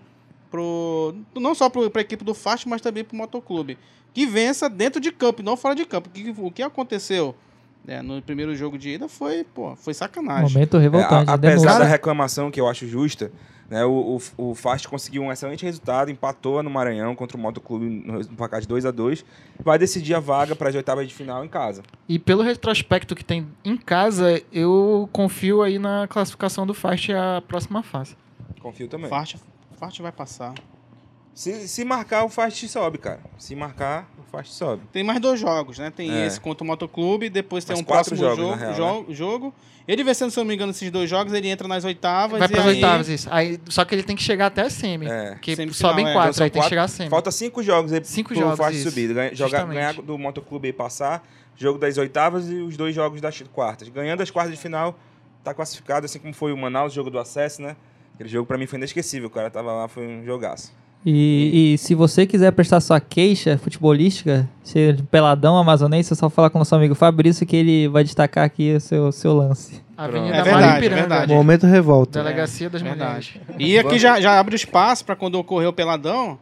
pro, 0.56 1.16
não 1.40 1.54
só 1.54 1.70
para 1.70 1.82
a 1.84 2.02
equipe 2.02 2.24
do 2.24 2.34
Fast, 2.34 2.68
mas 2.68 2.82
também 2.82 3.04
para 3.04 3.14
o 3.14 3.18
motoclube. 3.18 3.78
Que 4.14 4.26
vença 4.26 4.70
dentro 4.70 5.02
de 5.02 5.12
campo, 5.12 5.42
e 5.42 5.46
não 5.46 5.58
fora 5.58 5.76
de 5.76 5.86
campo. 5.86 6.10
O 6.10 6.12
que, 6.12 6.34
o 6.38 6.52
que 6.52 6.64
aconteceu 6.64 7.36
né, 7.84 8.02
no 8.02 8.22
primeiro 8.22 8.56
jogo 8.56 8.78
de 8.78 8.92
ida 8.92 9.08
foi, 9.10 9.44
pô, 9.44 9.76
foi 9.76 9.94
sacanagem. 9.94 10.54
Momento 10.54 10.78
revoltante. 10.78 11.28
É, 11.30 11.32
a- 11.32 11.36
apesar 11.36 11.56
denúncia. 11.60 11.80
da 11.80 11.86
reclamação 11.86 12.50
que 12.50 12.60
eu 12.60 12.68
acho 12.68 12.88
justa, 12.88 13.32
né, 13.70 13.84
o, 13.84 14.20
o, 14.38 14.52
o 14.52 14.56
Fast 14.56 14.88
conseguiu 14.88 15.22
um 15.24 15.32
excelente 15.32 15.64
resultado, 15.66 16.10
empatou 16.10 16.64
no 16.64 16.70
Maranhão 16.70 17.14
contra 17.16 17.36
o 17.36 17.40
Motoclube 17.40 17.86
no, 17.88 18.20
no 18.20 18.26
placar 18.38 18.62
de 18.62 18.68
2 18.68 18.86
a 18.86 18.92
2 18.92 19.26
vai 19.64 19.78
decidir 19.78 20.14
a 20.16 20.20
vaga 20.20 20.56
para 20.56 20.70
as 20.70 20.76
oitavas 20.76 21.08
de 21.08 21.14
final 21.14 21.44
em 21.44 21.48
casa. 21.48 21.84
E 22.08 22.18
pelo 22.18 22.42
retrospecto 22.42 23.16
que 23.16 23.24
tem 23.26 23.46
em 23.66 23.76
casa, 23.76 24.42
eu 24.54 25.10
confio 25.12 25.62
aí 25.62 25.78
na 25.78 26.08
classificação 26.08 26.66
do 26.66 26.74
Fast 26.74 27.12
a 27.12 27.44
próxima 27.48 27.84
fase. 27.84 28.16
Confio 28.62 28.88
também. 28.88 29.10
Fast, 29.10 29.38
Fast 29.76 30.02
vai 30.02 30.12
passar. 30.12 30.54
Se, 31.34 31.68
se 31.68 31.84
marcar, 31.84 32.24
o 32.24 32.30
Fast 32.30 32.66
sobe, 32.70 32.98
cara. 32.98 33.20
Se 33.38 33.54
marcar, 33.56 34.10
o 34.18 34.24
Fast 34.32 34.54
sobe. 34.54 34.84
Tem 34.94 35.04
mais 35.04 35.20
dois 35.20 35.38
jogos, 35.40 35.78
né? 35.78 35.92
Tem 35.92 36.10
É. 36.10 36.26
esse 36.26 36.40
contra 36.40 36.64
o 36.64 36.68
Motoclube, 36.68 37.30
depois 37.30 37.66
tem 37.66 37.74
Mais 37.76 37.82
um 37.82 37.86
quatro 37.86 38.16
próximo 38.16 38.30
jogos, 38.30 38.60
jogo, 38.62 38.74
real, 38.74 39.04
jo- 39.04 39.14
jogo. 39.14 39.54
Ele 39.86 40.02
vencendo, 40.04 40.32
se 40.32 40.40
eu 40.40 40.44
não 40.44 40.48
me 40.48 40.56
engano, 40.56 40.72
esses 40.72 40.90
dois 40.90 41.10
jogos, 41.10 41.34
ele 41.34 41.50
entra 41.50 41.68
nas 41.68 41.84
oitavas. 41.84 42.40
Vai 42.40 42.48
para 42.48 42.62
as 42.62 42.66
aí- 42.68 42.76
oitavas, 42.76 43.10
isso. 43.10 43.28
Aí, 43.30 43.60
só 43.70 43.84
que 43.84 43.94
ele 43.94 44.02
tem 44.04 44.16
que 44.16 44.24
chegar 44.24 44.46
até 44.48 44.62
a 44.62 44.70
semi. 44.70 45.08
É. 45.08 45.32
Porque 45.34 45.56
Semifinal, 45.58 45.92
sobem 45.92 46.08
é. 46.08 46.14
quatro, 46.14 46.32
Então 46.32 46.44
aí 46.46 46.50
tem 46.50 46.54
que 46.54 46.58
quatro- 46.60 46.70
chegar 46.70 46.84
a 46.84 46.88
semi. 46.88 47.10
Falta 47.10 47.32
cinco 47.32 47.62
jogos 47.62 47.92
aí 47.92 48.04
Cinco 48.06 48.30
pro 48.30 48.40
jogos, 48.40 48.58
Fast 48.58 48.80
isso. 48.80 48.90
subir. 48.90 49.14
Ganha- 49.14 49.36
jogar, 49.36 49.66
ganhar 49.66 49.94
do 49.94 50.18
Motoclube 50.18 50.70
e 50.70 50.74
passar, 50.74 51.22
jogo 51.58 51.78
das 51.78 51.98
oitavas 51.98 52.50
e 52.50 52.56
os 52.56 52.78
dois 52.78 52.96
jogos 52.96 53.20
das 53.20 53.40
quartas. 53.54 53.90
Ganhando 53.90 54.24
as 54.24 54.32
quartas 54.32 54.56
de 54.56 54.60
final, 54.60 54.98
tá 55.44 55.54
classificado, 55.54 56.06
assim 56.06 56.18
como 56.18 56.34
foi 56.34 56.52
o 56.54 56.58
Manaus, 56.58 56.94
jogo 56.94 57.10
do 57.12 57.20
acesso, 57.20 57.62
né? 57.62 57.76
Aquele 58.16 58.30
jogo 58.30 58.48
pra 58.48 58.58
mim 58.58 58.66
foi 58.66 58.80
inesquecível, 58.80 59.28
o 59.28 59.32
cara 59.32 59.50
tava 59.50 59.72
lá, 59.72 59.88
foi 59.88 60.08
um 60.08 60.26
jogaço. 60.26 60.74
E, 61.06 61.74
e 61.74 61.78
se 61.78 61.94
você 61.94 62.26
quiser 62.26 62.52
prestar 62.52 62.80
sua 62.80 63.00
queixa 63.00 63.60
futebolística, 63.60 64.50
ser 64.64 64.96
de 64.96 65.04
peladão 65.04 65.56
amazonense, 65.56 66.12
é 66.12 66.16
só 66.16 66.30
falar 66.32 66.50
com 66.50 66.58
o 66.58 66.62
nosso 66.62 66.74
amigo 66.74 66.96
Fabrício 66.96 67.46
que 67.46 67.56
ele 67.56 67.88
vai 67.88 68.04
destacar 68.04 68.44
aqui 68.44 68.74
o 68.74 68.80
seu, 68.80 69.12
seu 69.12 69.36
lance. 69.36 69.84
Avenida 69.96 70.36
É 70.38 70.42
verdade, 70.42 70.78
Ipiranga, 70.78 71.02
verdade. 71.02 71.34
Momento 71.34 71.68
revolta. 71.68 72.24
Delegacia 72.24 72.70
das 72.70 72.82
Verdade. 72.82 73.40
Mulheres. 73.48 73.68
E 73.68 73.78
aqui 73.78 74.00
já, 74.00 74.20
já 74.20 74.40
abre 74.40 74.56
o 74.56 74.58
espaço 74.58 75.06
para 75.06 75.16
quando 75.16 75.36
ocorrer 75.36 75.70
o 75.70 75.74
peladão. 75.74 76.40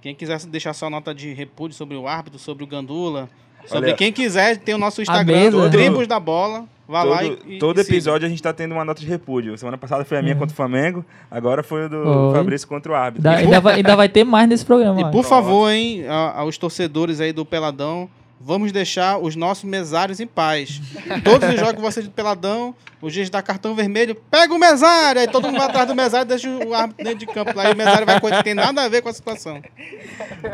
Quem 0.00 0.14
quiser 0.14 0.38
deixar 0.46 0.72
sua 0.74 0.88
nota 0.88 1.12
de 1.12 1.32
repúdio 1.32 1.76
sobre 1.76 1.96
o 1.96 2.06
árbitro, 2.06 2.38
sobre 2.38 2.62
o 2.62 2.66
Gandula, 2.66 3.28
Sobre 3.66 3.88
Olha, 3.88 3.96
quem 3.96 4.12
quiser, 4.12 4.58
tem 4.58 4.74
o 4.74 4.78
nosso 4.78 5.00
Instagram. 5.00 5.70
Tribos 5.70 6.06
da 6.06 6.20
Bola. 6.20 6.66
Vá 6.86 7.02
lá 7.02 7.18
todo, 7.22 7.38
e, 7.46 7.56
e 7.56 7.58
todo 7.58 7.80
episódio 7.80 8.26
a 8.26 8.28
gente 8.28 8.42
tá 8.42 8.52
tendo 8.52 8.72
uma 8.72 8.84
nota 8.84 9.00
de 9.00 9.06
repúdio. 9.06 9.56
Semana 9.56 9.78
passada 9.78 10.04
foi 10.04 10.18
a 10.18 10.22
minha 10.22 10.34
Uhum. 10.34 10.40
contra 10.40 10.52
o 10.52 10.56
Flamengo, 10.56 11.04
agora 11.30 11.62
foi 11.62 11.86
o 11.86 11.88
do 11.88 12.02
Foi. 12.02 12.34
Fabrício 12.38 12.68
contra 12.68 12.92
o 12.92 12.94
árbitro. 12.94 13.28
Ainda, 13.28 13.40
ainda 13.42 13.60
vai, 13.60 13.74
ainda 13.76 13.96
vai 13.96 14.08
ter 14.08 14.24
mais 14.24 14.48
nesse 14.48 14.64
programa. 14.66 15.00
E 15.00 15.10
por 15.10 15.24
favor, 15.24 15.70
hein, 15.70 16.06
a- 16.06 16.40
aos 16.40 16.58
torcedores 16.58 17.20
aí 17.20 17.32
do 17.32 17.44
Peladão, 17.44 18.08
vamos 18.38 18.70
deixar 18.72 19.16
os 19.18 19.34
nossos 19.34 19.64
mesários 19.64 20.20
em 20.20 20.26
paz. 20.26 20.80
Todos 21.24 21.48
os 21.48 21.54
jogos 21.58 21.74
que 21.76 21.80
vocês 21.80 22.04
do 22.06 22.12
Peladão, 22.12 22.74
os 23.00 23.12
dias 23.14 23.30
da 23.30 23.40
cartão 23.40 23.74
vermelho, 23.74 24.14
pega 24.30 24.52
o 24.52 24.58
mesário! 24.58 25.20
Aí 25.22 25.28
todo 25.28 25.46
mundo 25.46 25.56
vai 25.58 25.66
atrás 25.68 25.86
do 25.88 25.94
mesário 25.94 26.26
e 26.26 26.28
deixa 26.28 26.48
o 26.50 26.74
árbitro 26.74 27.02
dentro 27.04 27.18
de 27.20 27.26
campo 27.26 27.52
lá. 27.56 27.70
E 27.70 27.72
o 27.72 27.76
mesário 27.76 28.04
vai 28.04 28.20
coisa 28.20 28.36
que 28.38 28.44
tem 28.44 28.54
nada 28.54 28.82
a 28.82 28.88
ver 28.90 29.00
com 29.00 29.08
a 29.08 29.12
situação. 29.12 29.62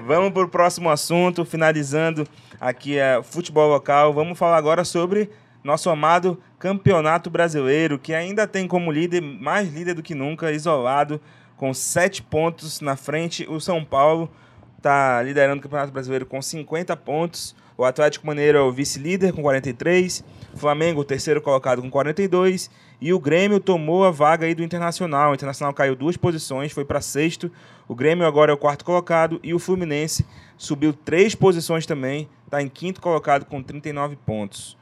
Vamos 0.06 0.32
pro 0.32 0.48
próximo 0.48 0.88
assunto, 0.90 1.44
finalizando 1.44 2.26
aqui 2.60 2.96
é 2.98 3.20
futebol 3.22 3.68
local. 3.68 4.12
Vamos 4.12 4.38
falar 4.38 4.56
agora 4.56 4.84
sobre 4.84 5.28
nosso 5.62 5.90
amado 5.90 6.40
Campeonato 6.58 7.30
Brasileiro, 7.30 7.98
que 7.98 8.14
ainda 8.14 8.46
tem 8.46 8.66
como 8.66 8.90
líder, 8.90 9.20
mais 9.20 9.72
líder 9.72 9.94
do 9.94 10.02
que 10.02 10.14
nunca, 10.14 10.52
isolado, 10.52 11.20
com 11.56 11.72
sete 11.74 12.22
pontos 12.22 12.80
na 12.80 12.96
frente. 12.96 13.46
O 13.48 13.60
São 13.60 13.84
Paulo 13.84 14.30
está 14.76 15.22
liderando 15.22 15.60
o 15.60 15.62
Campeonato 15.62 15.92
Brasileiro 15.92 16.26
com 16.26 16.40
50 16.40 16.96
pontos. 16.96 17.54
O 17.76 17.84
Atlético 17.84 18.28
Mineiro 18.28 18.58
é 18.58 18.60
o 18.60 18.72
vice-líder 18.72 19.32
com 19.32 19.42
43. 19.42 20.22
Flamengo, 20.54 21.04
terceiro 21.04 21.40
colocado 21.40 21.80
com 21.80 21.90
42. 21.90 22.70
E 23.00 23.12
o 23.12 23.18
Grêmio 23.18 23.58
tomou 23.58 24.04
a 24.04 24.10
vaga 24.10 24.44
aí 24.44 24.54
do 24.54 24.62
Internacional. 24.62 25.30
O 25.30 25.34
Internacional 25.34 25.72
caiu 25.72 25.96
duas 25.96 26.16
posições, 26.16 26.72
foi 26.72 26.84
para 26.84 27.00
sexto. 27.00 27.50
O 27.88 27.94
Grêmio 27.94 28.26
agora 28.26 28.52
é 28.52 28.54
o 28.54 28.58
quarto 28.58 28.84
colocado. 28.84 29.40
E 29.42 29.54
o 29.54 29.58
Fluminense 29.58 30.26
subiu 30.58 30.92
três 30.92 31.34
posições 31.34 31.86
também. 31.86 32.28
Está 32.44 32.60
em 32.60 32.68
quinto 32.68 33.00
colocado 33.00 33.46
com 33.46 33.62
39 33.62 34.16
pontos. 34.26 34.76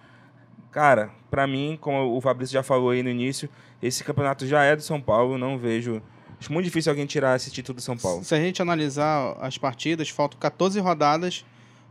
Cara, 0.70 1.11
para 1.31 1.46
mim, 1.46 1.78
como 1.81 2.16
o 2.16 2.20
Fabrício 2.20 2.52
já 2.52 2.62
falou 2.62 2.90
aí 2.90 3.02
no 3.02 3.09
início, 3.09 3.48
esse 3.83 4.04
campeonato 4.04 4.46
já 4.46 4.62
é 4.62 4.76
do 4.76 4.83
São 4.83 5.00
Paulo. 5.00 5.38
Não 5.38 5.59
vejo. 5.59 6.02
Acho 6.40 6.52
muito 6.52 6.66
difícil 6.66 6.90
alguém 6.90 7.07
tirar 7.07 7.37
esse 7.37 7.50
título 7.50 7.76
do 7.76 7.83
São 7.83 7.96
Paulo. 7.96 8.22
Se 8.22 8.35
a 8.35 8.38
gente 8.38 8.62
analisar 8.62 9.37
as 9.40 9.59
partidas, 9.59 10.09
faltam 10.09 10.38
14 10.38 10.78
rodadas 10.78 11.44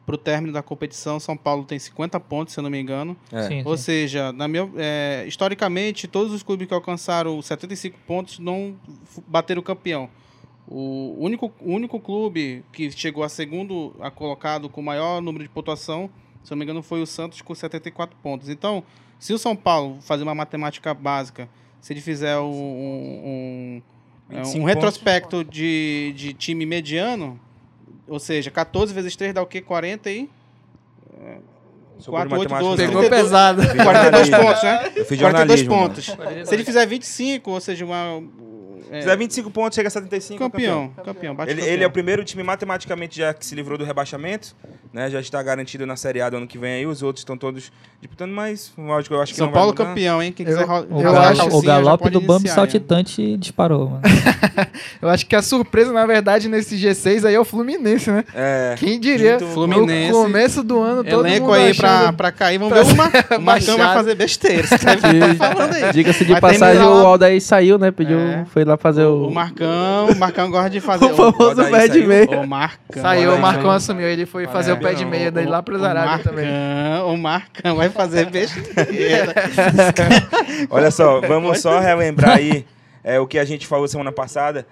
para 0.06 0.16
o 0.16 0.18
término 0.18 0.54
da 0.54 0.64
competição. 0.64 1.20
São 1.20 1.36
Paulo 1.36 1.66
tem 1.66 1.78
50 1.78 2.18
pontos, 2.22 2.54
se 2.54 2.60
eu 2.60 2.64
não 2.64 2.70
me 2.70 2.80
engano. 2.80 3.18
É. 3.30 3.44
Sim, 3.44 3.62
Ou 3.66 3.76
sim. 3.76 3.84
seja, 3.84 4.32
na 4.32 4.48
minha, 4.48 4.70
é, 4.78 5.26
historicamente, 5.28 6.08
todos 6.08 6.32
os 6.32 6.42
clubes 6.42 6.66
que 6.66 6.74
alcançaram 6.74 7.42
75 7.42 7.98
pontos 8.08 8.40
não 8.40 8.78
bateram 9.28 9.60
o 9.60 9.64
campeão. 9.64 10.10
O 10.66 11.16
único, 11.20 11.52
o 11.60 11.74
único 11.74 12.00
clube 12.00 12.64
que 12.72 12.90
chegou 12.92 13.24
a 13.24 13.30
segundo 13.30 13.94
a 14.00 14.10
colocado 14.10 14.70
com 14.70 14.82
maior 14.82 15.22
número 15.22 15.44
de 15.44 15.50
pontuação, 15.50 16.10
se 16.48 16.52
não 16.52 16.58
me 16.58 16.64
engano, 16.64 16.82
foi 16.82 17.02
o 17.02 17.06
Santos 17.06 17.42
com 17.42 17.54
74 17.54 18.16
pontos. 18.24 18.48
Então, 18.48 18.82
se 19.20 19.34
o 19.34 19.38
São 19.38 19.54
Paulo 19.54 19.98
fazer 20.00 20.24
uma 20.24 20.34
matemática 20.34 20.94
básica, 20.94 21.50
se 21.82 21.92
ele 21.92 22.00
fizer 22.00 22.38
um, 22.38 22.46
um, 22.46 23.82
um, 24.30 24.38
25 24.38 24.58
um 24.58 24.64
retrospecto 24.64 25.44
de, 25.44 26.14
de 26.16 26.34
time 26.34 26.66
mediano, 26.66 27.38
ou 28.08 28.18
seja, 28.18 28.50
14 28.50 28.94
vezes 28.94 29.14
3 29.18 29.34
dá 29.34 29.42
o 29.42 29.46
quê? 29.46 29.60
40 29.60 30.10
e... 30.10 30.30
Sou 32.00 32.14
4, 32.14 32.30
por 32.30 32.40
8, 32.40 32.50
matemática, 32.50 32.70
12, 32.70 32.84
não. 32.84 32.88
Pegou 32.88 33.02
32. 33.02 33.10
pesado. 33.10 33.62
Eu 33.64 33.68
fiz 33.68 33.84
42 33.84 34.28
jornalismo. 34.28 34.38
pontos, 34.38 34.64
né? 34.64 34.92
Eu 34.96 35.06
fiz 35.06 35.20
42 35.20 35.20
jornalismo, 35.20 35.76
mano. 35.76 35.90
pontos. 35.90 36.48
Se 36.48 36.56
ele 36.56 36.64
fizer 36.64 36.86
25, 36.86 37.52
ou 37.52 37.60
seja, 37.60 37.84
uma. 37.84 38.24
É, 38.90 38.96
Se 38.96 39.02
fizer 39.02 39.18
25 39.18 39.52
pontos, 39.52 39.76
chega 39.76 39.88
a 39.88 39.92
75. 39.92 40.40
campeão, 40.40 40.94
campeão, 41.04 41.36
bate 41.36 41.52
Ele, 41.52 41.60
campeão. 41.60 41.74
ele 41.74 41.84
é 41.84 41.88
o 41.88 41.92
primeiro 41.92 42.24
time 42.24 42.42
matematicamente 42.42 43.18
já 43.18 43.34
que 43.34 43.46
se 43.46 43.54
livrou 43.54 43.78
do 43.78 43.84
rebaixamento, 43.84 44.56
né? 44.94 45.10
Já 45.10 45.20
está 45.20 45.42
garantido 45.44 45.86
na 45.86 45.96
Série 45.96 46.22
A 46.22 46.30
do 46.30 46.38
ano 46.38 46.48
que 46.48 46.58
vem 46.58 46.74
aí. 46.76 46.86
Os 46.86 47.02
outros 47.04 47.22
estão 47.22 47.38
todos 47.38 47.72
disputando, 48.02 48.32
mas 48.32 48.72
lógico, 48.78 49.16
eu 49.16 49.22
acho 49.22 49.34
que 49.34 49.38
São 49.38 49.52
Paulo 49.52 49.72
mudar. 49.72 49.86
campeão, 49.86 50.22
hein? 50.22 50.32
Quem 50.32 50.46
Eu- 50.46 50.52
quiser 50.54 50.66
O, 50.90 51.02
Eu 51.02 51.18
acho- 51.18 51.42
o 51.44 51.50
calcinha, 51.50 51.62
galope 51.74 52.10
do 52.10 52.22
Bambi 52.22 52.50
saltitante 52.50 53.38
disparou, 53.38 53.90
mano. 53.92 54.02
Eu 55.02 55.10
acho 55.10 55.26
que 55.26 55.36
a 55.36 55.42
surpresa, 55.42 55.92
na 55.92 56.06
verdade, 56.06 56.48
nesse 56.48 56.76
G6 56.78 57.26
aí 57.26 57.36
é 57.36 57.40
o 57.40 57.46
Fluminense, 57.46 58.10
né? 58.12 58.24
É, 58.34 58.76
Quem 58.78 59.00
diria? 59.00 59.40
Fluminense. 59.40 60.12
No 60.12 60.24
começo 60.24 60.64
do 60.64 60.80
ano, 60.82 61.04
todo 61.04 61.26
Elenco 61.26 61.46
mundo 61.48 61.54
aí 61.56 61.74
pra, 61.74 62.14
pra 62.14 62.32
cair. 62.32 62.58
Vamos 62.58 62.74
pra 62.74 62.84
ver 62.84 62.94
uma. 62.94 63.38
O 63.38 63.42
Marcão 63.42 63.78
vai 63.78 63.94
fazer 63.94 64.16
besteira. 64.16 64.68
Você 64.68 64.76
estar 64.76 64.98
falando 65.38 65.74
aí. 65.74 65.92
Diga-se 65.94 66.26
de 66.26 66.32
Vai 66.34 66.42
passagem, 66.42 66.82
o 66.84 67.06
Aldair 67.06 67.42
saiu, 67.42 67.78
né? 67.78 67.92
Pediu, 67.92 68.18
É. 68.20 68.46
foi 68.54 68.64
lá 68.66 68.78
fazer 68.78 69.04
o, 69.06 69.28
O 69.28 69.34
Marcão, 69.34 70.08
o 70.10 70.16
Marcão 70.16 70.50
gosta 70.52 70.70
de 70.70 70.80
fazer. 70.80 71.06
o 71.12 71.16
famoso 71.16 71.62
meia. 72.08 72.40
O 72.42 72.48
Marcão. 72.48 73.02
Saiu, 73.02 73.34
o 73.36 73.40
Marcão 73.40 73.72
assumiu. 73.72 74.08
Ele 74.08 74.26
foi 74.26 74.46
fazer 74.48 74.72
É. 74.72 74.76
o 74.78 74.82
pé 74.82 74.94
de 74.94 75.06
meia 75.06 75.32
dele 75.32 75.48
lá 75.48 75.64
o 75.68 75.86
Arábia 75.86 76.24
também. 76.24 76.48
O 77.06 77.18
Marcão 77.18 77.76
vai 77.76 77.90
fazer 77.90 78.30
besteira. 78.32 79.34
Olha 80.70 80.92
só, 80.92 81.22
vamos 81.22 81.60
só 81.60 81.80
relembrar 81.80 82.38
aí 82.38 82.66
é, 83.04 83.20
o 83.20 83.28
que 83.28 83.40
a 83.40 83.46
gente 83.46 83.68
falou 83.68 83.88
semana 83.88 84.12
passada. 84.12 84.66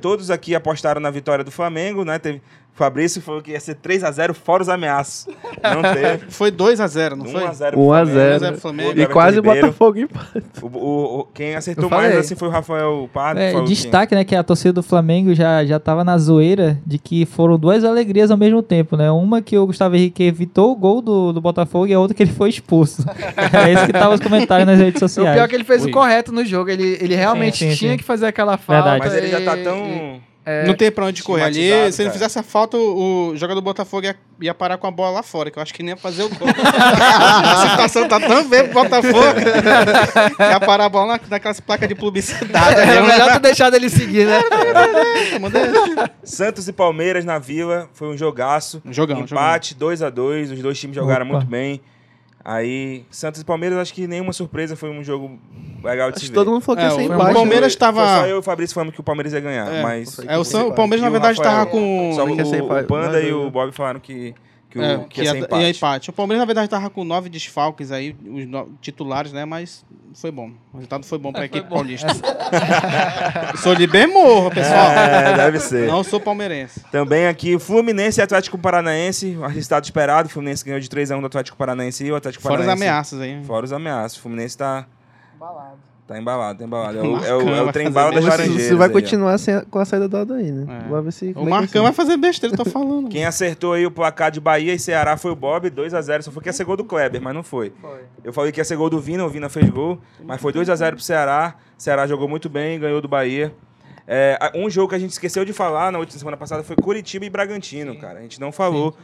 Todos 0.00 0.30
aqui 0.30 0.54
apostaram 0.54 1.00
na 1.00 1.10
vitória 1.10 1.44
do 1.44 1.50
Flamengo, 1.50 2.04
né? 2.04 2.18
Teve... 2.18 2.40
O 2.76 2.78
Fabrício 2.78 3.22
falou 3.22 3.40
que 3.40 3.52
ia 3.52 3.58
ser 3.58 3.74
3x0 3.76 4.34
fora 4.34 4.62
os 4.62 4.68
ameaços. 4.68 5.26
Não 5.62 5.80
teve. 5.80 6.26
Foi 6.28 6.52
2x0, 6.52 7.14
não 7.14 7.24
foi? 7.24 7.40
1x0 7.42 7.74
1 7.74 7.92
a 7.92 8.04
0. 8.04 8.44
1x0 8.44 8.56
Flamengo. 8.58 9.00
E 9.00 9.06
quase 9.06 9.38
o 9.38 9.42
Botafogo 9.42 9.98
empate. 9.98 10.42
O, 10.60 10.66
o- 10.66 11.20
o- 11.20 11.24
quem 11.32 11.54
acertou 11.54 11.84
Eu 11.84 11.90
mais 11.90 12.14
assim 12.14 12.34
foi 12.36 12.48
o 12.48 12.50
Rafael 12.50 13.08
Pardo. 13.14 13.40
É, 13.40 13.58
destaque, 13.62 14.14
né, 14.14 14.24
que 14.24 14.36
a 14.36 14.42
torcida 14.42 14.74
do 14.74 14.82
Flamengo 14.82 15.34
já, 15.34 15.64
já 15.64 15.80
tava 15.80 16.04
na 16.04 16.18
zoeira 16.18 16.78
de 16.86 16.98
que 16.98 17.24
foram 17.24 17.58
duas 17.58 17.82
alegrias 17.82 18.30
ao 18.30 18.36
mesmo 18.36 18.60
tempo, 18.62 18.94
né? 18.94 19.10
Uma 19.10 19.40
que 19.40 19.56
o 19.56 19.64
Gustavo 19.66 19.96
Henrique 19.96 20.22
evitou 20.24 20.70
o 20.72 20.76
gol 20.76 21.00
do, 21.00 21.32
do 21.32 21.40
Botafogo 21.40 21.86
e 21.86 21.94
a 21.94 21.98
outra 21.98 22.14
que 22.14 22.22
ele 22.24 22.32
foi 22.32 22.50
expulso. 22.50 23.06
é 23.64 23.72
isso 23.72 23.86
que 23.86 23.92
tava 23.94 24.14
os 24.14 24.20
comentários 24.20 24.66
nas 24.66 24.78
redes 24.78 25.00
O 25.00 25.08
sociais. 25.08 25.34
pior 25.34 25.44
é 25.46 25.48
que 25.48 25.54
ele 25.54 25.64
fez 25.64 25.82
Ui. 25.82 25.88
o 25.90 25.92
correto 25.94 26.30
no 26.30 26.44
jogo. 26.44 26.68
Ele, 26.68 26.98
ele 27.00 27.14
realmente 27.16 27.56
Sim, 27.56 27.70
sim, 27.70 27.76
tinha 27.76 27.92
sim. 27.92 27.96
que 27.96 28.04
fazer 28.04 28.26
aquela 28.26 28.58
falta. 28.58 28.82
Verdade. 28.90 29.04
Mas 29.10 29.14
ele 29.14 29.28
já 29.30 29.40
tá 29.40 29.56
tão. 29.56 29.78
e- 29.78 30.25
é, 30.48 30.64
Não 30.64 30.74
tem 30.74 30.92
pra 30.92 31.06
onde 31.06 31.24
correr 31.24 31.42
ali. 31.42 31.92
Se 31.92 32.02
ele 32.02 32.08
cara. 32.08 32.12
fizesse 32.12 32.38
a 32.38 32.42
falta, 32.44 32.76
o, 32.76 33.30
o 33.30 33.36
jogador 33.36 33.60
do 33.60 33.64
Botafogo 33.64 34.06
ia, 34.06 34.14
ia 34.40 34.54
parar 34.54 34.78
com 34.78 34.86
a 34.86 34.92
bola 34.92 35.10
lá 35.10 35.22
fora, 35.24 35.50
que 35.50 35.58
eu 35.58 35.62
acho 35.62 35.74
que 35.74 35.82
nem 35.82 35.90
ia 35.90 35.96
fazer 35.96 36.22
o 36.22 36.28
gol. 36.28 36.46
a 36.54 37.70
situação 37.70 38.06
tá 38.06 38.20
tão 38.20 38.48
bem 38.48 38.62
pro 38.68 38.84
Botafogo. 38.84 39.40
ia 40.38 40.60
parar 40.60 40.84
a 40.84 40.88
bola 40.88 41.14
na, 41.14 41.20
naquelas 41.28 41.58
placas 41.58 41.88
de 41.88 41.96
publicidade. 41.96 42.80
Era 42.80 42.98
ali, 43.00 43.08
melhor 43.08 43.32
ter 43.32 43.40
deixado 43.40 43.74
ele 43.74 43.90
seguir, 43.90 44.24
né? 44.24 44.40
Santos 46.22 46.68
e 46.68 46.72
Palmeiras 46.72 47.24
na 47.24 47.40
Vila, 47.40 47.90
foi 47.92 48.06
um 48.06 48.16
jogaço. 48.16 48.80
Jogão, 48.88 49.18
Empate, 49.18 49.74
2 49.74 50.00
a 50.00 50.10
2 50.10 50.52
os 50.52 50.62
dois 50.62 50.78
times 50.78 50.94
jogaram 50.94 51.26
Opa. 51.26 51.38
muito 51.38 51.50
bem. 51.50 51.80
Aí, 52.44 53.04
Santos 53.10 53.40
e 53.40 53.44
Palmeiras, 53.44 53.76
acho 53.76 53.92
que 53.92 54.06
nenhuma 54.06 54.32
surpresa, 54.32 54.76
foi 54.76 54.90
um 54.90 55.02
jogo 55.02 55.36
legal 55.86 56.10
de 56.12 56.20
se 56.20 56.26
ver. 56.28 56.32
todo 56.34 56.50
mundo 56.50 56.60
falou 56.62 56.76
que 56.76 56.82
É, 56.82 56.86
ia 56.86 56.94
ser 56.94 57.10
o 57.10 57.14
empate. 57.14 57.34
Palmeiras 57.34 57.72
Foi- 57.72 57.78
tava- 57.80 58.00
Foi 58.06 58.08
só 58.20 58.26
eu 58.26 58.36
e 58.36 58.38
o 58.38 58.42
Fabrício 58.42 58.74
falando 58.74 58.92
que 58.92 59.00
o 59.00 59.02
Palmeiras 59.02 59.32
ia 59.32 59.40
ganhar, 59.40 59.72
É, 59.72 59.82
mas... 59.82 60.18
É, 60.26 60.36
o, 60.38 60.44
São- 60.44 60.68
o 60.68 60.74
Palmeiras, 60.74 61.02
na 61.02 61.08
o 61.08 61.12
verdade, 61.12 61.38
Rafael- 61.38 61.56
tava 61.58 61.70
com. 61.70 62.12
Só 62.14 62.26
que 62.26 62.32
ia 62.34 62.44
ser 62.44 62.60
o, 62.62 62.64
empate. 62.66 62.84
o 62.84 62.86
Panda 62.88 63.20
e 63.20 63.32
o 63.32 63.50
Bob 63.50 63.72
falaram 63.72 64.00
que, 64.00 64.34
que, 64.70 64.78
o, 64.78 64.82
É, 64.82 65.04
que 65.08 65.22
ia 65.22 65.30
ser 65.30 65.36
ia- 65.38 65.44
empate. 65.44 65.62
ia 65.62 65.70
empate. 65.70 66.10
O 66.10 66.12
Palmeiras, 66.12 66.40
na 66.40 66.46
verdade, 66.46 66.68
tava 66.68 66.90
com 66.90 67.04
nove 67.04 67.28
desfalques 67.28 67.90
aí, 67.92 68.14
os 68.26 68.46
no- 68.46 68.68
titulares, 68.80 69.32
né? 69.32 69.44
Mas 69.44 69.84
foi 70.14 70.30
bom. 70.30 70.50
O 70.72 70.76
resultado 70.76 71.04
foi 71.04 71.18
bom 71.18 71.30
pra 71.32 71.44
equipe 71.44 71.68
paulista. 71.68 72.06
sou 73.62 73.74
de 73.74 73.86
bem 73.86 74.06
morro, 74.06 74.50
pessoal. 74.50 74.90
É, 74.92 75.36
deve 75.36 75.58
ser. 75.60 75.86
Não 75.88 76.02
sou 76.02 76.18
palmeirense. 76.20 76.80
Também 76.90 77.26
aqui, 77.26 77.58
Fluminense 77.58 78.20
e 78.20 78.22
Atlético 78.22 78.56
Paranaense, 78.58 79.36
o 79.36 79.46
resultado 79.46 79.84
esperado, 79.84 80.28
o 80.28 80.30
Fluminense 80.30 80.64
ganhou 80.64 80.80
de 80.80 80.88
3x1 80.88 81.20
do 81.20 81.26
Atlético 81.26 81.56
Paranaense 81.56 82.04
e 82.04 82.12
o 82.12 82.16
Atlético 82.16 82.42
Fora 82.42 82.54
as 82.54 82.60
Paranaense... 82.60 82.82
ameaças 82.88 83.20
aí. 83.20 83.44
Fora 83.44 83.64
os 83.64 83.72
ameaças. 83.72 84.16
O 84.18 84.22
Fluminense 84.22 84.56
tá, 85.54 85.74
tá 86.06 86.18
embalado, 86.18 86.58
tá 86.58 86.64
embalado. 86.64 86.98
É 86.98 87.02
O 87.02 87.04
é 87.04 87.34
o, 87.36 87.40
é 87.40 87.60
o 87.60 87.64
vai 87.64 87.72
trem 87.72 87.90
bala 87.90 88.12
das 88.12 88.24
laranjeiras. 88.24 88.62
Você 88.62 88.74
vai 88.74 88.88
aí, 88.88 88.92
continuar 88.92 89.38
sem, 89.38 89.60
com 89.62 89.78
a 89.78 89.84
saída 89.84 90.08
do 90.08 90.16
Aldair, 90.16 90.52
né? 90.52 90.66
É. 90.84 90.88
Vamos 90.88 91.04
ver 91.04 91.12
se... 91.12 91.26
O 91.26 91.30
é 91.30 91.32
que 91.34 91.44
Marcão 91.44 91.82
vai 91.84 91.92
fazer 91.92 92.16
besteira, 92.16 92.56
tô 92.56 92.64
falando. 92.64 93.08
Quem 93.08 93.24
acertou 93.24 93.72
aí 93.72 93.86
o 93.86 93.90
placar 93.90 94.30
de 94.30 94.40
Bahia 94.40 94.74
e 94.74 94.78
Ceará 94.78 95.16
foi 95.16 95.30
o 95.30 95.36
Bob, 95.36 95.70
2x0. 95.70 96.22
Só 96.22 96.30
foi 96.30 96.42
que 96.42 96.48
ia 96.48 96.52
ser 96.52 96.64
gol 96.64 96.76
do 96.76 96.84
Kleber, 96.84 97.20
mas 97.20 97.34
não 97.34 97.42
foi. 97.42 97.72
Eu 98.24 98.32
falei 98.32 98.52
que 98.52 98.60
ia 98.60 98.64
ser 98.64 98.76
gol 98.76 98.90
do 98.90 99.00
Vina, 99.00 99.24
o 99.24 99.28
Vina 99.28 99.48
fez 99.48 99.68
gol, 99.70 99.98
mas 100.24 100.40
foi 100.40 100.52
2x0 100.52 100.92
pro 100.92 101.00
Ceará. 101.00 101.54
Ceará 101.76 102.06
jogou 102.06 102.28
muito 102.28 102.48
bem, 102.48 102.78
ganhou 102.78 103.00
do 103.00 103.08
Bahia. 103.08 103.52
É, 104.08 104.38
um 104.54 104.70
jogo 104.70 104.90
que 104.90 104.94
a 104.94 104.98
gente 104.98 105.10
esqueceu 105.10 105.44
de 105.44 105.52
falar 105.52 105.90
na 105.90 105.98
última 105.98 106.18
semana 106.18 106.36
passada 106.36 106.62
foi 106.62 106.76
Curitiba 106.76 107.24
e 107.24 107.30
Bragantino, 107.30 107.96
cara. 107.98 108.20
A 108.20 108.22
gente 108.22 108.40
não 108.40 108.52
falou, 108.52 108.96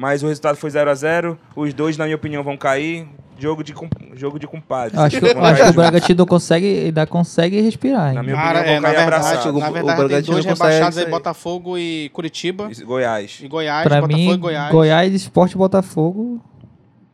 mas 0.00 0.22
o 0.22 0.28
resultado 0.28 0.56
foi 0.56 0.70
0x0. 0.70 1.36
Os 1.54 1.74
dois, 1.74 1.98
na 1.98 2.04
minha 2.04 2.16
opinião, 2.16 2.42
vão 2.42 2.56
cair. 2.56 3.06
Jogo 3.38 3.62
de, 3.62 3.74
jogo 4.14 4.38
de 4.38 4.46
compadres. 4.46 4.98
Acho 4.98 5.18
que, 5.20 5.26
acho 5.36 5.62
que 5.64 5.70
o 5.70 5.72
Bragantino 5.74 6.26
consegue, 6.26 6.84
ainda 6.86 7.06
consegue 7.06 7.60
respirar. 7.60 8.14
Na 8.14 8.20
hein? 8.20 8.26
minha 8.26 8.36
Cara, 8.36 8.60
opinião, 8.60 8.76
é, 8.76 8.80
vão 8.80 8.80
na 8.80 8.88
cair 8.88 8.96
verdade, 8.96 9.26
abraçados. 9.26 9.44
na 9.44 9.68
O 9.68 9.72
tem 9.72 9.82
Bragantino 9.82 10.32
dois 10.32 10.46
consegue 10.46 10.72
rebaixados 10.72 10.98
aí. 10.98 11.06
Botafogo 11.10 11.78
e 11.78 12.08
Curitiba. 12.14 12.68
Isso, 12.70 12.84
Goiás. 12.86 13.40
E 13.42 13.48
Goiás, 13.48 13.86
Pra 13.86 14.00
Botafogo 14.00 14.18
mim, 14.18 14.32
e 14.32 14.36
Goiás. 14.38 14.72
Goiás, 14.72 15.14
Esporte 15.14 15.52
e 15.52 15.58
Botafogo. 15.58 16.40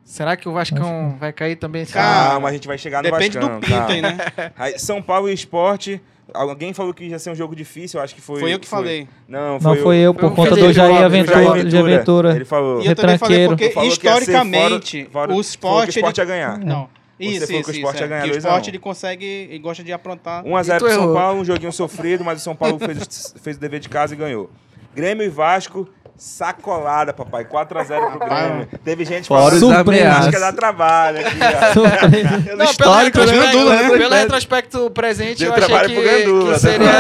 Será 0.05 0.37
que 0.37 0.49
o 0.49 0.53
Vascão 0.53 1.17
vai 1.19 1.33
cair 1.33 1.57
também? 1.57 1.85
Calma, 1.87 2.49
a 2.49 2.53
gente 2.53 2.69
vai 2.69 2.79
chegar 2.79 3.03
no 3.03 3.11
Depende 3.11 3.39
Vascão. 3.39 3.59
do 3.61 3.67
Pinto 3.67 3.77
calma. 3.79 3.93
aí, 3.93 4.03
né? 4.03 4.17
São 4.79 5.03
Paulo 5.03 5.29
e 5.29 5.33
Esporte 5.33 6.01
Alguém 6.35 6.73
falou 6.73 6.93
que 6.93 7.05
ia 7.05 7.19
ser 7.19 7.31
um 7.31 7.35
jogo 7.35 7.55
difícil, 7.55 7.99
eu 8.01 8.05
acho 8.05 8.15
que 8.15 8.21
foi. 8.21 8.41
Foi 8.41 8.53
eu 8.53 8.59
que 8.59 8.67
falei. 8.67 9.07
Não, 9.29 9.55
Não 9.55 9.61
foi, 9.61 9.77
foi 9.83 9.97
eu, 9.99 10.13
foi 10.13 10.23
por 10.23 10.35
conta 10.35 10.57
do 10.57 10.73
Jair 10.73 11.05
Aventura, 11.05 11.45
Jair 11.45 11.65
de 11.67 11.79
Aventura. 11.79 12.35
Ele 12.35 12.45
falou. 12.45 12.83
E 12.83 12.87
eu 12.87 12.95
também 12.97 13.17
falei 13.17 13.47
porque, 13.49 13.73
historicamente, 14.27 15.05
fora- 15.05 15.11
fora- 15.13 15.25
o 15.27 15.29
falou 15.29 15.41
esporte... 15.41 15.93
que 15.93 15.99
o 15.99 16.01
esporte 16.01 16.21
ele- 16.21 16.31
ia 16.31 16.35
ganhar. 16.37 16.59
Não. 16.59 16.89
Isso, 17.19 17.47
falou 17.47 17.61
isso, 17.61 17.71
que 17.71 17.71
o 17.71 17.75
esporte 17.77 17.95
isso, 17.95 18.05
ia 18.05 18.09
ganhar 18.09 18.21
é. 18.21 18.25
Que 18.25 18.29
o 18.29 18.33
2 18.33 18.45
a 18.45 18.49
1. 18.49 18.51
esporte, 18.51 18.71
ele 18.71 18.79
consegue... 18.79 19.25
Ele 19.25 19.59
gosta 19.59 19.83
de 19.83 19.93
aprontar. 19.93 20.45
1x0 20.45 20.75
E 20.75 20.79
tu 20.79 20.85
pro 20.85 20.91
São. 20.95 21.15
Paulo, 21.15 21.41
um 21.41 21.45
joguinho 21.45 21.73
sofrido, 21.73 22.23
mas 22.25 22.41
o 22.41 22.45
São 22.45 22.55
Paulo 22.55 22.79
fez, 22.79 23.35
fez 23.41 23.57
o 23.57 23.61
dever 23.61 23.81
de 23.81 23.89
casa 23.89 24.13
e 24.13 24.17
ganhou. 24.19 24.51
Grêmio 24.95 25.25
e 25.25 25.29
Vasco, 25.29 25.89
sacolada, 26.19 27.13
papai. 27.13 27.45
4x0 27.45 28.11
pro 28.11 28.29
Grêmio. 28.29 28.69
Teve 28.85 29.05
gente 29.05 29.29
Fora 29.29 29.59
falando 29.59 30.31
que 30.31 30.39
dá 30.39 30.53
trabalho 30.53 31.21
aqui, 31.21 31.37
ó. 31.41 31.75
Pelo 32.47 32.57
Não, 32.57 32.65
pelo 32.65 32.71
histórico, 32.71 33.19
retrospecto, 33.19 33.47
né? 33.47 33.53
Gandula, 33.53 33.75
né? 33.75 33.91
pelo 33.99 34.15
retrospecto 34.15 34.91
presente, 34.91 35.39
Deu 35.39 35.49
eu 35.49 35.55
achei 35.55 35.79
que, 35.79 35.95
pro 35.95 36.03
Gandula, 36.03 36.55
que 36.55 36.61
seria... 36.61 36.91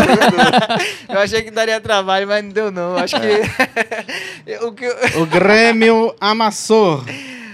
eu 1.09 1.19
achei 1.21 1.43
que 1.43 1.51
daria 1.51 1.81
trabalho, 1.81 2.27
mas 2.27 2.45
não 2.45 2.51
deu 2.51 2.71
não. 2.71 2.97
Acho 2.97 3.17
que... 3.21 4.57
o 4.65 4.73
que 4.73 4.87
O 5.19 5.27
Grêmio 5.27 6.15
amassou. 6.21 7.05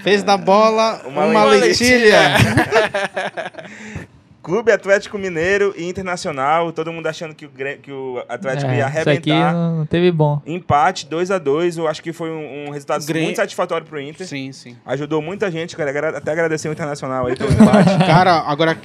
Fez 0.02 0.24
da 0.24 0.36
bola 0.36 1.00
Uma 1.06 1.26
uma, 1.26 1.44
lentilha. 1.44 2.34
lentilha. 2.34 4.08
Clube 4.42 4.72
Atlético 4.72 5.16
Mineiro 5.18 5.72
e 5.76 5.88
Internacional. 5.88 6.72
Todo 6.72 6.92
mundo 6.92 7.06
achando 7.06 7.34
que 7.34 7.46
o, 7.46 7.50
que 7.80 7.92
o 7.92 8.22
Atlético 8.28 8.70
É, 8.70 8.78
ia 8.78 8.88
isso 8.88 8.98
aqui 9.10 9.30
arrebentar. 9.30 9.54
não 9.54 9.86
teve 9.86 10.10
bom. 10.10 10.42
Empate, 10.44 11.06
2x2. 11.06 11.78
Eu 11.78 11.86
acho 11.86 12.02
que 12.02 12.12
foi 12.12 12.28
um, 12.30 12.66
um 12.66 12.70
resultado 12.70 13.06
Grê- 13.06 13.22
muito 13.22 13.36
satisfatório 13.36 13.86
pro 13.86 14.00
Inter. 14.00 14.26
Sim, 14.26 14.50
sim. 14.52 14.76
Ajudou 14.84 15.22
muita 15.22 15.50
gente, 15.50 15.76
cara. 15.76 16.16
Até 16.16 16.32
agradecer 16.32 16.68
o 16.68 16.72
Internacional 16.72 17.26
aí 17.26 17.36
pelo 17.36 17.52
empate. 17.54 17.96
Cara, 18.04 18.38
agora 18.40 18.76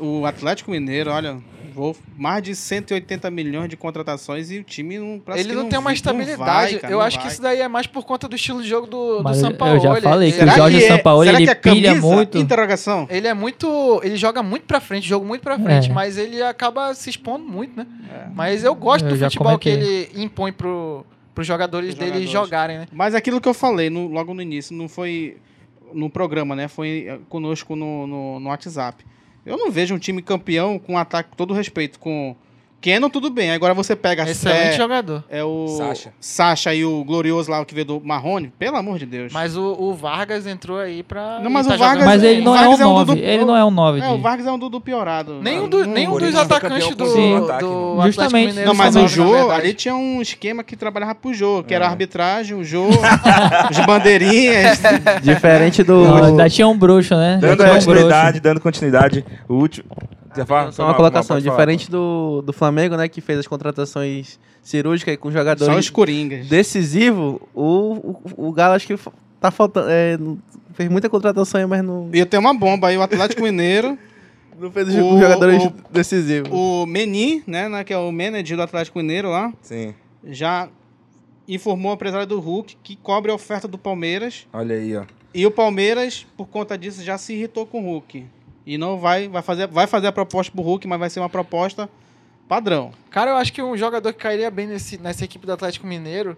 o, 0.00 0.20
o 0.20 0.26
Atlético 0.26 0.70
Mineiro, 0.72 1.10
olha, 1.10 1.38
vou 1.78 1.96
mais 2.16 2.42
de 2.42 2.54
180 2.56 3.30
milhões 3.30 3.68
de 3.68 3.76
contratações 3.76 4.50
e 4.50 4.58
o 4.58 4.64
time 4.64 4.98
não 4.98 5.22
Ele 5.34 5.44
que 5.50 5.54
não, 5.54 5.68
tem 5.68 5.78
uma 5.78 5.92
estabilidade. 5.92 6.38
vai, 6.72 6.74
cara, 6.80 6.92
eu 6.92 6.98
não 6.98 7.04
acho 7.06 7.18
que 7.18 7.24
vai. 7.24 7.32
isso 7.32 7.40
daí 7.42 7.60
é 7.60 7.68
mais 7.68 7.86
por 7.86 8.04
conta 8.04 8.26
do 8.28 8.34
estilo 8.34 8.60
de 8.62 8.68
jogo 8.68 8.86
do, 8.86 9.22
do 9.22 9.34
São 9.34 9.50
eu 9.50 9.56
Paulo. 9.56 9.78
já 9.80 10.00
falei 10.00 10.30
que 10.32 10.36
o 10.36 10.40
Será 10.40 10.56
Jorge 10.56 10.78
que 10.78 10.84
é- 10.84 10.88
Sampaoli, 10.88 11.26
será 11.28 11.38
ele 11.38 11.46
que 11.46 11.50
é 11.52 11.54
pilha 11.54 11.88
camisa? 11.90 12.06
muito. 12.06 12.38
Interrogação. 12.38 13.06
Ele 13.08 13.28
é 13.28 13.34
muito. 13.34 14.00
Ele 14.02 14.16
joga 14.16 14.42
muito 14.42 14.64
pra 14.64 14.80
frente, 14.80 15.08
jogo 15.08 15.24
muito 15.24 15.42
pra 15.42 15.58
frente, 15.58 15.90
É. 15.90 15.92
mas 15.92 16.18
ele 16.18 16.42
acaba 16.42 16.92
se 16.94 17.08
expondo 17.10 17.44
muito, 17.44 17.76
né? 17.76 17.86
Mas 18.34 18.64
eu 18.64 18.74
gosto 18.74 19.04
Eu 19.06 19.10
do 19.12 19.16
futebol 19.18 19.58
que 19.58 19.70
comentei. 19.70 20.08
ele 20.12 20.22
impõe 20.24 20.52
pro, 20.52 21.06
pros 21.34 21.46
jogadores 21.46 21.94
Pros 21.94 21.98
dele 21.98 22.26
jogadores. 22.26 22.30
jogarem, 22.50 22.78
né? 22.78 22.86
Mas 22.92 23.14
aquilo 23.14 23.40
que 23.40 23.48
eu 23.48 23.54
falei 23.54 23.88
no- 23.88 24.08
logo 24.08 24.34
no 24.34 24.42
início, 24.42 24.74
não 24.76 24.88
foi 24.88 25.36
no 25.94 26.10
programa, 26.10 26.56
né? 26.56 26.66
Foi 26.68 27.06
eh, 27.08 27.18
conosco 27.28 27.74
no, 27.76 28.06
no, 28.06 28.40
no 28.40 28.48
WhatsApp. 28.48 29.04
Eu 29.48 29.56
não 29.56 29.70
vejo 29.70 29.94
um 29.94 29.98
time 29.98 30.20
campeão 30.20 30.78
com 30.78 30.98
ataque, 30.98 31.30
com 31.30 31.36
todo 31.36 31.54
respeito, 31.54 31.98
com 31.98 32.36
Kenon, 32.80 33.10
tudo 33.10 33.28
bem. 33.28 33.50
Agora 33.50 33.74
você 33.74 33.96
pega 33.96 34.22
Excelente 34.28 34.74
é, 34.74 34.76
jogador. 34.76 35.24
é 35.28 35.42
o 35.42 35.66
Sacha. 35.76 36.12
Sacha 36.20 36.72
e 36.74 36.84
o 36.84 37.02
glorioso 37.02 37.50
lá, 37.50 37.60
o 37.60 37.64
que 37.66 37.74
veio 37.74 37.84
do 37.84 38.00
Marrone. 38.04 38.52
Pelo 38.56 38.76
amor 38.76 39.00
de 39.00 39.06
Deus. 39.06 39.32
Mas 39.32 39.56
o, 39.56 39.72
o 39.78 39.94
Vargas 39.94 40.46
entrou 40.46 40.78
aí 40.78 41.02
pra. 41.02 41.40
Não, 41.40 41.50
mas 41.50 41.66
o 41.66 41.70
Vargas- 41.70 41.88
jogando 41.88 42.04
Mas 42.06 42.22
ele 42.22 42.40
não 42.40 42.54
é 42.54 42.58
Vargas 42.60 42.78
um 42.78 42.82
é 42.82 42.86
um 42.86 42.92
9. 42.94 43.14
do- 43.14 43.18
Ele 43.20 43.44
não 43.44 43.56
é 43.56 43.64
um 43.64 43.70
9. 43.72 44.00
É, 44.00 44.08
o 44.10 44.18
Vargas 44.18 44.46
é 44.46 44.52
um 44.52 44.58
Dudu 44.58 44.80
piorado. 44.80 45.40
Nenhum, 45.42 45.68
do, 45.68 45.84
nenhum 45.86 46.18
dos 46.18 46.34
atacantes 46.36 46.88
do, 46.90 46.94
do, 46.96 47.04
o 47.04 47.36
ataque, 47.44 47.64
né? 47.64 47.70
Atlético 47.70 48.06
Justamente. 48.06 48.46
Mineiro 48.48 48.68
Não, 48.68 48.76
mas 48.76 48.94
o 48.94 49.08
Jô, 49.08 49.50
ali 49.50 49.74
tinha 49.74 49.96
um 49.96 50.22
esquema 50.22 50.62
que 50.62 50.76
trabalhava 50.76 51.16
pro 51.16 51.34
Jô, 51.34 51.64
que 51.64 51.74
era 51.74 51.84
É. 51.84 51.88
a 51.88 51.90
arbitragem, 51.90 52.56
o 52.56 52.62
Jô, 52.62 52.86
os 53.70 53.78
bandeirinhas. 53.86 54.80
Diferente 55.22 55.82
do. 55.82 56.04
Ainda 56.24 56.48
tinha 56.48 56.68
um 56.68 56.78
bruxo, 56.78 57.14
né? 57.16 57.38
Dando 57.40 57.64
um 57.64 57.68
continuidade, 57.74 58.40
dando 58.40 58.60
continuidade. 58.60 59.24
O 59.48 59.54
último. 59.54 59.86
Você 60.42 60.46
fala? 60.46 60.72
Só 60.72 60.84
uma 60.84 60.94
colocação, 60.94 61.40
diferente 61.40 61.90
do, 61.90 62.42
do 62.42 62.52
Flamengo, 62.52 62.96
né, 62.96 63.08
que 63.08 63.20
fez 63.20 63.38
as 63.38 63.46
contratações 63.46 64.38
cirúrgicas 64.62 65.16
com 65.16 65.30
Só 65.30 65.38
jogadores 65.38 65.76
os 65.86 65.90
coringas. 65.90 66.46
decisivo, 66.48 67.40
o, 67.54 68.16
o, 68.36 68.48
o 68.48 68.52
Galo 68.52 68.74
acho 68.74 68.86
que 68.86 68.96
tá 69.40 69.50
faltando. 69.50 69.86
é, 69.90 70.18
fez 70.74 70.88
muita 70.90 71.08
contratação 71.08 71.60
aí, 71.60 71.66
mas 71.66 71.82
não, 71.82 72.08
E 72.12 72.18
eu 72.18 72.26
tenho 72.26 72.40
uma 72.40 72.54
bomba 72.54 72.88
aí, 72.88 72.96
o 72.96 73.02
Atlético 73.02 73.42
Mineiro, 73.42 73.98
não 74.58 74.70
fez 74.70 74.88
os 74.88 74.94
O- 74.94 75.18
jogadores 75.18 75.64
o- 75.64 75.72
decisivos. 75.90 76.50
o 76.52 76.84
Meni, 76.86 77.42
né, 77.46 77.68
né, 77.68 77.84
que 77.84 77.92
é 77.92 77.98
o 77.98 78.10
manager 78.12 78.56
do 78.56 78.62
Atlético 78.62 78.98
Mineiro 78.98 79.30
lá, 79.30 79.52
Sim. 79.62 79.94
já 80.24 80.68
informou 81.46 81.92
a 81.92 81.94
empresário 81.94 82.26
do 82.26 82.38
Hulk 82.40 82.76
que 82.82 82.94
cobre 82.96 83.30
a 83.30 83.34
oferta 83.34 83.66
do 83.66 83.78
Palmeiras. 83.78 84.46
Olha 84.52 84.74
aí, 84.76 84.96
ó. 84.96 85.04
E 85.34 85.46
o 85.46 85.50
Palmeiras, 85.50 86.26
por 86.36 86.46
conta 86.48 86.76
disso, 86.76 87.02
já 87.02 87.16
se 87.16 87.32
irritou 87.34 87.64
com 87.66 87.80
o 87.80 87.84
Hulk. 87.92 88.24
E 88.68 88.76
não 88.76 88.98
vai, 88.98 89.28
vai 89.28 89.40
fazer, 89.40 89.66
vai 89.66 89.86
fazer 89.86 90.08
a 90.08 90.12
proposta 90.12 90.52
pro 90.52 90.60
Hulk, 90.62 90.86
mas 90.86 91.00
vai 91.00 91.08
ser 91.08 91.20
uma 91.20 91.28
proposta 91.30 91.88
padrão. 92.46 92.92
Cara, 93.10 93.30
eu 93.30 93.36
acho 93.36 93.50
que 93.50 93.62
um 93.62 93.74
jogador 93.76 94.12
que 94.12 94.18
cairia 94.18 94.50
bem 94.50 94.66
nesse, 94.66 94.98
nessa 94.98 95.24
equipe 95.24 95.46
do 95.46 95.52
Atlético 95.54 95.86
Mineiro, 95.86 96.36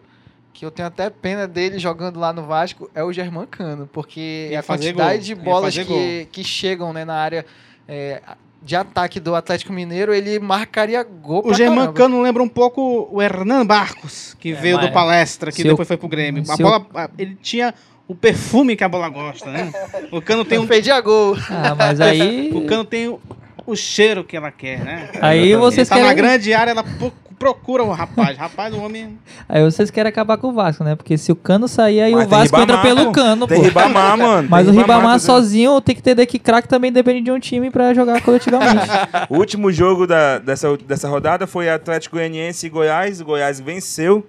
que 0.53 0.65
eu 0.65 0.71
tenho 0.71 0.87
até 0.87 1.11
pena 1.11 1.49
dele 1.49 1.77
jogando 1.81 2.21
lá 2.21 2.33
no 2.33 2.45
Vasco, 2.45 2.89
é 2.95 3.03
o 3.03 3.13
Germancano, 3.13 3.89
porque 3.93 4.49
Ia 4.53 4.61
a 4.61 4.63
quantidade 4.63 5.17
gol, 5.17 5.19
de 5.19 5.35
bolas 5.35 5.77
que, 5.77 6.29
que 6.31 6.45
chegam 6.45 6.93
né, 6.93 7.05
na 7.05 7.15
área 7.15 7.45
é, 7.89 8.23
de 8.63 8.77
ataque 8.77 9.19
do 9.19 9.35
Atlético 9.35 9.73
Mineiro, 9.73 10.15
ele 10.15 10.39
marcaria 10.39 11.03
gol 11.03 11.43
O 11.45 11.53
Germán. 11.53 11.93
Cano 11.93 12.23
lembra 12.23 12.43
um 12.45 12.49
pouco 12.49 13.09
o 13.11 13.21
Hernan 13.21 13.67
Barcos, 13.67 14.37
que 14.39 14.53
veio 14.53 14.77
mas 14.77 14.87
do 14.87 14.93
Palestra, 14.93 15.51
que 15.51 15.57
se 15.63 15.67
eu- 15.67 15.73
depois 15.73 15.89
foi 15.89 15.97
pro 15.97 16.07
Grêmio. 16.09 16.45
A 16.49 16.53
eu- 16.53 16.59
bola, 16.59 16.87
a- 16.95 17.11
ele 17.19 17.35
tinha 17.35 17.75
o 18.11 18.15
perfume 18.17 18.75
que 18.75 18.83
a 18.83 18.89
bola 18.89 19.09
gosta, 19.09 19.49
né? 19.53 19.73
O 20.11 20.21
Cano 20.21 20.45
tem 20.45 20.59
um, 20.59 20.67
Perdia 20.67 21.01
gol. 21.01 21.37
Ah, 21.49 21.77
mas 21.77 22.01
aí. 22.01 22.51
o 22.55 22.67
Cano 22.67 22.85
tem 22.85 23.07
o, 23.07 23.21
o 23.65 23.77
cheiro 23.77 24.25
que 24.25 24.37
ela 24.37 24.51
quer, 24.51 24.81
né? 24.81 25.09
Aí 25.21 25.55
vocês 25.55 25.89
tá 25.89 25.95
na 25.95 26.03
querem. 26.03 26.17
grande 26.17 26.53
área, 26.53 26.73
ela 26.73 26.83
pro- 26.83 27.13
procura 27.39 27.85
o 27.85 27.93
rapaz. 27.93 28.37
Rapaz, 28.37 28.75
o 28.75 28.81
homem. 28.83 29.17
Aí 29.49 29.63
vocês 29.63 29.93
querem 29.93 30.09
acabar 30.11 30.39
com 30.39 30.49
o 30.49 30.53
Vasco, 30.53 30.83
né? 30.83 30.97
Porque 30.97 31.17
se 31.17 31.31
o 31.31 31.37
cano 31.37 31.69
sair, 31.69 32.01
aí 32.01 32.13
Mas 32.13 32.27
o 32.27 32.29
Vasco 32.29 32.61
entra 32.61 32.77
Ribamar, 32.79 32.83
pelo 32.97 33.13
cano, 33.13 33.47
Tem 33.47 33.59
pô. 33.59 33.63
Ribamar, 33.63 34.19
mano. 34.19 34.49
Mas 34.51 34.67
tem 34.67 34.75
o 34.75 34.79
Ribamar 34.81 35.15
entendeu? 35.17 35.21
sozinho 35.21 35.81
tem 35.81 35.95
que 35.95 36.01
entender 36.01 36.27
que 36.27 36.39
craque 36.41 36.67
também 36.67 36.91
depende 36.91 37.21
de 37.21 37.31
um 37.31 37.39
time 37.39 37.71
pra 37.71 37.95
jogar 37.95 38.21
coletivamente. 38.23 38.89
O 39.31 39.37
último 39.37 39.71
jogo 39.71 40.05
da, 40.05 40.39
dessa, 40.41 40.77
dessa 40.79 41.09
rodada 41.09 41.47
foi 41.47 41.71
Atlético 41.71 42.17
Goianiense 42.17 42.67
e 42.67 42.71
Goiás. 42.71 43.21
O 43.21 43.25
Goiás 43.25 43.61
venceu 43.61 44.27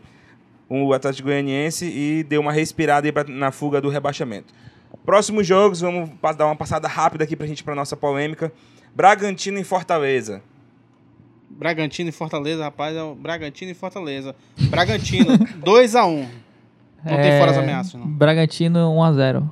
o 0.71 0.93
Atlético 0.93 1.27
Goianiense 1.27 1.85
e 1.85 2.23
deu 2.23 2.39
uma 2.41 2.51
respirada 2.53 3.07
aí 3.07 3.11
pra- 3.11 3.23
na 3.25 3.51
fuga 3.51 3.81
do 3.81 3.89
rebaixamento. 3.89 4.53
Próximos 5.05 5.45
jogos, 5.47 5.81
vamos 5.81 6.09
dar 6.37 6.45
uma 6.45 6.55
passada 6.55 6.87
rápida 6.87 7.23
aqui 7.23 7.35
pra 7.35 7.47
gente 7.47 7.63
pra 7.63 7.73
nossa 7.75 7.97
polêmica. 7.97 8.51
Bragantino 8.95 9.57
e 9.59 9.63
Fortaleza. 9.63 10.41
Bragantino 11.49 12.09
e 12.09 12.11
Fortaleza, 12.11 12.63
rapaz, 12.63 12.95
é 12.95 13.03
o 13.03 13.13
Bragantino 13.15 13.71
e 13.71 13.73
Fortaleza. 13.73 14.35
Bragantino, 14.69 15.37
2x1. 15.63 16.27
Não 17.03 17.15
tem 17.17 17.39
fora 17.39 17.51
as 17.51 17.57
ameaças, 17.57 17.93
não. 17.95 18.03
É, 18.05 18.07
Bragantino 18.09 18.79
1x0. 18.95 19.49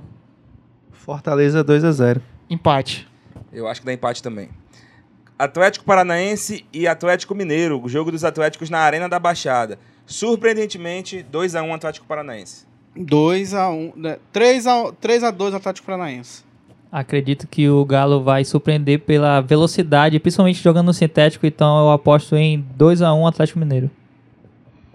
Fortaleza 0.91 1.63
2x0. 1.63 2.21
Empate. 2.49 3.07
Eu 3.51 3.67
acho 3.67 3.81
que 3.81 3.85
dá 3.85 3.93
empate 3.93 4.21
também. 4.21 4.49
Atlético 5.37 5.85
Paranaense 5.85 6.65
e 6.73 6.87
Atlético 6.87 7.33
Mineiro. 7.33 7.81
O 7.81 7.87
jogo 7.89 8.11
dos 8.11 8.23
Atléticos 8.23 8.69
na 8.69 8.79
Arena 8.79 9.07
da 9.07 9.17
Baixada. 9.19 9.79
Surpreendentemente, 10.09 11.23
2x1 11.31 11.75
Atlético 11.75 12.07
Paranaense. 12.07 12.65
2x1. 12.97 13.93
né? 13.95 14.17
3x2 14.33 15.53
Atlético 15.53 15.85
Paranaense. 15.85 16.43
Acredito 16.91 17.47
que 17.47 17.69
o 17.69 17.85
Galo 17.85 18.23
vai 18.23 18.43
surpreender 18.43 19.01
pela 19.01 19.39
velocidade, 19.39 20.19
principalmente 20.19 20.61
jogando 20.61 20.87
no 20.87 20.93
sintético, 20.93 21.45
então 21.45 21.79
eu 21.85 21.91
aposto 21.91 22.35
em 22.35 22.65
2x1 22.75 23.29
Atlético 23.29 23.59
Mineiro. 23.59 23.91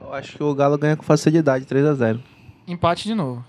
Eu 0.01 0.13
acho 0.13 0.37
que 0.37 0.43
o 0.43 0.53
Galo 0.53 0.77
ganha 0.77 0.97
com 0.97 1.05
facilidade, 1.05 1.65
3x0. 1.65 2.21
Empate 2.67 3.05
de 3.05 3.15
novo. 3.15 3.45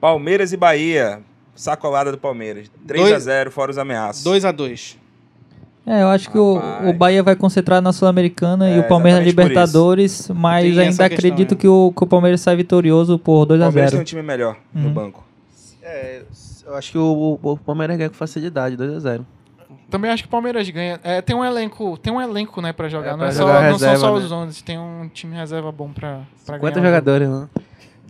Palmeiras 0.00 0.52
e 0.52 0.56
Bahia. 0.56 1.20
Sacolada 1.56 2.12
do 2.12 2.18
Palmeiras. 2.18 2.70
3x0, 2.86 3.50
fora 3.50 3.72
os 3.72 3.78
ameaços. 3.78 4.24
2x2. 4.24 4.96
É, 5.86 6.02
eu 6.02 6.08
acho 6.08 6.30
que 6.30 6.38
o, 6.38 6.58
o 6.88 6.92
Bahia 6.94 7.22
vai 7.22 7.36
concentrar 7.36 7.82
na 7.82 7.92
Sul-Americana 7.92 8.68
É, 8.70 8.76
e 8.76 8.80
o 8.80 8.88
Palmeiras 8.88 9.20
na. 9.20 9.26
Libertadores, 9.26 10.30
mas 10.34 10.62
Tem 10.62 10.70
ainda 10.70 10.84
questão, 10.86 11.06
acredito 11.06 11.50
né? 11.54 11.60
que, 11.60 11.68
o, 11.68 11.92
que 11.94 12.04
o 12.04 12.06
Palmeiras 12.06 12.40
sai 12.40 12.56
vitorioso 12.56 13.18
por 13.18 13.42
O 13.42 13.46
Palmeiras 13.58 13.90
tem 13.90 14.00
um 14.00 14.02
2x0. 14.02 14.06
time 14.06 14.22
melhor 14.22 14.56
no 14.72 14.88
Uhum. 14.88 14.94
banco. 14.94 15.24
É, 15.82 16.22
eu 16.66 16.74
acho 16.74 16.90
que 16.90 16.96
o, 16.96 17.38
o, 17.42 17.50
o 17.52 17.56
Palmeiras 17.58 17.96
ganha 17.98 18.08
com 18.08 18.16
facilidade, 18.16 18.76
2x0. 18.78 19.20
Também 19.90 20.10
acho 20.10 20.22
que 20.22 20.26
o 20.28 20.30
Palmeiras 20.30 20.68
ganha. 20.70 20.98
É, 21.04 21.20
tem 21.20 21.36
um 21.36 21.44
elenco, 21.44 21.98
tem 21.98 22.10
um 22.12 22.20
elenco, 22.20 22.62
né, 22.62 22.72
pra 22.72 22.88
jogar. 22.88 23.08
É, 23.08 23.12
não, 23.12 23.18
pra 23.18 23.28
é 23.28 23.32
só, 23.32 23.46
jogar 23.46 23.70
não 23.70 23.78
são 23.78 23.88
reserva, 23.90 23.96
só 23.98 24.18
né? 24.18 24.24
os 24.24 24.32
11, 24.32 24.64
tem 24.64 24.78
um 24.78 25.10
time 25.12 25.36
reserva 25.36 25.70
bom 25.70 25.90
pra, 25.92 26.22
pra 26.46 26.54
50 26.56 26.80
ganhar. 26.80 26.86
jogadores, 26.86 27.28
né? 27.28 27.48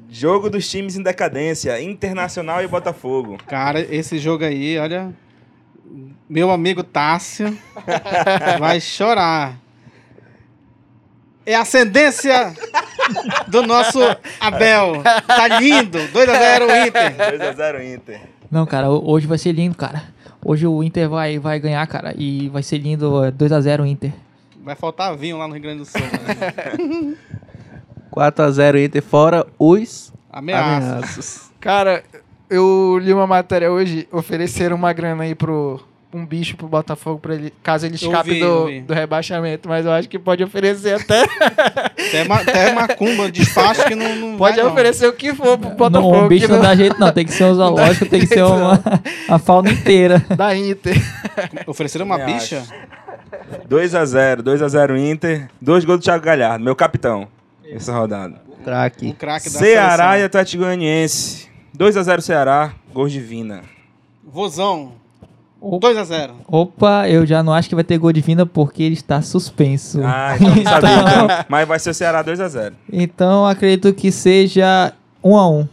Jogo 0.08 0.48
dos 0.48 0.70
times 0.70 0.96
em 0.96 1.02
decadência. 1.02 1.82
Internacional 1.82 2.62
e 2.62 2.68
Botafogo. 2.68 3.36
Cara, 3.48 3.80
esse 3.80 4.16
jogo 4.18 4.44
aí, 4.44 4.78
olha. 4.78 5.12
Meu 6.28 6.50
amigo 6.50 6.82
Tássio 6.82 7.56
vai 8.58 8.80
chorar. 8.80 9.58
É 11.46 11.54
a 11.54 11.60
ascendência 11.60 12.54
do 13.48 13.62
nosso 13.66 14.00
Abel. 14.40 15.02
Tá 15.26 15.46
lindo. 15.60 15.98
2x0 15.98 16.86
Inter. 16.88 17.16
2x0 17.16 17.94
Inter. 17.94 18.20
Não, 18.50 18.64
cara, 18.64 18.88
ho- 18.90 19.02
hoje 19.10 19.26
vai 19.26 19.36
ser 19.36 19.52
lindo, 19.52 19.76
cara. 19.76 20.04
Hoje 20.42 20.66
o 20.66 20.82
Inter 20.82 21.08
vai, 21.08 21.38
vai 21.38 21.58
ganhar, 21.60 21.86
cara, 21.86 22.14
e 22.16 22.48
vai 22.48 22.62
ser 22.62 22.78
lindo 22.78 23.22
é, 23.24 23.30
2x0 23.30 23.86
Inter. 23.86 24.12
Vai 24.62 24.74
faltar 24.74 25.14
vinho 25.16 25.36
lá 25.36 25.46
no 25.46 25.52
Rio 25.52 25.62
Grande 25.62 25.78
do 25.80 25.84
Sul. 25.84 26.00
Né? 26.00 27.14
4x0 28.10 28.84
Inter, 28.84 29.02
fora 29.02 29.46
os 29.58 30.12
Ameaça. 30.30 30.86
ameaças. 30.96 31.50
Cara, 31.60 32.02
eu 32.54 32.98
li 33.00 33.12
uma 33.12 33.26
matéria 33.26 33.70
hoje, 33.70 34.08
ofereceram 34.12 34.76
uma 34.76 34.92
grana 34.92 35.24
aí 35.24 35.34
pro 35.34 35.80
um 36.14 36.24
bicho 36.24 36.56
pro 36.56 36.68
Botafogo 36.68 37.18
pra 37.18 37.34
ele, 37.34 37.52
caso 37.60 37.84
ele 37.86 37.96
escape 37.96 38.34
vi, 38.34 38.40
do, 38.40 38.80
do 38.86 38.94
rebaixamento, 38.94 39.68
mas 39.68 39.84
eu 39.84 39.90
acho 39.90 40.08
que 40.08 40.16
pode 40.16 40.44
oferecer 40.44 40.94
até. 41.00 41.24
Até, 42.04 42.22
ma 42.28 42.36
até 42.36 42.72
macumba, 42.72 43.30
despacho 43.32 43.84
que 43.86 43.94
não, 43.96 44.14
não 44.14 44.36
pode 44.36 44.54
vai, 44.56 44.64
não. 44.64 44.72
oferecer 44.72 45.08
o 45.08 45.12
que 45.12 45.34
for 45.34 45.58
pro 45.58 45.70
Não, 45.70 45.76
Botafogo. 45.76 46.16
um 46.16 46.28
bicho 46.28 46.46
que 46.46 46.52
não 46.52 46.60
dá 46.60 46.76
jeito, 46.76 47.00
não. 47.00 47.10
Tem 47.10 47.24
que 47.24 47.32
ser 47.32 47.44
um 47.44 47.54
zoológico, 47.54 48.06
tem 48.06 48.20
que 48.20 48.26
ser 48.28 48.44
uma, 48.44 48.80
a 49.28 49.38
fauna 49.38 49.70
inteira. 49.72 50.24
Da 50.36 50.54
Inter. 50.54 50.94
Ofereceram 51.66 52.04
uma 52.04 52.18
Também 52.18 52.34
bicha? 52.36 52.62
2x0, 53.68 54.42
2x0 54.42 55.10
Inter. 55.10 55.48
Dois 55.60 55.84
gols 55.84 55.98
do 55.98 56.04
Thiago 56.04 56.24
Galhardo, 56.24 56.64
meu 56.64 56.76
capitão. 56.76 57.26
Essa 57.68 57.92
rodada. 57.92 58.40
O 58.48 58.62
Craque. 58.62 59.12
craque 59.14 59.50
da 59.50 59.58
Ceará 59.58 60.04
e 60.04 60.08
seleção. 60.10 60.26
Atlético 60.26 60.62
Goianiense. 60.62 61.48
2x0 61.76 62.20
Ceará, 62.20 62.72
gols 62.92 63.12
de 63.12 63.20
Vina. 63.20 63.62
Vozão. 64.24 64.92
2x0. 65.62 66.32
Opa, 66.46 67.08
eu 67.08 67.24
já 67.24 67.42
não 67.42 67.52
acho 67.54 67.70
que 67.70 67.74
vai 67.74 67.82
ter 67.84 67.96
gol 67.96 68.12
de 68.12 68.20
vinda 68.20 68.44
porque 68.44 68.82
ele 68.82 68.92
está 68.94 69.22
suspenso. 69.22 69.98
Ah, 70.04 70.36
então 70.36 70.54
não 70.54 70.62
sabia. 70.62 70.90
Então. 71.00 71.44
Mas 71.48 71.66
vai 71.68 71.78
ser 71.78 71.90
o 71.90 71.94
Ceará 71.94 72.22
2x0. 72.22 72.74
Então 72.92 73.46
acredito 73.46 73.94
que 73.94 74.12
seja 74.12 74.92
1 75.22 75.36
a 75.36 75.48
1 75.50 75.68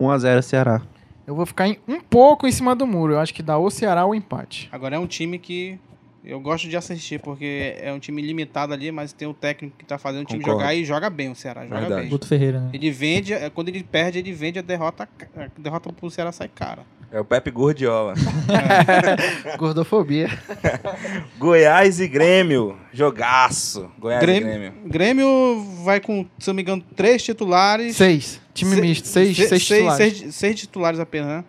1x0 0.00 0.42
Ceará. 0.42 0.82
Eu 1.26 1.34
vou 1.34 1.46
ficar 1.46 1.68
em- 1.68 1.78
um 1.88 2.00
pouco 2.00 2.46
em 2.46 2.52
cima 2.52 2.74
do 2.74 2.86
muro. 2.86 3.14
Eu 3.14 3.20
acho 3.20 3.32
que 3.32 3.42
dá 3.42 3.56
ou 3.56 3.70
Ceará 3.70 4.04
ou 4.04 4.14
empate. 4.14 4.68
Agora 4.72 4.96
é 4.96 4.98
um 4.98 5.06
time 5.06 5.38
que 5.38 5.78
eu 6.24 6.38
gosto 6.40 6.68
de 6.68 6.76
assistir, 6.76 7.18
porque 7.20 7.74
é 7.80 7.92
um 7.92 7.98
time 7.98 8.20
limitado 8.20 8.72
ali, 8.74 8.90
mas 8.92 9.12
tem 9.12 9.26
o 9.26 9.32
técnico 9.34 9.76
que 9.78 9.84
tá 9.84 9.98
fazendo 9.98 10.22
o 10.22 10.24
time 10.26 10.40
Concordo. 10.40 10.60
jogar 10.60 10.74
e 10.74 10.84
joga 10.84 11.08
bem 11.10 11.30
o 11.30 11.34
Ceará. 11.34 11.64
Joga 11.64 11.80
Verdade. 11.80 12.00
bem. 12.02 12.10
Guto 12.10 12.26
Ferreira, 12.26 12.60
né? 12.60 12.70
Ele 12.72 12.90
vende, 12.90 13.32
é, 13.32 13.48
quando 13.50 13.68
ele 13.68 13.82
perde, 13.82 14.18
ele 14.18 14.32
vende 14.32 14.58
a 14.58 14.62
derrota. 14.62 15.08
A 15.36 15.48
derrota 15.58 15.92
pro 15.92 16.10
Ceará 16.10 16.30
sai 16.32 16.48
cara. 16.48 16.82
É 17.12 17.18
o 17.18 17.24
Pepe 17.24 17.50
Gordiola. 17.50 18.14
Gordofobia. 19.58 20.28
Goiás 21.38 22.00
e 22.00 22.06
Grêmio. 22.08 22.76
Jogaço. 22.92 23.90
Goiás 23.98 24.20
Grêmio, 24.22 24.48
e 24.48 24.52
Grêmio. 24.52 24.72
Grêmio 24.86 25.64
vai 25.84 26.00
com, 26.00 26.26
se 26.38 26.48
eu 26.50 26.52
não 26.52 26.56
me 26.56 26.62
engano, 26.62 26.82
três 26.94 27.22
titulares. 27.22 27.96
Seis. 27.96 28.40
Time 28.54 28.74
Se- 28.74 28.80
misto. 28.80 29.08
Seis, 29.08 29.36
se- 29.36 29.48
seis, 29.48 29.64
titulares. 29.66 29.96
seis- 30.18 30.34
seis 30.34 30.60
titulares 30.60 31.00
apenas, 31.00 31.28
né? 31.28 31.44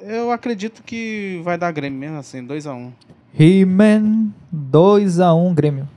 Eu 0.00 0.30
acredito 0.30 0.82
que 0.82 1.40
vai 1.42 1.56
dar 1.56 1.72
Grêmio 1.72 1.98
mesmo 1.98 2.18
assim, 2.18 2.44
2x1. 2.46 2.92
He-Man 3.38 4.28
2 4.52 5.20
a 5.20 5.34
1 5.34 5.54
Grêmio. 5.54 5.88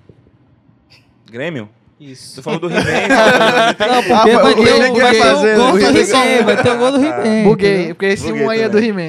Grêmio? 1.29 1.69
Isso. 1.99 2.35
Tu 2.35 2.43
falou 2.43 2.59
do 2.59 2.69
He-Man. 2.69 2.83
Não, 2.83 4.03
porque 4.03 4.13
Ah, 4.13 4.39
vai 4.41 4.53
o 4.53 4.55
ter 4.63 4.91
o 4.91 4.95
vai 4.95 5.11
ter 5.11 5.19
fazer, 5.21 5.53
o 5.53 5.57
gol 5.57 5.71
do 5.71 5.79
He-Man, 5.79 6.45
vai 6.45 6.63
ter 6.63 6.69
o 6.71 6.77
gol 6.77 6.91
do 6.91 6.97
He-Man. 7.03 7.43
Buguei, 7.43 7.75
entendeu? 7.75 7.95
porque 7.95 8.05
esse 8.07 8.27
Buguei 8.27 8.45
um 8.45 8.49
aí 8.49 8.61
é 8.61 8.69
do. 8.69 8.77
He-Man. 8.79 9.01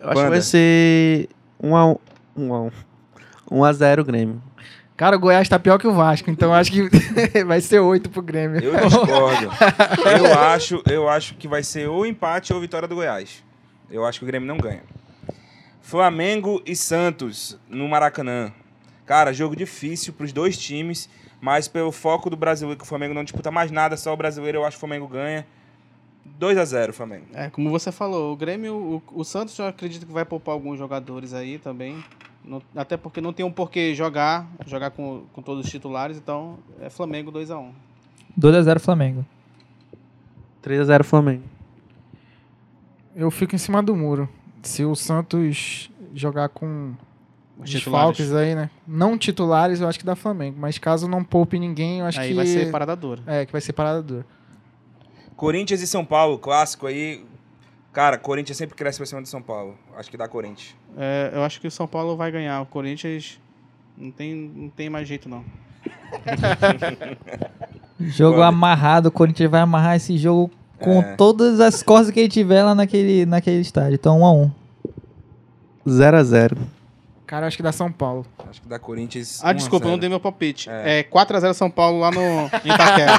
Eu 0.00 0.08
acho 0.08 0.14
Banda. 0.14 0.22
que 0.24 0.30
vai 0.30 0.40
ser 0.40 1.28
1x1. 1.62 1.98
1x1. 2.38 2.72
1x0 3.50 4.04
Grêmio. 4.04 4.42
Cara, 4.96 5.16
o 5.16 5.18
Goiás 5.18 5.48
tá 5.48 5.58
pior 5.58 5.78
que 5.78 5.86
o 5.86 5.92
Vasco, 5.92 6.30
então 6.30 6.50
eu 6.50 6.54
acho 6.54 6.70
que 6.70 6.88
vai 7.44 7.60
ser 7.60 7.80
oito 7.80 8.08
pro 8.08 8.22
Grêmio. 8.22 8.60
Eu 8.62 8.72
discordo. 8.86 9.50
Eu 10.18 10.38
acho, 10.38 10.82
eu 10.88 11.08
acho 11.08 11.34
que 11.34 11.48
vai 11.48 11.62
ser 11.62 11.88
ou 11.88 12.06
empate 12.06 12.52
ou 12.52 12.60
vitória 12.60 12.86
do 12.88 12.94
Goiás. 12.94 13.42
Eu 13.90 14.04
acho 14.06 14.18
que 14.20 14.24
o 14.24 14.26
Grêmio 14.28 14.46
não 14.48 14.58
ganha. 14.58 14.82
Flamengo 15.82 16.62
e 16.64 16.74
Santos 16.74 17.58
no 17.68 17.88
Maracanã. 17.88 18.52
Cara, 19.04 19.32
jogo 19.32 19.54
difícil 19.56 20.12
pros 20.12 20.32
dois 20.32 20.56
times, 20.56 21.08
mas 21.40 21.66
pelo 21.68 21.90
foco 21.92 22.30
do 22.30 22.36
brasileiro, 22.36 22.78
que 22.78 22.84
o 22.84 22.88
Flamengo 22.88 23.12
não 23.12 23.24
disputa 23.24 23.50
mais 23.50 23.70
nada, 23.70 23.96
só 23.96 24.14
o 24.14 24.16
brasileiro, 24.16 24.58
eu 24.58 24.64
acho 24.64 24.76
que 24.76 24.78
o 24.78 24.80
Flamengo 24.86 25.08
ganha. 25.08 25.46
2 26.24 26.56
a 26.56 26.64
0 26.64 26.92
Flamengo. 26.92 27.26
É, 27.34 27.50
como 27.50 27.68
você 27.68 27.90
falou, 27.92 28.32
o 28.32 28.36
Grêmio, 28.36 28.74
o, 28.74 29.20
o 29.20 29.24
Santos 29.24 29.58
eu 29.58 29.66
acredito 29.66 30.06
que 30.06 30.12
vai 30.12 30.24
poupar 30.24 30.54
alguns 30.54 30.78
jogadores 30.78 31.34
aí 31.34 31.58
também. 31.58 32.02
Não- 32.44 32.62
até 32.74 32.96
porque 32.96 33.20
não 33.20 33.32
tem 33.32 33.44
um 33.44 33.50
porquê 33.52 33.94
jogar, 33.94 34.48
jogar 34.66 34.90
com, 34.92 35.24
com 35.32 35.42
todos 35.42 35.64
os 35.64 35.70
titulares, 35.70 36.16
então 36.16 36.58
é 36.80 36.88
Flamengo 36.88 37.30
2x1. 37.32 37.70
2 38.36 38.54
a 38.54 38.62
0 38.62 38.80
Flamengo. 38.80 39.26
3x0 40.64 41.02
Flamengo. 41.04 41.42
Eu 43.14 43.30
fico 43.30 43.54
em 43.54 43.58
cima 43.58 43.82
do 43.82 43.94
muro. 43.94 44.28
Se 44.62 44.84
o 44.84 44.94
Santos 44.94 45.90
jogar 46.14 46.48
com 46.48 46.94
Os 47.58 47.70
desfalques 47.70 48.32
aí, 48.32 48.54
né? 48.54 48.70
Não 48.86 49.18
titulares, 49.18 49.80
eu 49.80 49.88
acho 49.88 49.98
que 49.98 50.04
dá 50.04 50.14
Flamengo. 50.14 50.56
Mas 50.58 50.78
caso 50.78 51.08
não 51.08 51.24
poupe 51.24 51.58
ninguém, 51.58 52.00
eu 52.00 52.06
acho 52.06 52.20
Aí 52.20 52.28
que... 52.28 52.34
vai 52.34 52.46
ser 52.46 52.70
parada 52.70 52.94
dura. 52.94 53.22
É, 53.26 53.44
que 53.44 53.52
vai 53.52 53.60
ser 53.60 53.72
parada 53.72 54.02
dura. 54.02 54.24
Corinthians 55.36 55.82
e 55.82 55.86
São 55.86 56.04
Paulo, 56.04 56.38
clássico 56.38 56.86
aí. 56.86 57.24
Cara, 57.92 58.16
Corinthians 58.16 58.56
sempre 58.56 58.74
cresce 58.74 58.98
pra 58.98 59.06
cima 59.06 59.20
do 59.20 59.28
São 59.28 59.42
Paulo. 59.42 59.76
Acho 59.96 60.10
que 60.10 60.16
dá 60.16 60.28
Corinthians. 60.28 60.74
É, 60.96 61.30
eu 61.34 61.42
acho 61.42 61.60
que 61.60 61.66
o 61.66 61.70
São 61.70 61.86
Paulo 61.86 62.16
vai 62.16 62.30
ganhar. 62.30 62.60
O 62.62 62.66
Corinthians 62.66 63.40
não 63.96 64.10
tem, 64.10 64.34
não 64.34 64.68
tem 64.68 64.88
mais 64.88 65.06
jeito, 65.06 65.28
não. 65.28 65.44
Jogo 68.00 68.38
Olha. 68.38 68.46
amarrado, 68.46 69.08
o 69.08 69.12
Corinthians 69.12 69.50
vai 69.50 69.60
amarrar 69.60 69.96
esse 69.96 70.16
jogo 70.16 70.50
com 70.82 71.00
É. 71.00 71.14
todas 71.16 71.60
as 71.60 71.82
costas 71.82 72.10
que 72.10 72.20
ele 72.20 72.28
tiver 72.28 72.62
lá 72.62 72.74
naquele, 72.74 73.24
naquele 73.26 73.60
estádio. 73.60 73.94
Então 73.94 74.20
1 74.20 74.26
a 74.26 74.32
1 74.32 74.50
0x0. 75.86 76.56
Cara, 77.26 77.44
eu 77.44 77.48
acho 77.48 77.56
que 77.56 77.62
dá 77.62 77.72
São 77.72 77.90
Paulo. 77.90 78.26
Acho 78.50 78.60
que 78.60 78.68
dá 78.68 78.78
Corinthians. 78.78 79.40
Ah, 79.42 79.46
1 79.46 79.50
a 79.50 79.52
desculpa, 79.54 79.84
eu 79.86 79.88
0. 79.88 79.92
não 79.92 79.98
dei 79.98 80.08
meu 80.10 80.20
palpite. 80.20 80.68
É. 80.68 80.98
É, 80.98 81.02
4x0 81.02 81.54
São 81.54 81.70
Paulo 81.70 81.98
lá 81.98 82.10
no 82.10 82.20
em 82.20 82.46
Itaquera. 82.74 83.18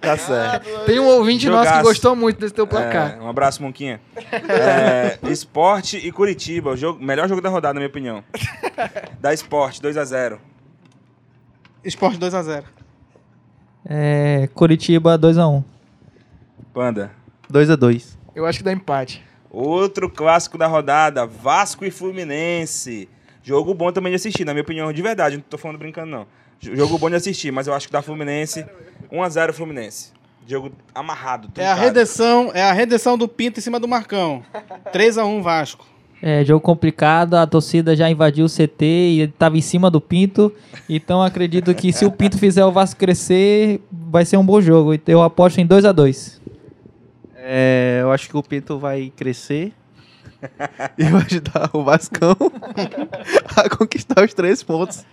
Tá 0.00 0.18
certo. 0.18 0.68
Tem 0.84 0.98
um 0.98 1.06
ouvinte 1.06 1.48
nosso 1.48 1.62
que 1.62 1.68
Jogaço. 1.68 1.88
gostou 1.88 2.16
muito 2.16 2.40
desse 2.40 2.52
teu 2.52 2.66
placar. 2.66 3.16
É, 3.16 3.22
um 3.22 3.28
abraço, 3.28 3.62
Monquinha. 3.62 4.00
É, 4.48 5.16
esporte 5.30 5.96
e 5.96 6.10
Curitiba, 6.10 6.70
o 6.70 6.76
jogo, 6.76 7.00
melhor 7.02 7.28
jogo 7.28 7.40
da 7.40 7.48
rodada, 7.48 7.74
na 7.74 7.80
minha 7.80 7.88
opinião. 7.88 8.24
Da 9.20 9.32
Esporte, 9.32 9.80
2x0. 9.80 10.38
Esporte 11.84 12.18
2x0. 12.18 12.64
É, 13.86 14.48
Curitiba 14.54 15.16
2 16.74 16.86
a 16.88 16.90
1 16.92 16.94
Panda. 16.94 17.10
2x2. 17.50 18.16
Eu 18.34 18.44
acho 18.44 18.58
que 18.58 18.64
dá 18.64 18.72
empate. 18.72 19.22
Outro 19.50 20.10
clássico 20.10 20.58
da 20.58 20.66
rodada, 20.66 21.24
Vasco 21.24 21.84
e 21.84 21.90
Fluminense. 21.90 23.08
Jogo 23.42 23.72
bom 23.72 23.92
também 23.92 24.10
de 24.10 24.16
assistir, 24.16 24.44
na 24.44 24.52
minha 24.52 24.62
opinião, 24.62 24.92
de 24.92 25.00
verdade, 25.00 25.36
não 25.36 25.44
tô 25.48 25.56
falando 25.56 25.78
brincando 25.78 26.10
não. 26.10 26.26
Jogo 26.58 26.98
bom 26.98 27.08
de 27.08 27.16
assistir, 27.16 27.52
mas 27.52 27.66
eu 27.66 27.74
acho 27.74 27.86
que 27.86 27.92
dá 27.92 28.02
Fluminense. 28.02 28.66
1x0 29.12 29.52
Fluminense. 29.52 30.12
Jogo 30.46 30.72
amarrado. 30.94 31.48
É 31.56 31.66
a 31.66 31.74
redenção, 31.74 32.50
é 32.52 32.62
a 32.62 32.72
redenção 32.72 33.16
do 33.16 33.28
Pinto 33.28 33.60
em 33.60 33.62
cima 33.62 33.78
do 33.78 33.86
Marcão. 33.86 34.42
3x1 34.92 35.42
Vasco. 35.42 35.86
É, 36.22 36.42
jogo 36.42 36.60
complicado, 36.60 37.34
a 37.34 37.46
torcida 37.46 37.94
já 37.94 38.08
invadiu 38.08 38.46
o 38.46 38.48
CT 38.48 38.84
e 38.84 39.20
ele 39.20 39.32
tava 39.38 39.58
em 39.58 39.60
cima 39.60 39.90
do 39.90 40.00
Pinto. 40.00 40.52
Então 40.88 41.22
acredito 41.22 41.74
que 41.74 41.92
se 41.92 42.04
o 42.06 42.10
Pinto 42.10 42.38
fizer 42.38 42.64
o 42.64 42.72
Vasco 42.72 42.98
crescer, 42.98 43.80
vai 43.92 44.24
ser 44.24 44.38
um 44.38 44.44
bom 44.44 44.60
jogo. 44.60 44.98
Eu 45.06 45.22
aposto 45.22 45.58
em 45.58 45.66
2 45.66 45.84
a 45.84 45.92
2 45.92 46.44
É, 47.46 47.98
eu 48.00 48.10
acho 48.10 48.28
que 48.28 48.36
o 48.36 48.42
Pinto 48.42 48.78
vai 48.78 49.12
crescer 49.14 49.72
e 50.96 51.04
vai 51.04 51.22
ajudar 51.22 51.68
o 51.74 51.84
Vascão 51.84 52.34
a 53.56 53.68
conquistar 53.68 54.24
os 54.24 54.32
três 54.32 54.62
pontos. 54.62 55.04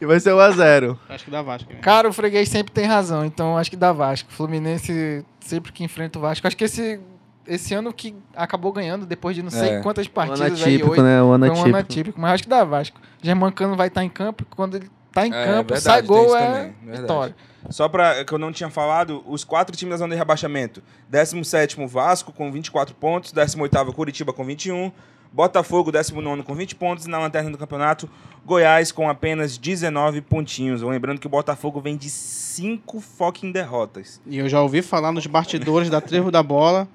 E 0.00 0.04
vai 0.04 0.18
ser 0.18 0.30
1x0. 0.30 0.98
Acho 1.08 1.24
que 1.24 1.30
dá 1.30 1.40
Vasco. 1.40 1.72
né? 1.72 1.78
Cara, 1.80 2.08
o 2.08 2.12
freguês 2.12 2.48
sempre 2.48 2.72
tem 2.72 2.86
razão, 2.86 3.24
então 3.24 3.56
acho 3.56 3.70
que 3.70 3.76
dá 3.76 3.92
Vasco. 3.92 4.30
Fluminense 4.32 5.24
sempre 5.40 5.72
que 5.72 5.84
enfrenta 5.84 6.18
o 6.18 6.22
Vasco. 6.22 6.44
Acho 6.46 6.56
que 6.56 6.64
esse, 6.64 7.00
esse 7.46 7.72
ano 7.72 7.92
que 7.92 8.14
acabou 8.34 8.72
ganhando, 8.72 9.06
depois 9.06 9.36
de 9.36 9.42
não 9.42 9.50
sei 9.50 9.74
É. 9.76 9.80
quantas 9.80 10.06
Um 10.06 10.10
ano 10.10 10.14
partidas 10.14 10.62
aí, 10.62 10.74
atípico, 10.74 10.90
oito, 10.90 11.02
né? 11.02 11.22
Um 11.22 11.32
ano 11.32 11.46
foi 11.46 11.54
um 11.54 11.58
ano 11.66 11.76
atípico. 11.76 11.78
atípico. 11.92 12.20
Mas 12.20 12.32
acho 12.32 12.42
que 12.42 12.48
dá 12.48 12.64
Vasco. 12.64 13.00
Germancano 13.22 13.76
vai 13.76 13.88
estar 13.88 14.04
em 14.04 14.08
campo, 14.10 14.44
quando 14.54 14.76
ele 14.76 14.90
tá 15.14 15.26
em 15.26 15.32
É, 15.32 15.44
campo, 15.46 15.72
verdade, 15.74 15.80
sai 15.80 16.02
gol, 16.02 16.36
é 16.36 16.46
também, 16.46 16.74
vitória. 17.00 17.36
Só 17.70 17.88
para 17.88 18.24
que 18.24 18.32
eu 18.32 18.38
não 18.38 18.52
tinha 18.52 18.68
falado, 18.68 19.22
os 19.26 19.44
quatro 19.44 19.74
times 19.74 19.92
da 19.92 19.98
zona 19.98 20.14
de 20.14 20.18
rebaixamento. 20.18 20.82
17º 21.10 21.86
Vasco 21.86 22.32
com 22.32 22.52
24 22.52 22.94
pontos, 22.94 23.32
18º 23.32 23.92
Curitiba 23.94 24.32
com 24.32 24.44
21, 24.44 24.92
Botafogo 25.32 25.90
19º 25.90 26.42
com 26.42 26.54
20 26.54 26.74
pontos 26.76 27.06
e 27.06 27.10
na 27.10 27.18
lanterna 27.18 27.50
do 27.50 27.58
campeonato 27.58 28.08
Goiás 28.44 28.92
com 28.92 29.08
apenas 29.08 29.56
19 29.56 30.20
pontinhos. 30.20 30.82
Lembrando 30.82 31.18
que 31.18 31.26
o 31.26 31.30
Botafogo 31.30 31.80
vem 31.80 31.96
de 31.96 32.10
5 32.10 33.00
fucking 33.00 33.50
derrotas. 33.50 34.20
E 34.26 34.38
eu 34.38 34.48
já 34.48 34.60
ouvi 34.60 34.82
falar 34.82 35.10
nos 35.10 35.26
bastidores 35.26 35.88
da 35.90 36.00
Trevo 36.00 36.30
da 36.30 36.42
Bola 36.42 36.86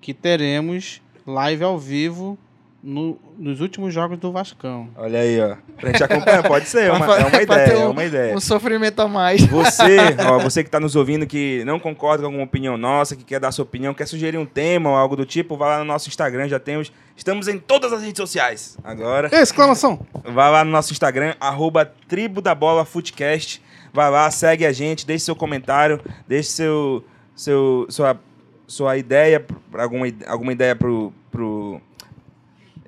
que 0.00 0.12
teremos 0.12 1.00
live 1.26 1.64
ao 1.64 1.78
vivo 1.78 2.38
no- 2.82 3.18
nos 3.38 3.60
últimos 3.60 3.92
jogos 3.92 4.18
do 4.18 4.30
Vascão. 4.30 4.88
Olha 4.96 5.20
aí, 5.20 5.40
ó. 5.40 5.56
Pra 5.76 5.90
gente 5.90 6.04
acompanhar, 6.04 6.42
pode 6.46 6.68
ser, 6.68 6.84
é 6.84 6.92
uma, 6.92 7.04
é 7.16 7.20
uma 7.20 7.30
pra 7.30 7.42
ideia, 7.42 7.72
é 7.72 7.86
um- 7.86 7.90
uma 7.90 8.04
ideia. 8.04 8.34
Um 8.36 8.40
sofrimento 8.40 9.00
a 9.00 9.08
mais. 9.08 9.44
Você, 9.46 9.96
ó, 10.28 10.38
você 10.38 10.62
que 10.62 10.68
está 10.68 10.78
nos 10.78 10.94
ouvindo, 10.96 11.26
que 11.26 11.62
não 11.64 11.78
concorda 11.80 12.22
com 12.22 12.26
alguma 12.26 12.44
opinião 12.44 12.76
nossa, 12.76 13.16
que 13.16 13.24
quer 13.24 13.40
dar 13.40 13.50
sua 13.52 13.64
opinião, 13.64 13.92
quer 13.94 14.06
sugerir 14.06 14.38
um 14.38 14.46
tema 14.46 14.90
ou 14.90 14.96
algo 14.96 15.16
do 15.16 15.26
tipo, 15.26 15.56
vai 15.56 15.68
lá 15.70 15.78
no 15.78 15.84
nosso 15.84 16.08
Instagram, 16.08 16.48
já 16.48 16.58
temos. 16.60 16.92
Estamos 17.16 17.48
em 17.48 17.58
todas 17.58 17.92
as 17.92 18.00
redes 18.02 18.18
sociais 18.18 18.78
agora. 18.84 19.28
Exclamação! 19.32 19.98
Vai 20.24 20.50
lá 20.50 20.64
no 20.64 20.70
nosso 20.70 20.92
Instagram, 20.92 21.34
arroba 21.40 21.84
Tribo 22.06 22.40
da 22.40 22.54
Bola 22.54 22.84
Footcast. 22.84 23.60
Vai 23.92 24.08
lá, 24.10 24.30
segue 24.30 24.64
a 24.66 24.70
gente, 24.72 25.04
deixe 25.06 25.24
seu 25.24 25.34
comentário, 25.34 25.98
deixe 26.28 26.50
seu, 26.50 27.02
seu, 27.34 27.86
sua, 27.88 28.20
sua 28.66 28.96
ideia, 28.98 29.44
alguma, 29.74 30.06
alguma 30.28 30.52
ideia 30.52 30.76
pro, 30.76 31.12
pro. 31.32 31.80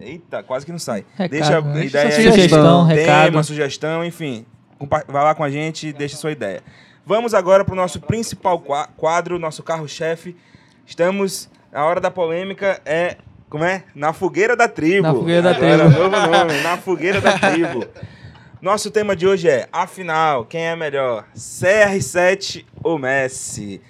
Eita, 0.00 0.42
quase 0.42 0.64
que 0.64 0.72
não 0.72 0.78
sai. 0.78 1.04
Recado, 1.16 1.30
deixa 1.30 1.60
né? 1.60 1.80
a 1.80 1.84
ideia 1.84 2.10
Sugestão, 2.10 2.32
sugestão, 2.32 2.84
recado. 2.84 3.24
tema, 3.26 3.42
sugestão, 3.42 4.04
enfim. 4.04 4.46
Vai 5.08 5.22
lá 5.24 5.34
com 5.34 5.44
a 5.44 5.50
gente 5.50 5.88
e 5.88 5.92
deixa 5.92 6.16
sua 6.16 6.32
ideia. 6.32 6.62
Vamos 7.04 7.34
agora 7.34 7.64
para 7.64 7.72
o 7.72 7.76
nosso 7.76 8.00
principal 8.00 8.58
qua- 8.60 8.88
quadro, 8.96 9.38
nosso 9.38 9.62
carro-chefe. 9.62 10.34
Estamos. 10.86 11.50
A 11.72 11.84
hora 11.84 12.00
da 12.00 12.10
polêmica 12.10 12.80
é. 12.84 13.16
Como 13.48 13.64
é? 13.64 13.84
Na 13.94 14.12
fogueira 14.12 14.56
da 14.56 14.68
tribo. 14.68 15.02
Na 15.08 15.12
fogueira 15.14 15.42
da 15.42 15.54
tribo. 15.54 15.84
Novo 15.90 16.08
nome, 16.08 16.60
na 16.62 16.76
fogueira 16.76 17.20
da 17.20 17.36
tribo. 17.38 17.84
Nosso 18.62 18.90
tema 18.90 19.16
de 19.16 19.26
hoje 19.26 19.48
é, 19.48 19.66
afinal, 19.72 20.44
quem 20.44 20.62
é 20.66 20.76
melhor? 20.76 21.24
CR7 21.34 22.64
ou 22.82 22.98
Messi? 22.98 23.80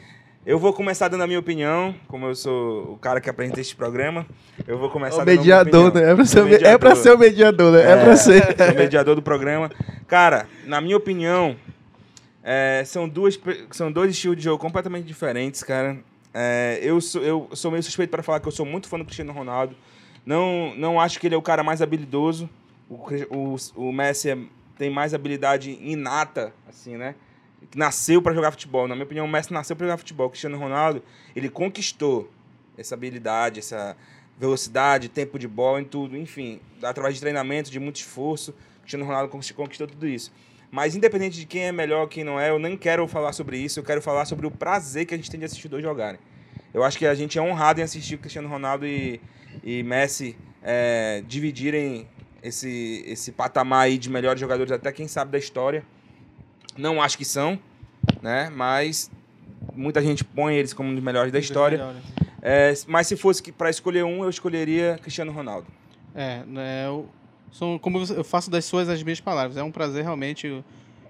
Eu 0.45 0.59
vou 0.59 0.73
começar 0.73 1.09
dando 1.09 1.23
a 1.23 1.27
minha 1.27 1.39
opinião, 1.39 1.95
como 2.09 2.27
eu 2.27 2.35
sou 2.35 2.95
o 2.95 2.97
cara 2.97 3.21
que 3.21 3.29
apresenta 3.29 3.61
este 3.61 3.77
programa. 3.77 4.27
Eu 4.67 4.79
vou 4.79 4.89
começar 4.91 5.23
O 5.23 5.25
dando 5.25 5.37
mediador, 5.37 5.95
né? 5.95 6.11
É 6.11 6.15
pra, 6.15 6.25
ser, 6.25 6.41
o 6.41 6.45
me- 6.47 6.55
é 6.55 6.79
pra 6.79 6.97
ser 6.97 7.13
o 7.15 7.19
mediador, 7.19 7.73
né? 7.73 7.83
É, 7.93 8.05
pra 8.05 8.17
ser. 8.17 8.57
Sou 8.57 8.75
mediador 8.75 9.15
do 9.15 9.23
programa. 9.23 9.71
Cara, 10.07 10.47
na 10.65 10.81
minha 10.81 10.97
opinião, 10.97 11.57
é, 12.43 12.83
são, 12.87 13.07
duas, 13.07 13.39
são 13.71 13.93
dois 13.93 14.13
estilos 14.13 14.37
de 14.39 14.43
jogo 14.45 14.59
completamente 14.59 15.05
diferentes, 15.05 15.63
cara. 15.63 15.99
É, 16.33 16.79
eu, 16.83 17.01
sou, 17.03 17.23
eu 17.23 17.49
sou 17.53 17.71
meio 17.71 17.83
suspeito 17.83 18.11
para 18.11 18.23
falar 18.23 18.41
que 18.41 18.49
eu 18.49 18.53
sou 18.53 18.65
muito 18.65 18.89
fã 18.89 18.99
do 18.99 19.05
Cristiano 19.05 19.33
Ronaldo. 19.33 19.77
Não, 20.25 20.73
não 20.75 20.99
acho 20.99 21.21
que 21.21 21.27
ele 21.27 21.35
é 21.35 21.39
o 21.39 21.43
cara 21.43 21.63
mais 21.63 21.83
habilidoso. 21.83 22.49
O, 22.89 22.97
o, 23.31 23.57
o 23.89 23.93
Messi 23.93 24.31
é- 24.31 24.39
tem 24.79 24.89
mais 24.89 25.13
habilidade 25.13 25.79
inata, 25.83 26.51
assim, 26.67 26.97
né? 26.97 27.15
Nasceu 27.75 28.21
para 28.21 28.35
jogar 28.35 28.51
futebol. 28.51 28.89
Na 28.89 28.95
minha 28.95 29.05
opinião, 29.05 29.27
o 29.27 29.29
Messi 29.29 29.53
nasceu 29.53 29.77
para 29.77 29.87
jogar 29.87 29.97
futebol. 29.97 30.27
O 30.27 30.31
Cristiano 30.31 30.59
Ronaldo, 30.59 31.03
ele 31.37 31.49
conquistou 31.49 32.31
essa 32.77 32.95
habilidade, 32.95 33.61
essa 33.61 33.97
velocidade, 34.39 35.09
tempo 35.09 35.39
de 35.39 35.47
bola 35.47 35.81
em 35.81 35.85
tudo, 35.85 36.17
enfim, 36.17 36.61
através 36.83 37.15
de 37.15 37.21
treinamento, 37.21 37.71
de 37.71 37.79
muito 37.79 37.97
esforço, 37.97 38.53
o 38.79 38.81
Cristiano 38.81 39.05
Ronaldo 39.05 39.29
conquist- 39.29 39.53
conquistou 39.53 39.87
tudo 39.87 40.09
isso. 40.09 40.33
Mas 40.71 40.97
independente 40.97 41.39
de 41.39 41.45
quem 41.45 41.65
é 41.65 41.73
melhor, 41.73 42.07
quem 42.07 42.25
não 42.25 42.41
é, 42.41 42.49
eu 42.49 42.59
nem 42.59 42.77
quero 42.77 43.07
falar 43.07 43.35
sobre 43.35 43.59
isso, 43.59 43.79
eu 43.79 43.85
quero 43.85 44.01
falar 44.01 44.25
sobre 44.25 44.47
o 44.47 44.51
prazer 44.51 45.05
que 45.05 45.13
a 45.13 45.17
gente 45.17 45.31
tem 45.31 45.39
de 45.39 45.45
assistir 45.45 45.69
dois 45.69 45.83
jogarem. 45.83 46.19
Eu 46.73 46.83
acho 46.83 46.97
que 46.97 47.05
a 47.05 47.15
gente 47.15 47.39
é 47.39 47.43
honrado 47.43 47.81
em 47.81 47.83
assistir 47.83 48.17
Cristiano 48.17 48.49
Ronaldo 48.49 48.87
e, 48.87 49.21
e 49.63 49.83
Messi 49.83 50.37
é, 50.63 51.23
dividirem 51.27 52.09
esse, 52.43 53.05
esse 53.07 53.33
patamar 53.33 53.83
aí 53.87 53.99
de 53.99 54.09
melhores 54.09 54.41
jogadores, 54.41 54.73
até 54.73 54.91
quem 54.91 55.07
sabe 55.07 55.33
da 55.33 55.39
história. 55.39 55.85
Não 56.77 57.01
acho 57.03 57.17
que 57.19 57.25
são, 57.25 57.59
né? 58.23 58.51
Mas 58.51 59.11
muita 59.75 60.03
gente 60.03 60.25
põe 60.25 60.55
eles 60.55 60.73
como 60.73 60.89
um 60.91 60.95
dos 60.95 61.03
melhores 61.03 61.33
da 61.33 61.39
história. 61.39 61.95
É, 62.43 62.73
mas 62.87 63.07
se 63.07 63.17
fosse 63.17 63.53
para 63.53 63.69
escolher 63.69 64.05
um, 64.05 64.23
eu 64.25 64.31
escolheria 64.31 64.99
Cristiano 65.03 65.33
Ronaldo. 65.33 65.67
É, 66.15 66.43
né, 66.47 66.87
eu, 66.87 67.09
são, 67.53 67.79
como 67.79 67.99
eu 67.99 68.25
faço 68.25 68.51
das 68.51 68.65
suas 68.65 68.89
as 68.89 69.03
minhas 69.03 69.21
palavras. 69.21 69.57
É 69.57 69.63
um 69.63 69.71
prazer 69.71 70.03
realmente 70.03 70.65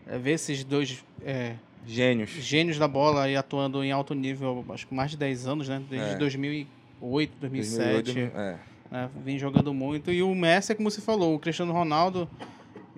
é, 0.07 0.19
ver 0.19 0.33
esses 0.33 0.65
dois 0.65 1.05
é, 1.25 1.55
Gênios. 1.87 2.31
gênios 2.31 2.79
da 2.79 2.87
bola 2.89 3.23
aí 3.23 3.37
atuando 3.37 3.83
em 3.83 3.93
alto 3.93 4.15
nível, 4.15 4.65
acho 4.71 4.87
que 4.87 4.95
mais 4.95 5.11
de 5.11 5.17
10 5.17 5.47
anos, 5.47 5.69
né? 5.69 5.83
Desde 5.89 6.11
É. 6.11 6.17
2008, 6.17 7.33
2007. 7.41 8.03
2008, 8.03 8.37
é. 8.37 8.57
né, 8.91 9.11
vem 9.25 9.39
jogando 9.39 9.73
muito. 9.73 10.13
E 10.13 10.23
o 10.23 10.35
Messi 10.35 10.73
é 10.73 10.75
como 10.75 10.91
você 10.91 11.01
falou, 11.01 11.35
o 11.35 11.39
Cristiano 11.39 11.73
Ronaldo, 11.73 12.29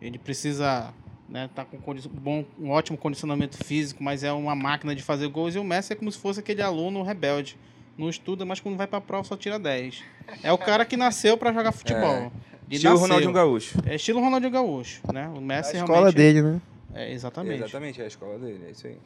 ele 0.01 0.19
precisa 0.19 0.93
né, 1.33 1.49
tá 1.55 1.65
com 1.65 1.79
condi- 1.79 2.07
bom, 2.09 2.45
um 2.61 2.71
ótimo 2.71 2.99
condicionamento 2.99 3.57
físico, 3.65 4.05
mas 4.05 4.23
é 4.23 4.31
uma 4.31 4.55
máquina 4.55 4.95
de 4.95 5.03
fazer 5.03 5.27
gols. 5.29 5.55
E 5.55 5.59
o 5.59 5.65
Messi 5.65 5.95
é 5.95 5.97
como 5.97 6.13
se 6.13 6.19
fosse 6.19 6.41
aquele 6.41 6.61
aluno 6.61 7.03
rebelde. 7.03 7.57
Não 7.97 8.11
estuda, 8.11 8.45
mas 8.45 8.61
quando 8.61 8.77
vai 8.77 8.87
pra 8.87 9.01
prova 9.01 9.25
só 9.25 9.35
tira 9.37 9.59
10. 9.59 10.03
É 10.43 10.53
o 10.53 10.59
cara 10.59 10.85
que 10.85 10.97
nasceu 10.97 11.37
pra 11.39 11.53
jogar 11.53 11.73
futebol. 11.73 12.31
Ele 12.69 12.77
Estilo 12.77 12.93
nasceu. 12.93 13.07
Ronaldinho 13.09 13.33
Gaúcho. 13.33 13.79
É 13.87 13.95
estilo 13.95 14.21
Ronaldinho 14.21 14.53
Gaúcho, 14.53 15.01
né? 15.13 15.29
O 15.35 15.39
A 15.39 15.41
Messi 15.41 15.77
escola 15.77 15.93
realmente... 15.95 16.15
dele, 16.17 16.43
né? 16.43 16.61
É, 16.95 17.13
exatamente. 17.13 17.63
Exatamente, 17.63 18.01
é 18.01 18.05
a 18.05 18.07
escola 18.09 18.39
dele, 18.39 18.65
é 18.69 18.71
isso 18.71 18.87
aí. 18.87 18.97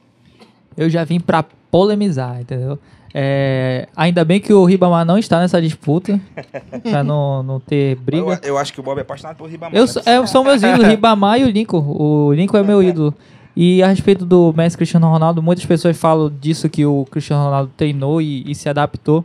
Eu 0.77 0.89
já 0.91 1.05
vim 1.05 1.19
pra 1.21 1.45
polemizar, 1.71 2.41
entendeu? 2.41 2.79
É, 3.19 3.89
ainda 3.97 4.25
bem 4.25 4.39
que 4.41 4.53
o 4.53 4.65
Ribamar 4.65 5.05
não 5.05 5.17
está 5.17 5.41
nessa 5.41 5.61
disputa, 5.61 6.21
pra 6.83 7.03
não, 7.03 7.43
não 7.43 7.59
ter 7.61 7.93
Eu, 7.97 8.03
briga. 8.03 8.41
eu 8.43 8.59
acho 8.59 8.73
que 8.75 8.81
o 8.81 8.83
Bob 8.83 8.99
é 8.99 9.01
apaixonado 9.03 9.37
por 9.37 9.49
Ribamar. 9.49 9.75
Eu, 9.75 9.83
né? 9.83 9.87
sou- 9.87 10.03
é, 10.05 10.27
são 10.27 10.45
meus 10.45 10.63
ídolos, 10.63 10.87
Ribamar 10.89 11.41
e 11.41 11.45
o 11.45 11.49
Lincoln. 11.51 11.79
O 11.99 12.33
Lincoln 12.35 12.59
é 12.59 12.63
meu 12.63 12.83
ídolo. 12.83 13.15
E 13.57 13.83
a 13.83 13.87
respeito 13.89 14.27
do 14.27 14.53
Messi 14.55 14.77
Cristiano 14.77 15.09
Ronaldo, 15.09 15.43
muitas 15.43 15.65
pessoas 15.65 15.97
falam 15.97 16.31
disso 16.41 16.69
que 16.69 16.85
o 16.85 17.07
Cristiano 17.11 17.43
Ronaldo 17.45 17.71
treinou 17.75 18.21
e, 18.21 18.45
e 18.51 18.55
se 18.55 18.69
adaptou. 18.69 19.25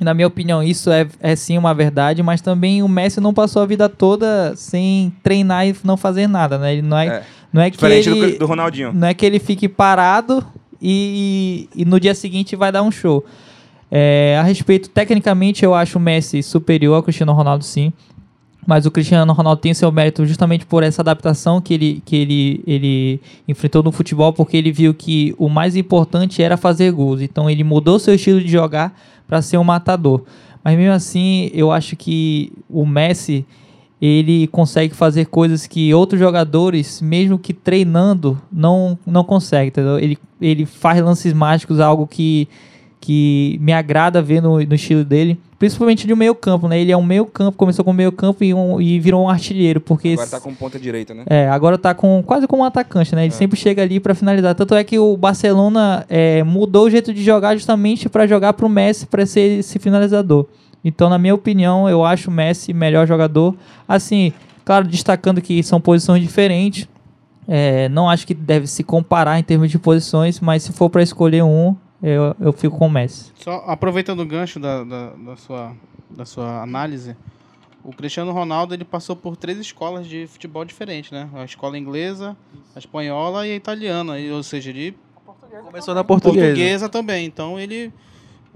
E 0.00 0.04
na 0.04 0.14
minha 0.14 0.28
opinião, 0.28 0.62
isso 0.62 0.90
é, 0.92 1.04
é 1.20 1.34
sim 1.34 1.58
uma 1.58 1.74
verdade, 1.74 2.22
mas 2.22 2.40
também 2.40 2.84
o 2.84 2.88
Messi 2.88 3.20
não 3.20 3.34
passou 3.34 3.62
a 3.62 3.66
vida 3.66 3.88
toda 3.88 4.54
sem 4.54 5.12
treinar 5.24 5.66
e 5.66 5.74
não 5.82 5.96
fazer 5.96 6.28
nada, 6.28 6.56
né? 6.56 6.72
Ele 6.74 6.82
não 6.82 6.96
é, 6.98 7.06
É. 7.06 7.22
não 7.52 7.62
é 7.62 7.70
que 7.70 7.76
Diferente 7.76 8.08
ele, 8.10 8.32
do, 8.34 8.38
do 8.40 8.46
Ronaldinho. 8.46 8.92
não 8.92 9.08
é 9.08 9.14
que 9.14 9.26
ele 9.26 9.40
fique 9.40 9.68
parado 9.68 10.44
e, 10.84 11.68
e 11.74 11.84
no 11.86 11.98
dia 11.98 12.14
seguinte 12.14 12.54
vai 12.54 12.70
dar 12.70 12.82
um 12.82 12.90
show. 12.90 13.24
É, 13.90 14.36
a 14.38 14.42
respeito, 14.42 14.90
tecnicamente, 14.90 15.64
eu 15.64 15.74
acho 15.74 15.98
o 15.98 16.00
Messi 16.00 16.42
superior 16.42 16.96
ao 16.96 17.02
Cristiano 17.02 17.32
Ronaldo, 17.32 17.64
sim. 17.64 17.92
Mas 18.66 18.86
o 18.86 18.90
Cristiano 18.90 19.32
Ronaldo 19.32 19.60
tem 19.60 19.72
seu 19.74 19.90
mérito 19.92 20.26
justamente 20.26 20.66
por 20.66 20.82
essa 20.82 21.02
adaptação 21.02 21.60
que 21.60 21.74
ele, 21.74 22.02
que 22.04 22.16
ele, 22.16 22.64
ele 22.66 23.20
enfrentou 23.46 23.82
no 23.82 23.92
futebol, 23.92 24.32
porque 24.32 24.56
ele 24.56 24.72
viu 24.72 24.92
que 24.94 25.34
o 25.38 25.48
mais 25.48 25.76
importante 25.76 26.42
era 26.42 26.56
fazer 26.56 26.90
gols. 26.90 27.20
Então 27.20 27.48
ele 27.48 27.62
mudou 27.62 27.98
seu 27.98 28.14
estilo 28.14 28.40
de 28.40 28.48
jogar 28.48 28.98
para 29.26 29.40
ser 29.42 29.58
um 29.58 29.64
matador. 29.64 30.22
Mas 30.62 30.78
mesmo 30.78 30.94
assim, 30.94 31.50
eu 31.52 31.70
acho 31.70 31.94
que 31.94 32.52
o 32.68 32.86
Messi 32.86 33.44
ele 34.00 34.46
consegue 34.48 34.94
fazer 34.94 35.26
coisas 35.26 35.66
que 35.66 35.94
outros 35.94 36.20
jogadores, 36.20 37.00
mesmo 37.00 37.38
que 37.38 37.54
treinando, 37.54 38.40
não, 38.52 38.98
não 39.06 39.24
conseguem, 39.24 39.68
entendeu? 39.68 39.98
Ele, 39.98 40.18
ele 40.40 40.66
faz 40.66 41.00
lances 41.00 41.32
mágicos, 41.32 41.80
algo 41.80 42.06
que, 42.06 42.48
que 43.00 43.58
me 43.62 43.72
agrada 43.72 44.20
ver 44.20 44.42
no, 44.42 44.60
no 44.60 44.74
estilo 44.74 45.04
dele, 45.04 45.38
principalmente 45.58 46.06
de 46.06 46.14
meio 46.14 46.34
campo, 46.34 46.68
né? 46.68 46.78
Ele 46.78 46.92
é 46.92 46.96
um 46.96 47.02
meio 47.02 47.24
campo, 47.24 47.56
começou 47.56 47.84
com 47.84 47.92
meio 47.92 48.12
campo 48.12 48.44
e, 48.44 48.52
um, 48.52 48.80
e 48.80 48.98
virou 48.98 49.24
um 49.24 49.28
artilheiro, 49.28 49.80
porque... 49.80 50.12
Agora 50.12 50.28
tá 50.28 50.40
com 50.40 50.54
ponta 50.54 50.78
direita, 50.78 51.14
né? 51.14 51.24
É, 51.26 51.48
agora 51.48 51.78
tá 51.78 51.94
com 51.94 52.22
quase 52.22 52.46
como 52.46 52.62
um 52.62 52.66
atacante, 52.66 53.14
né? 53.14 53.24
Ele 53.24 53.32
sempre 53.32 53.58
chega 53.58 53.82
ali 53.82 54.00
pra 54.00 54.14
finalizar. 54.14 54.54
Tanto 54.54 54.74
é 54.74 54.84
que 54.84 54.98
o 54.98 55.16
Barcelona 55.16 56.04
é, 56.10 56.42
mudou 56.42 56.86
o 56.86 56.90
jeito 56.90 57.14
de 57.14 57.22
jogar 57.22 57.54
justamente 57.54 58.08
pra 58.08 58.26
jogar 58.26 58.52
pro 58.52 58.68
Messi 58.68 59.06
pra 59.06 59.24
ser 59.24 59.60
esse 59.60 59.78
finalizador. 59.78 60.46
Então, 60.84 61.08
na 61.08 61.18
minha 61.18 61.34
opinião, 61.34 61.88
eu 61.88 62.04
acho 62.04 62.30
o 62.30 62.32
Messi 62.32 62.72
melhor 62.72 63.06
jogador. 63.06 63.56
Assim, 63.88 64.32
claro, 64.64 64.86
destacando 64.86 65.40
que 65.40 65.62
são 65.62 65.80
posições 65.80 66.22
diferentes. 66.22 66.88
É, 67.48 67.88
não 67.88 68.08
acho 68.08 68.26
que 68.26 68.34
deve 68.34 68.66
se 68.66 68.82
comparar 68.84 69.38
em 69.38 69.42
termos 69.42 69.70
de 69.70 69.78
posições, 69.78 70.40
mas 70.40 70.62
se 70.62 70.72
for 70.72 70.88
pra 70.90 71.02
escolher 71.02 71.42
um, 71.42 71.74
eu, 72.02 72.34
eu 72.40 72.52
fico 72.52 72.78
com 72.78 72.86
o 72.86 72.90
Messi. 72.90 73.32
Só 73.36 73.64
aproveitando 73.66 74.20
o 74.20 74.26
gancho 74.26 74.58
da, 74.60 74.82
da, 74.84 75.10
da 75.10 75.36
sua, 75.36 75.72
da 76.10 76.24
sua 76.24 76.62
análise, 76.62 77.14
o 77.82 77.92
Cristiano 77.92 78.32
Ronaldo 78.32 78.72
ele 78.74 78.84
passou 78.84 79.14
por 79.14 79.36
três 79.36 79.58
escolas 79.58 80.06
de 80.06 80.26
futebol 80.26 80.64
diferentes, 80.64 81.10
né? 81.10 81.28
A 81.34 81.44
escola 81.44 81.76
inglesa, 81.78 82.34
a 82.74 82.78
espanhola 82.78 83.46
e 83.46 83.52
a 83.52 83.56
italiana. 83.56 84.18
E, 84.18 84.30
ou 84.30 84.42
seja, 84.42 84.70
ele 84.70 84.96
Começou 85.62 85.94
na 85.94 86.02
portuguesa. 86.02 86.46
portuguesa 86.46 86.88
também. 86.88 87.26
Então 87.26 87.60
ele, 87.60 87.92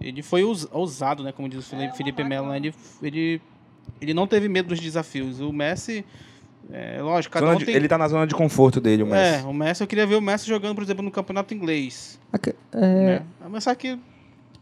ele 0.01 0.23
foi 0.23 0.45
ous- 0.45 0.69
ousado, 0.73 1.23
né? 1.23 1.33
Como 1.33 1.49
diz 1.49 1.61
o 1.61 1.63
Felipe, 1.69 1.97
Felipe 1.97 2.25
Melo, 2.25 2.49
né? 2.49 2.57
ele, 2.57 2.75
ele, 3.03 3.43
ele 4.01 4.15
não 4.15 4.27
teve 4.27 4.49
medo 4.49 4.69
dos 4.69 4.81
desafios. 4.81 5.41
O 5.41 5.53
Messi, 5.53 6.05
é 6.71 7.01
lógico, 7.03 7.33
cada 7.33 7.47
Zona 7.47 7.57
um 7.57 7.59
de- 7.59 7.65
tem... 7.67 7.75
Ele 7.75 7.89
tá 7.89 7.97
na 7.99 8.09
zona 8.09 8.27
de 8.27 8.35
conforto 8.35 8.81
dele, 8.81 9.03
o 9.03 9.07
Messi. 9.07 9.43
É, 9.45 9.47
o 9.47 9.53
Messi, 9.53 9.83
eu 9.83 9.87
queria 9.87 10.07
ver 10.07 10.17
o 10.17 10.21
Messi 10.21 10.47
jogando, 10.47 10.75
por 10.75 10.85
exemplo, 10.85 11.03
no 11.05 11.11
campeonato 11.11 11.53
inglês. 11.55 12.21
É, 12.73 12.79
Né? 12.79 13.23
Mas 13.49 13.65
só 13.65 13.75
que 13.75 13.99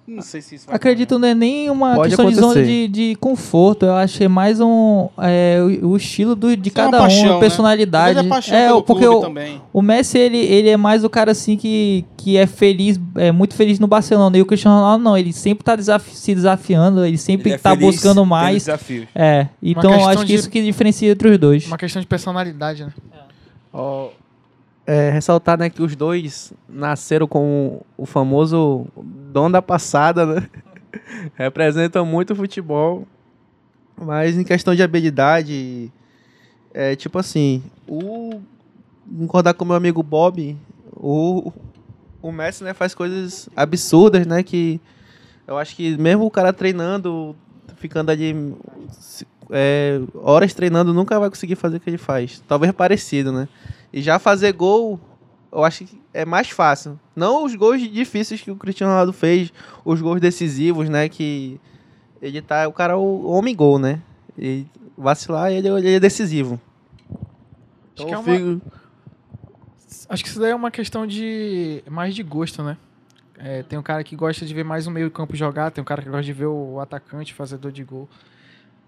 Não 0.07 0.22
sei 0.22 0.40
se 0.40 0.54
isso 0.54 0.66
vai 0.66 0.76
Acredito 0.76 1.18
não 1.18 1.26
é 1.26 1.34
nem 1.34 1.68
uma 1.68 1.96
Pode 1.96 2.11
questão 2.11 2.28
de 2.28 2.36
zona 2.36 2.62
de, 2.62 2.86
de 2.86 3.16
conforto. 3.16 3.86
Eu 3.86 3.94
acho 3.94 4.18
que 4.18 4.24
é 4.24 4.28
mais 4.28 4.61
um 4.61 5.09
é, 5.18 5.59
o, 5.82 5.88
o 5.88 5.96
estilo 5.96 6.36
do, 6.36 6.57
de 6.57 6.68
Isso 6.68 6.78
é 6.78 6.82
uma 6.82 6.90
cada 6.92 7.02
paixão, 7.02 7.24
um, 7.24 7.28
né? 7.30 7.36
a 7.36 7.40
personalidade. 7.40 8.18
É 8.52 8.66
é 8.66 8.82
porque 8.82 9.07
o, 9.07 9.20
também. 9.20 9.61
o 9.72 9.82
Messi 9.82 10.16
ele, 10.16 10.38
ele 10.38 10.68
é 10.68 10.76
mais 10.76 11.02
o 11.02 11.11
cara 11.11 11.32
assim 11.32 11.57
que, 11.57 12.04
que 12.16 12.36
é 12.36 12.46
feliz, 12.46 13.00
é 13.16 13.32
muito 13.32 13.54
feliz 13.54 13.80
no 13.80 13.88
Barcelona. 13.88 14.38
E 14.38 14.42
o 14.42 14.46
Cristiano 14.46 14.76
Ronaldo 14.76 15.02
não, 15.02 15.18
ele 15.18 15.32
sempre 15.32 15.64
tá 15.64 15.74
desafi- 15.74 16.14
se 16.16 16.34
desafiando, 16.34 17.04
ele 17.04 17.18
sempre 17.18 17.50
Ele 17.50 17.54
é 17.57 17.59
tá 17.59 17.70
feliz 17.70 17.86
buscando 17.96 18.24
mais. 18.24 18.59
desafios. 18.64 19.09
É, 19.14 19.48
então 19.61 19.92
eu 19.92 20.09
acho 20.09 20.20
que 20.20 20.26
de- 20.26 20.34
isso 20.34 20.48
que 20.50 20.62
diferencia 20.62 21.11
entre 21.11 21.28
os 21.30 21.38
dois. 21.38 21.66
Uma 21.66 21.76
questão 21.78 22.00
de 22.00 22.07
personalidade, 22.07 22.84
né? 22.84 22.92
Ó, 23.72 24.11
é, 24.87 25.11
ressaltar 25.11 25.59
né, 25.59 25.68
que 25.68 25.82
os 25.82 25.97
dois 25.97 26.53
nasceram 26.68 27.26
com 27.26 27.82
o 27.97 28.07
famoso 28.07 28.87
dom 28.97 29.51
da 29.51 29.61
passada, 29.61 30.24
né? 30.24 30.49
Representam 31.34 32.07
muito 32.07 32.32
o 32.32 32.37
futebol. 32.37 33.07
Mas 34.01 34.37
em 34.37 34.45
questão 34.45 34.74
de 34.74 34.82
habilidade, 34.82 35.91
é 36.72 36.95
tipo 36.95 37.18
assim, 37.18 37.62
o 37.89 38.41
concordar 39.18 39.55
com 39.55 39.64
meu 39.64 39.74
amigo 39.74 40.03
Bob, 40.03 40.57
o, 40.93 41.53
o 42.20 42.32
Messi 42.32 42.62
né, 42.62 42.74
faz 42.74 42.95
coisas 42.95 43.49
absurdas, 43.57 44.26
né? 44.26 44.43
Que 44.43 44.80
eu 45.47 45.57
acho 45.59 45.74
que 45.74 45.97
mesmo 45.97 46.26
o 46.26 46.30
cara 46.30 46.53
treinando, 46.53 47.34
ficando 47.76 48.11
ali 48.11 48.34
é, 49.51 50.01
horas 50.14 50.53
treinando, 50.55 50.92
nunca 50.94 51.18
vai 51.18 51.28
conseguir 51.28 51.57
fazer 51.57 51.76
o 51.76 51.80
que 51.80 51.90
ele 51.90 51.99
faz. 51.99 52.42
Talvez 52.49 52.72
parecido, 52.72 53.32
né? 53.32 53.49
E 53.92 54.03
já 54.03 54.18
fazer 54.18 54.53
gol, 54.53 54.99
eu 55.53 55.64
acho 55.64 55.84
que 55.84 56.01
é 56.12 56.24
mais 56.24 56.51
fácil. 56.51 56.99
Não 57.14 57.44
os 57.44 57.55
gols 57.55 57.80
difíceis 57.80 58.40
que 58.40 58.51
o 58.51 58.57
Cristiano 58.57 58.92
Ronaldo 58.92 59.12
fez, 59.12 59.53
os 59.84 60.01
gols 60.01 60.20
decisivos, 60.20 60.88
né? 60.88 61.09
Que 61.09 61.61
ele 62.20 62.42
tá. 62.42 62.66
O 62.68 62.72
cara 62.72 62.94
é 62.94 62.97
o 62.97 63.26
homem 63.28 63.55
gol, 63.55 63.78
né? 63.78 64.01
E 64.38 64.66
vacilar, 64.99 65.51
ele, 65.53 65.68
ele 65.68 65.94
é 65.94 66.01
decisivo. 66.01 66.61
Acho 67.11 67.22
Então 67.94 68.07
que 68.07 68.30
é 68.30 68.38
uma- 68.38 68.61
Acho 70.09 70.22
que 70.22 70.28
isso 70.30 70.38
daí 70.40 70.51
é 70.51 70.55
uma 70.55 70.70
questão 70.70 71.07
de. 71.07 71.82
mais 71.90 72.14
de 72.14 72.22
gosto, 72.22 72.62
né? 72.62 72.76
É, 73.38 73.62
tem 73.62 73.78
um 73.78 73.82
cara 73.82 74.03
que 74.05 74.14
gosta 74.16 74.47
de 74.47 74.55
ver 74.55 74.64
mais 74.64 74.86
o 74.86 74.90
meio-campo 74.90 75.36
jogar, 75.36 75.70
tem 75.70 75.82
um 75.82 75.84
cara 75.84 76.01
que 76.01 76.09
gosta 76.09 76.22
de 76.24 76.32
ver 76.32 76.47
o 76.47 76.80
atacante 76.80 77.34
fazedor 77.34 77.70
de 77.72 77.82
gol. 77.84 78.09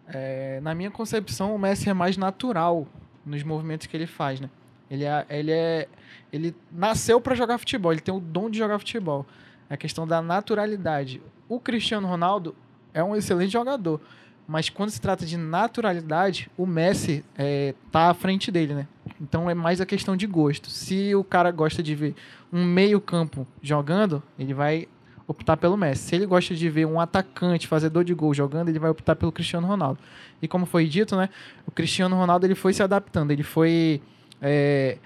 É, 0.09 0.61
na 0.63 0.75
minha 0.75 0.91
concepção, 0.91 1.55
o 1.55 1.59
Messi 1.59 1.89
é 1.89 1.95
mais 1.95 2.17
natural 2.17 2.87
nos 3.25 3.43
movimentos 3.43 3.87
que 3.87 3.97
ele 3.97 4.07
faz, 4.07 4.41
né? 4.41 4.49
Ele 4.91 5.05
é. 5.05 5.27
Ele, 5.29 5.53
é, 5.53 5.89
ele 6.33 6.55
nasceu 6.73 7.21
para 7.21 7.35
jogar 7.35 7.59
futebol, 7.59 7.93
ele 7.93 8.01
tem 8.01 8.15
o 8.15 8.21
dom 8.21 8.49
de 8.49 8.59
jogar 8.59 8.79
futebol. 8.79 9.27
É 9.69 9.75
a 9.75 9.77
questão 9.77 10.07
da 10.07 10.23
naturalidade. 10.23 11.21
O 11.49 11.61
Cristiano 11.61 12.09
Ronaldo 12.09 12.55
é 12.95 13.05
um 13.05 13.15
excelente 13.15 13.53
jogador, 13.53 14.01
mas 14.47 14.71
quando 14.71 14.91
se 14.91 15.01
trata 15.01 15.27
de 15.27 15.37
naturalidade, 15.37 16.51
o 16.57 16.67
Messi 16.67 17.23
é, 17.37 17.75
tá 17.93 18.09
à 18.09 18.15
frente 18.15 18.51
dele, 18.51 18.75
né? 18.75 18.89
Então 19.21 19.51
é 19.51 19.55
mais 19.55 19.81
a 19.81 19.87
questão 19.87 20.17
de 20.17 20.27
gosto. 20.27 20.71
Se 20.71 21.15
o 21.15 21.23
cara 21.23 21.51
gosta 21.51 21.83
de 21.83 21.95
ver 21.95 22.15
um 22.53 22.65
meio-campo 22.65 23.47
jogando, 23.63 24.23
ele 24.39 24.55
vai 24.55 24.89
optar 25.29 25.59
pelo 25.59 25.77
Messi. 25.77 26.05
Se 26.05 26.17
ele 26.17 26.25
gosta 26.25 26.55
de 26.55 26.71
ver 26.71 26.87
um 26.87 26.99
atacante, 26.99 27.69
fazedor 27.69 28.03
de 28.03 28.15
gol 28.15 28.33
jogando, 28.33 28.71
ele 28.71 28.79
vai 28.79 28.91
optar 28.91 29.15
pelo 29.15 29.31
Cristiano 29.31 29.67
Ronaldo. 29.67 30.01
E 30.41 30.49
como 30.49 30.65
foi 30.65 30.87
dito, 30.87 31.15
né? 31.15 31.29
O 31.67 31.71
Cristiano 31.71 32.17
Ronaldo 32.17 32.47
ele 32.47 32.55
foi 32.55 32.73
se 32.73 32.83
adaptando, 32.83 33.31
ele 33.31 33.43
foi 33.43 34.01
é, 34.41 34.97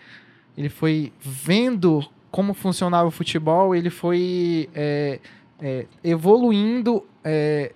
ele 0.57 0.68
foi 0.68 1.12
vendo 1.20 2.07
como 2.31 2.55
funcionava 2.55 3.09
o 3.09 3.11
futebol, 3.11 3.75
ele 3.75 3.91
foi 3.91 4.70
é, 4.75 5.18
é, 5.61 5.87
evoluindo 6.05 7.05
é, 7.25 7.73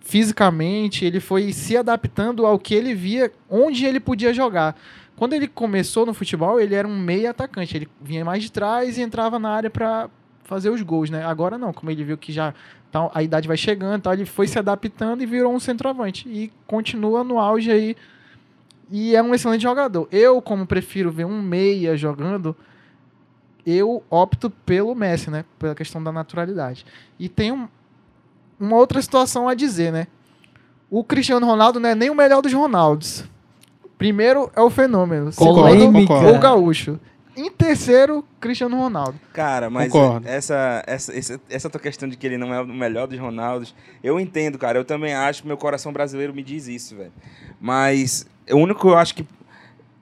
fisicamente, 0.00 1.04
ele 1.04 1.20
foi 1.20 1.52
se 1.52 1.76
adaptando 1.76 2.46
ao 2.46 2.58
que 2.58 2.74
ele 2.74 2.94
via, 2.94 3.32
onde 3.48 3.86
ele 3.86 3.98
podia 3.98 4.32
jogar. 4.32 4.78
Quando 5.16 5.32
ele 5.32 5.48
começou 5.48 6.06
no 6.06 6.14
futebol, 6.14 6.60
ele 6.60 6.74
era 6.74 6.86
um 6.86 6.96
meio 6.96 7.28
atacante, 7.28 7.76
ele 7.76 7.88
vinha 8.00 8.24
mais 8.24 8.42
de 8.42 8.52
trás 8.52 8.98
e 8.98 9.02
entrava 9.02 9.38
na 9.38 9.50
área 9.50 9.68
para 9.68 10.08
fazer 10.48 10.70
os 10.70 10.80
gols, 10.80 11.10
né? 11.10 11.22
Agora 11.24 11.58
não, 11.58 11.72
como 11.74 11.90
ele 11.90 12.02
viu 12.02 12.16
que 12.16 12.32
já 12.32 12.54
tá- 12.90 13.10
a 13.14 13.22
idade 13.22 13.46
vai 13.46 13.56
chegando, 13.56 14.00
tal, 14.00 14.14
ele 14.14 14.24
foi 14.24 14.48
se 14.48 14.58
adaptando 14.58 15.22
e 15.22 15.26
virou 15.26 15.52
um 15.54 15.60
centroavante 15.60 16.26
e 16.26 16.50
continua 16.66 17.22
no 17.22 17.38
auge 17.38 17.70
aí. 17.70 17.94
E 18.90 19.14
é 19.14 19.22
um 19.22 19.34
excelente 19.34 19.60
jogador. 19.62 20.08
Eu, 20.10 20.40
como 20.40 20.66
prefiro 20.66 21.10
ver 21.12 21.26
um 21.26 21.42
meia 21.42 21.94
jogando, 21.98 22.56
eu 23.66 24.02
opto 24.08 24.48
pelo 24.48 24.94
Messi, 24.94 25.30
né? 25.30 25.44
Pela 25.58 25.74
questão 25.74 26.02
da 26.02 26.10
naturalidade. 26.10 26.86
E 27.18 27.28
tem 27.28 27.52
um- 27.52 27.68
uma 28.58 28.76
outra 28.76 29.02
situação 29.02 29.46
a 29.48 29.54
dizer, 29.54 29.92
né? 29.92 30.06
O 30.90 31.04
Cristiano 31.04 31.44
Ronaldo 31.46 31.78
não 31.78 31.90
é 31.90 31.94
nem 31.94 32.08
o 32.08 32.14
melhor 32.14 32.40
dos 32.40 32.54
Ronaldos. 32.54 33.24
Primeiro 33.98 34.50
é 34.56 34.62
o 34.62 34.70
fenômeno. 34.70 35.30
Segundo, 35.32 35.60
o 36.34 36.38
gaúcho. 36.38 36.98
Em 37.38 37.50
terceiro, 37.52 38.24
Cristiano 38.40 38.76
Ronaldo. 38.76 39.18
Cara, 39.32 39.70
mas 39.70 39.92
Concordo. 39.92 40.26
essa, 40.26 40.82
essa, 40.84 41.16
essa, 41.16 41.40
essa 41.48 41.70
tua 41.70 41.80
questão 41.80 42.08
de 42.08 42.16
que 42.16 42.26
ele 42.26 42.36
não 42.36 42.52
é 42.52 42.60
o 42.60 42.66
melhor 42.66 43.06
dos 43.06 43.16
Ronaldos, 43.16 43.72
eu 44.02 44.18
entendo, 44.18 44.58
cara. 44.58 44.76
Eu 44.76 44.84
também 44.84 45.14
acho, 45.14 45.46
meu 45.46 45.56
coração 45.56 45.92
brasileiro 45.92 46.34
me 46.34 46.42
diz 46.42 46.66
isso, 46.66 46.96
velho. 46.96 47.12
Mas 47.60 48.26
o 48.50 48.56
único 48.56 48.80
que 48.80 48.86
eu 48.88 48.98
acho 48.98 49.14
que. 49.14 49.24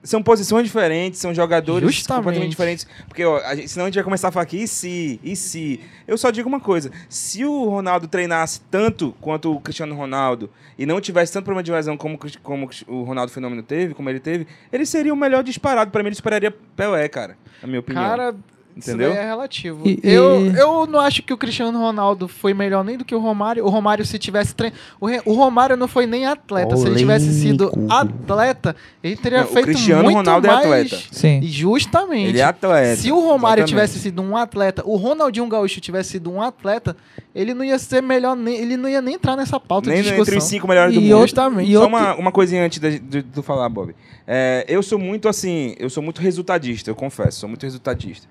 São 0.07 0.23
posições 0.23 0.63
diferentes, 0.63 1.19
são 1.19 1.33
jogadores 1.33 1.93
Justamente. 1.93 2.23
completamente 2.23 2.49
diferentes. 2.51 2.87
Porque, 3.09 3.25
ó, 3.25 3.39
a 3.43 3.53
gente- 3.55 3.67
senão 3.67 3.85
a 3.85 3.89
gente 3.89 3.95
vai 3.95 4.03
começar 4.05 4.29
a 4.29 4.31
falar 4.31 4.43
aqui, 4.43 4.63
e 4.63 4.67
se? 4.67 5.19
E 5.21 5.35
se? 5.35 5.81
Eu 6.07 6.17
só 6.17 6.29
digo 6.31 6.47
uma 6.47 6.61
coisa: 6.61 6.89
se 7.09 7.43
o 7.43 7.65
Ronaldo 7.67 8.07
treinasse 8.07 8.61
tanto 8.71 9.13
quanto 9.19 9.53
o 9.53 9.59
Cristiano 9.59 9.93
Ronaldo 9.95 10.49
e 10.77 10.85
não 10.85 11.01
tivesse 11.01 11.33
tanto 11.33 11.43
problema 11.43 11.61
de 11.63 11.71
lesão 11.73 11.97
como, 11.97 12.17
como 12.41 12.69
o 12.87 13.03
Ronaldo 13.03 13.33
Fenômeno 13.33 13.61
teve, 13.61 13.93
como 13.93 14.09
ele 14.09 14.21
teve, 14.21 14.47
ele 14.71 14.85
seria 14.85 15.13
o 15.13 15.17
melhor 15.17 15.43
disparado. 15.43 15.91
Pra 15.91 16.01
mim, 16.01 16.07
ele 16.07 16.15
superaria 16.15 16.51
Pelé, 16.75 17.09
cara. 17.09 17.37
Na 17.61 17.67
minha 17.67 17.79
opinião. 17.81 18.03
Cara, 18.03 18.33
Entendeu? 18.77 19.07
isso 19.09 19.15
daí 19.17 19.25
é 19.25 19.27
relativo. 19.29 19.81
E- 19.87 19.99
Eu, 20.03 20.45
e- 20.45 20.57
eu 20.59 20.85
não 20.87 20.99
acho 20.99 21.21
que 21.23 21.33
o 21.33 21.37
Cristiano 21.37 21.77
Ronaldo 21.79 22.27
foi 22.27 22.53
melhor 22.53 22.83
nem 22.83 22.97
do 22.97 23.03
que 23.03 23.13
o 23.15 23.19
Romário. 23.19 23.65
O 23.65 23.69
Romário, 23.69 24.05
se 24.05 24.17
tivesse 24.19 24.53
trein... 24.55 24.71
o, 24.99 25.05
Re- 25.07 25.21
o 25.25 25.33
Romário 25.33 25.75
não 25.75 25.87
foi 25.87 26.05
nem 26.05 26.25
atleta. 26.25 26.77
Se 26.77 26.85
ele 26.87 26.95
tivesse 26.95 27.31
sido 27.33 27.71
atleta, 27.89 28.75
ele 29.03 29.15
teria 29.15 29.39
Não, 29.39 29.45
o 29.45 29.49
feito 29.53 29.65
Cristiano 29.65 30.03
muito 30.03 30.17
Ronaldo 30.17 30.47
é 30.47 30.49
mais... 30.51 30.65
atleta. 30.65 30.97
Sim. 31.11 31.39
E 31.41 31.47
Justamente. 31.47 32.29
Ele 32.29 32.39
é 32.39 32.43
atleta. 32.43 32.95
Se 33.01 33.11
o 33.11 33.15
Romário 33.19 33.61
exatamente. 33.61 33.67
tivesse 33.69 33.99
sido 33.99 34.21
um 34.21 34.35
atleta, 34.37 34.83
o 34.85 34.95
Ronaldinho 34.95 35.47
Gaúcho 35.47 35.79
tivesse 35.81 36.11
sido 36.11 36.31
um 36.31 36.41
atleta, 36.41 36.95
ele 37.33 37.53
não 37.53 37.63
ia 37.63 37.77
ser 37.79 38.01
melhor, 38.01 38.35
nem, 38.35 38.55
ele 38.57 38.77
não 38.77 38.87
ia 38.87 39.01
nem 39.01 39.15
entrar 39.15 39.35
nessa 39.35 39.59
pauta 39.59 39.89
Nem 39.89 39.97
de 39.97 40.03
discussão. 40.03 40.23
entre 40.33 40.37
os 40.37 40.43
cinco 40.43 40.67
melhores 40.67 40.93
do 40.93 40.99
E 40.99 41.03
mundo. 41.03 41.11
outro- 41.13 41.27
Justamente. 41.27 41.69
e 41.69 41.73
Só 41.73 41.81
outro- 41.81 41.95
uma, 41.97 42.15
uma 42.15 42.31
coisinha 42.31 42.63
antes 42.63 42.79
de, 42.79 42.99
de, 42.99 43.21
de 43.21 43.23
tu 43.23 43.41
falar, 43.43 43.67
Bob. 43.69 43.95
É, 44.25 44.65
eu 44.67 44.81
sou 44.83 44.99
muito 44.99 45.27
assim, 45.29 45.75
eu 45.79 45.89
sou 45.89 46.03
muito 46.03 46.21
resultadista, 46.21 46.89
eu 46.89 46.95
confesso, 46.95 47.39
sou 47.39 47.49
muito 47.49 47.63
resultadista. 47.63 48.27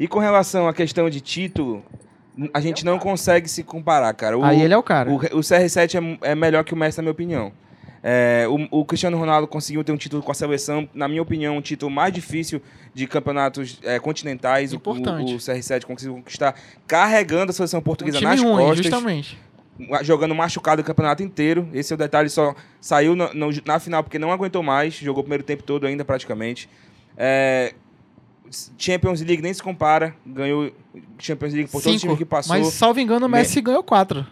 E 0.00 0.08
com 0.08 0.18
relação 0.18 0.66
à 0.66 0.72
questão 0.74 1.08
de 1.10 1.20
título, 1.20 1.84
a 2.54 2.60
gente 2.60 2.84
não 2.84 2.98
consegue 2.98 3.48
se 3.48 3.62
comparar, 3.62 4.12
cara. 4.14 4.36
O, 4.38 4.42
Aí 4.42 4.62
ele 4.62 4.72
é 4.72 4.76
o 4.78 4.82
cara. 4.82 5.10
o, 5.10 5.16
o 5.16 5.40
CR7 5.40 6.18
é, 6.22 6.30
é 6.30 6.34
melhor 6.34 6.64
que 6.64 6.72
o 6.72 6.76
Messi, 6.76 6.96
na 6.98 7.02
minha 7.02 7.12
opinião. 7.12 7.52
É, 8.02 8.46
o, 8.48 8.80
o 8.80 8.84
Cristiano 8.86 9.18
Ronaldo 9.18 9.46
conseguiu 9.46 9.84
ter 9.84 9.92
um 9.92 9.96
título 9.98 10.22
com 10.22 10.32
a 10.32 10.34
seleção, 10.34 10.88
na 10.94 11.06
minha 11.06 11.20
opinião, 11.20 11.58
um 11.58 11.60
título 11.60 11.90
mais 11.90 12.14
difícil 12.14 12.62
de 12.94 13.06
campeonatos 13.06 13.78
é, 13.84 13.98
continentais. 13.98 14.72
O- 14.72 14.76
Importante. 14.76 15.32
O, 15.34 15.36
o 15.36 15.38
CR7 15.38 15.84
conseguiu 15.84 16.14
conquistar 16.14 16.54
carregando 16.86 17.50
a 17.50 17.52
seleção 17.52 17.80
um 17.80 17.82
portuguesa 17.82 18.16
time 18.18 18.30
nas 18.30 18.40
ruim, 18.40 18.56
costas 18.64 18.86
justamente. 18.86 19.38
jogando 20.02 20.34
machucado 20.34 20.80
o 20.80 20.84
campeonato 20.84 21.22
inteiro. 21.22 21.68
Esse 21.74 21.92
é 21.92 21.94
o 21.94 21.98
detalhe, 21.98 22.30
só 22.30 22.54
saiu 22.80 23.14
na, 23.14 23.34
no- 23.34 23.50
na 23.66 23.78
final 23.78 24.02
porque 24.02 24.18
não 24.18 24.32
aguentou 24.32 24.62
mais, 24.62 24.94
jogou 24.94 25.20
o 25.20 25.24
primeiro 25.24 25.44
tempo 25.44 25.62
todo 25.62 25.86
ainda 25.86 26.02
praticamente. 26.02 26.70
É, 27.18 27.74
Champions 28.76 29.20
League 29.20 29.40
nem 29.42 29.54
se 29.54 29.62
compara, 29.62 30.14
ganhou 30.26 30.72
Champions 31.18 31.52
League 31.54 31.70
por 31.70 31.80
todo 31.82 31.92
o 31.94 31.98
time 31.98 32.00
Cinco. 32.12 32.16
que 32.16 32.24
passou. 32.24 32.56
Mas, 32.56 32.68
salvo 32.68 32.98
engano, 33.00 33.26
o 33.26 33.28
Me- 33.28 33.38
Messi 33.38 33.60
ganhou 33.60 33.82
quatro. 33.82 34.26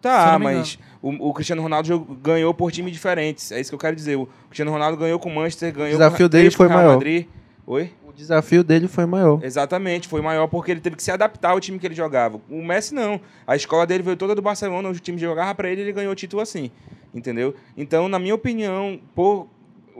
Tá, 0.00 0.38
mas 0.38 0.78
o, 1.02 1.28
o 1.28 1.34
Cristiano 1.34 1.60
Ronaldo 1.60 1.98
ganhou 2.22 2.54
por 2.54 2.72
times 2.72 2.92
diferentes. 2.92 3.52
É 3.52 3.60
isso 3.60 3.70
que 3.70 3.74
eu 3.74 3.78
quero 3.78 3.94
dizer. 3.94 4.16
O 4.16 4.26
Cristiano 4.48 4.70
Ronaldo 4.70 4.96
ganhou 4.96 5.18
com 5.18 5.28
o 5.28 5.34
Manchester, 5.34 5.72
ganhou 5.74 5.90
desafio 5.90 6.26
com, 6.26 6.30
dele 6.30 6.42
três 6.44 6.54
com 6.54 6.58
foi 6.58 6.66
o 6.66 6.68
Real 6.70 6.80
maior. 6.80 6.94
Madrid. 6.94 7.26
Oi? 7.66 7.92
O 8.06 8.12
desafio 8.12 8.64
dele 8.64 8.88
foi 8.88 9.04
maior. 9.04 9.40
Exatamente, 9.44 10.08
foi 10.08 10.20
maior 10.22 10.46
porque 10.48 10.70
ele 10.70 10.80
teve 10.80 10.96
que 10.96 11.02
se 11.02 11.10
adaptar 11.10 11.50
ao 11.50 11.60
time 11.60 11.78
que 11.78 11.86
ele 11.86 11.94
jogava. 11.94 12.40
O 12.48 12.62
Messi 12.64 12.94
não. 12.94 13.20
A 13.46 13.54
escola 13.56 13.86
dele 13.86 14.02
veio 14.02 14.16
toda 14.16 14.34
do 14.34 14.40
Barcelona, 14.42 14.88
o 14.88 14.94
time 14.94 15.18
jogava 15.18 15.54
pra 15.54 15.68
ele, 15.68 15.82
ele 15.82 15.92
ganhou 15.92 16.12
o 16.12 16.16
título 16.16 16.40
assim. 16.42 16.70
Entendeu? 17.14 17.54
Então, 17.76 18.08
na 18.08 18.18
minha 18.18 18.34
opinião, 18.34 18.98
por 19.14 19.48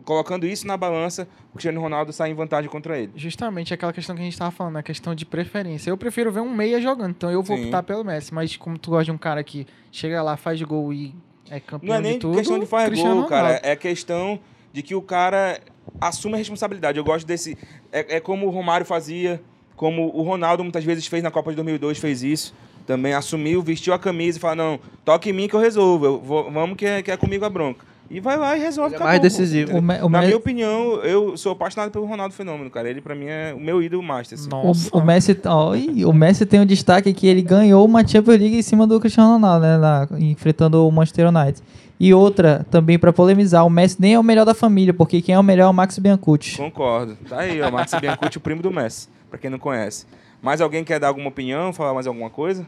colocando 0.04 0.46
isso 0.46 0.66
na 0.66 0.76
balança, 0.76 1.28
o 1.50 1.52
Cristiano 1.52 1.80
Ronaldo 1.80 2.12
sai 2.12 2.30
em 2.30 2.34
vantagem 2.34 2.70
contra 2.70 2.98
ele. 2.98 3.12
Justamente 3.16 3.72
aquela 3.74 3.92
questão 3.92 4.14
que 4.14 4.22
a 4.22 4.24
gente 4.24 4.38
tava 4.38 4.50
falando, 4.50 4.76
a 4.76 4.82
questão 4.82 5.14
de 5.14 5.24
preferência. 5.24 5.90
Eu 5.90 5.96
prefiro 5.96 6.30
ver 6.30 6.40
um 6.40 6.54
meia 6.54 6.80
jogando, 6.80 7.10
então 7.10 7.30
eu 7.30 7.42
vou 7.42 7.56
Sim. 7.56 7.64
optar 7.64 7.82
pelo 7.82 8.04
Messi. 8.04 8.32
Mas 8.32 8.56
como 8.56 8.78
tu 8.78 8.90
gosta 8.90 9.04
de 9.04 9.12
um 9.12 9.18
cara 9.18 9.42
que 9.42 9.66
chega 9.90 10.22
lá, 10.22 10.36
faz 10.36 10.60
gol 10.62 10.92
e 10.92 11.14
é 11.50 11.58
campeão 11.58 11.88
Não 11.88 11.96
é 11.96 12.00
nem 12.00 12.12
de 12.12 12.18
tudo, 12.20 12.36
questão 12.36 12.58
de 12.58 12.66
fazer 12.66 12.86
Cristiano 12.86 13.20
gol, 13.20 13.28
cara. 13.28 13.46
Ronaldo. 13.46 13.66
É 13.66 13.76
questão 13.76 14.40
de 14.72 14.82
que 14.82 14.94
o 14.94 15.02
cara 15.02 15.60
assume 16.00 16.34
a 16.34 16.38
responsabilidade. 16.38 16.98
Eu 16.98 17.04
gosto 17.04 17.26
desse. 17.26 17.58
É, 17.90 18.16
é 18.16 18.20
como 18.20 18.46
o 18.46 18.50
Romário 18.50 18.86
fazia, 18.86 19.42
como 19.76 20.14
o 20.14 20.22
Ronaldo 20.22 20.62
muitas 20.62 20.84
vezes 20.84 21.06
fez 21.06 21.22
na 21.22 21.30
Copa 21.30 21.50
de 21.50 21.56
2002, 21.56 21.98
fez 21.98 22.22
isso. 22.22 22.54
Também 22.86 23.14
assumiu, 23.14 23.62
vestiu 23.62 23.92
a 23.92 23.98
camisa 23.98 24.38
e 24.38 24.40
falou, 24.40 24.56
não, 24.56 24.80
toque 25.04 25.30
em 25.30 25.32
mim 25.32 25.48
que 25.48 25.54
eu 25.54 25.60
resolvo, 25.60 26.06
eu 26.06 26.20
vou, 26.20 26.50
vamos 26.50 26.76
que 26.76 26.86
é, 26.86 27.02
que 27.02 27.10
é 27.10 27.16
comigo 27.16 27.44
a 27.44 27.50
bronca. 27.50 27.84
E 28.10 28.18
vai 28.18 28.36
lá 28.36 28.56
e 28.56 28.60
resolve. 28.60 28.94
Ele 28.96 29.02
é 29.02 29.06
mais 29.06 29.20
decisivo. 29.20 29.78
O, 29.78 29.80
Me- 29.80 30.00
o 30.02 30.08
Na 30.08 30.18
Me- 30.20 30.26
minha 30.26 30.36
opinião, 30.36 30.94
eu 31.04 31.36
sou 31.36 31.52
apaixonado 31.52 31.92
pelo 31.92 32.06
Ronaldo 32.06 32.34
Fenômeno, 32.34 32.68
cara. 32.68 32.90
Ele, 32.90 33.00
pra 33.00 33.14
mim, 33.14 33.26
é 33.26 33.54
o 33.56 33.60
meu 33.60 33.80
ídolo 33.80 34.02
master. 34.02 34.36
assim. 34.36 34.48
Nossa. 34.48 34.90
O, 34.92 34.98
o 34.98 35.04
Messi, 35.04 35.38
ó, 35.46 35.74
o 36.08 36.12
Messi 36.12 36.44
tem 36.44 36.58
um 36.60 36.66
destaque 36.66 37.12
que 37.14 37.28
ele 37.28 37.40
ganhou 37.40 37.84
uma 37.84 38.04
Champions 38.04 38.38
League 38.40 38.56
em 38.56 38.62
cima 38.62 38.84
do 38.86 38.98
Cristiano 38.98 39.34
Ronaldo, 39.34 39.64
né, 39.64 39.78
na- 39.78 40.08
enfrentando 40.18 40.86
o 40.86 40.90
Manchester 40.90 41.28
United. 41.28 41.62
E 42.00 42.12
outra, 42.12 42.66
também 42.70 42.98
pra 42.98 43.12
polemizar, 43.12 43.64
o 43.64 43.70
Messi 43.70 43.96
nem 44.00 44.14
é 44.14 44.18
o 44.18 44.22
melhor 44.24 44.44
da 44.44 44.54
família, 44.54 44.92
porque 44.92 45.22
quem 45.22 45.34
é 45.34 45.38
o 45.38 45.42
melhor 45.42 45.66
é 45.66 45.68
o 45.68 45.72
Max 45.74 45.98
Biancucci. 45.98 46.56
Concordo. 46.56 47.16
Tá 47.28 47.40
aí, 47.40 47.60
ó. 47.62 47.70
Max 47.70 47.92
Biancucci, 47.94 48.38
o 48.38 48.40
primo 48.40 48.60
do 48.60 48.70
Messi, 48.72 49.08
pra 49.28 49.38
quem 49.38 49.50
não 49.50 49.58
conhece. 49.58 50.04
Mais 50.42 50.60
alguém 50.60 50.82
quer 50.82 50.98
dar 50.98 51.08
alguma 51.08 51.28
opinião, 51.28 51.72
falar 51.72 51.92
mais 51.94 52.06
alguma 52.06 52.30
coisa? 52.30 52.66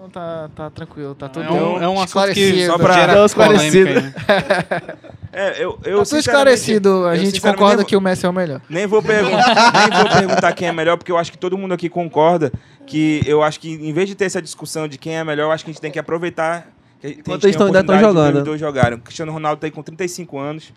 Não, 0.00 0.08
tá, 0.08 0.48
tá 0.56 0.70
tranquilo, 0.70 1.14
tá 1.14 1.28
tudo 1.28 1.44
É 1.44 1.50
um, 1.52 1.82
é 1.82 1.88
um 1.88 2.02
esclarecido. 2.02 2.66
Só 2.72 2.78
pra- 2.78 2.94
gera 2.94 3.14
Não, 3.14 3.26
esclarecido. 3.26 3.88
aí, 3.88 3.94
né? 4.02 4.14
É, 5.32 5.62
eu, 5.62 5.78
eu 5.84 5.98
Tá 5.98 6.04
tudo 6.06 6.18
esclarecido, 6.18 7.06
a 7.06 7.14
gente 7.16 7.40
concorda 7.40 7.76
nem 7.76 7.86
que 7.86 7.94
o 7.94 8.00
Messi 8.00 8.26
é 8.26 8.28
o 8.28 8.32
melhor. 8.32 8.60
Nem 8.68 8.84
vou, 8.88 9.00
perguntar, 9.00 9.72
nem 9.88 9.98
vou 10.00 10.08
perguntar 10.10 10.52
quem 10.54 10.66
é 10.66 10.72
melhor, 10.72 10.96
porque 10.96 11.12
eu 11.12 11.16
acho 11.16 11.30
que 11.30 11.38
todo 11.38 11.56
mundo 11.56 11.72
aqui 11.72 11.88
concorda 11.88 12.50
que 12.84 13.22
eu 13.24 13.40
acho 13.40 13.60
que 13.60 13.70
em 13.70 13.92
vez 13.92 14.08
de 14.08 14.16
ter 14.16 14.24
essa 14.24 14.42
discussão 14.42 14.88
de 14.88 14.98
quem 14.98 15.16
é 15.16 15.22
melhor, 15.22 15.44
eu 15.44 15.52
acho 15.52 15.64
que 15.64 15.70
a 15.70 15.72
gente 15.72 15.80
tem 15.80 15.92
que 15.92 16.00
aproveitar 16.00 16.66
que 17.00 17.06
a 17.06 17.10
gente 17.10 17.20
Enquanto 17.20 17.42
tem 17.42 17.48
eles 17.50 17.56
tão- 17.56 17.66
a 17.66 17.68
ainda 17.68 17.84
tão 17.84 17.94
oportunidade 17.94 18.00
de 18.00 18.18
ver 18.18 18.24
jogando. 18.26 18.38
Os 18.38 18.44
dois 18.44 18.60
jogaram. 18.60 18.96
O 18.96 19.00
Cristiano 19.00 19.30
Ronaldo 19.32 19.60
tá 19.60 19.66
aí 19.68 19.70
com 19.70 19.82
35 19.84 20.36
anos. 20.36 20.72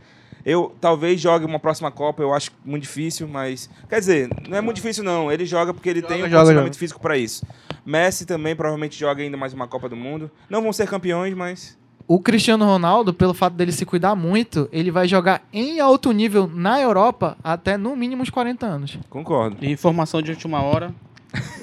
Eu 0.46 0.76
talvez 0.82 1.22
jogue 1.22 1.46
uma 1.46 1.60
próxima 1.60 1.90
Copa, 1.90 2.22
eu 2.22 2.34
acho 2.34 2.52
muito 2.66 2.84
difícil, 2.84 3.28
mas. 3.28 3.70
Quer 3.90 4.00
dizer, 4.00 4.30
não 4.48 4.58
é 4.58 4.62
muito 4.62 4.76
difícil, 4.78 5.04
não. 5.04 5.32
Ele 5.32 5.46
joga 5.46 5.74
porque 5.74 5.90
ele 5.90 6.02
tem 6.02 6.18
um 6.18 6.26
joga, 6.26 6.36
condicionamento 6.36 6.74
joga. 6.74 6.80
físico 6.80 7.00
para 7.00 7.18
isso. 7.18 7.46
Messi 7.86 8.26
também 8.26 8.56
provavelmente 8.56 9.00
joga 9.00 9.24
ainda 9.24 9.38
mais 9.38 9.54
uma 9.54 9.68
Copa 9.68 9.88
do 9.88 9.96
Mundo. 9.96 10.30
Não 10.50 10.62
vão 10.62 10.74
ser 10.74 10.88
campeões, 10.88 11.34
mas. 11.34 11.78
O 12.06 12.20
Cristiano 12.20 12.66
Ronaldo, 12.66 13.14
pelo 13.14 13.34
fato 13.34 13.54
dele 13.54 13.72
se 13.72 13.86
cuidar 13.86 14.14
muito, 14.14 14.68
ele 14.74 14.92
vai 14.92 15.08
jogar 15.08 15.48
em 15.54 15.80
alto 15.80 16.12
nível 16.12 16.52
na 16.54 16.80
Europa 16.82 17.38
até 17.42 17.78
no 17.78 17.96
mínimo 17.96 18.22
uns 18.22 18.30
40 18.30 18.66
anos. 18.66 19.00
Concordo. 19.10 19.58
E 19.62 19.72
informação 19.72 20.22
de 20.22 20.32
última 20.32 20.62
hora: 20.62 20.94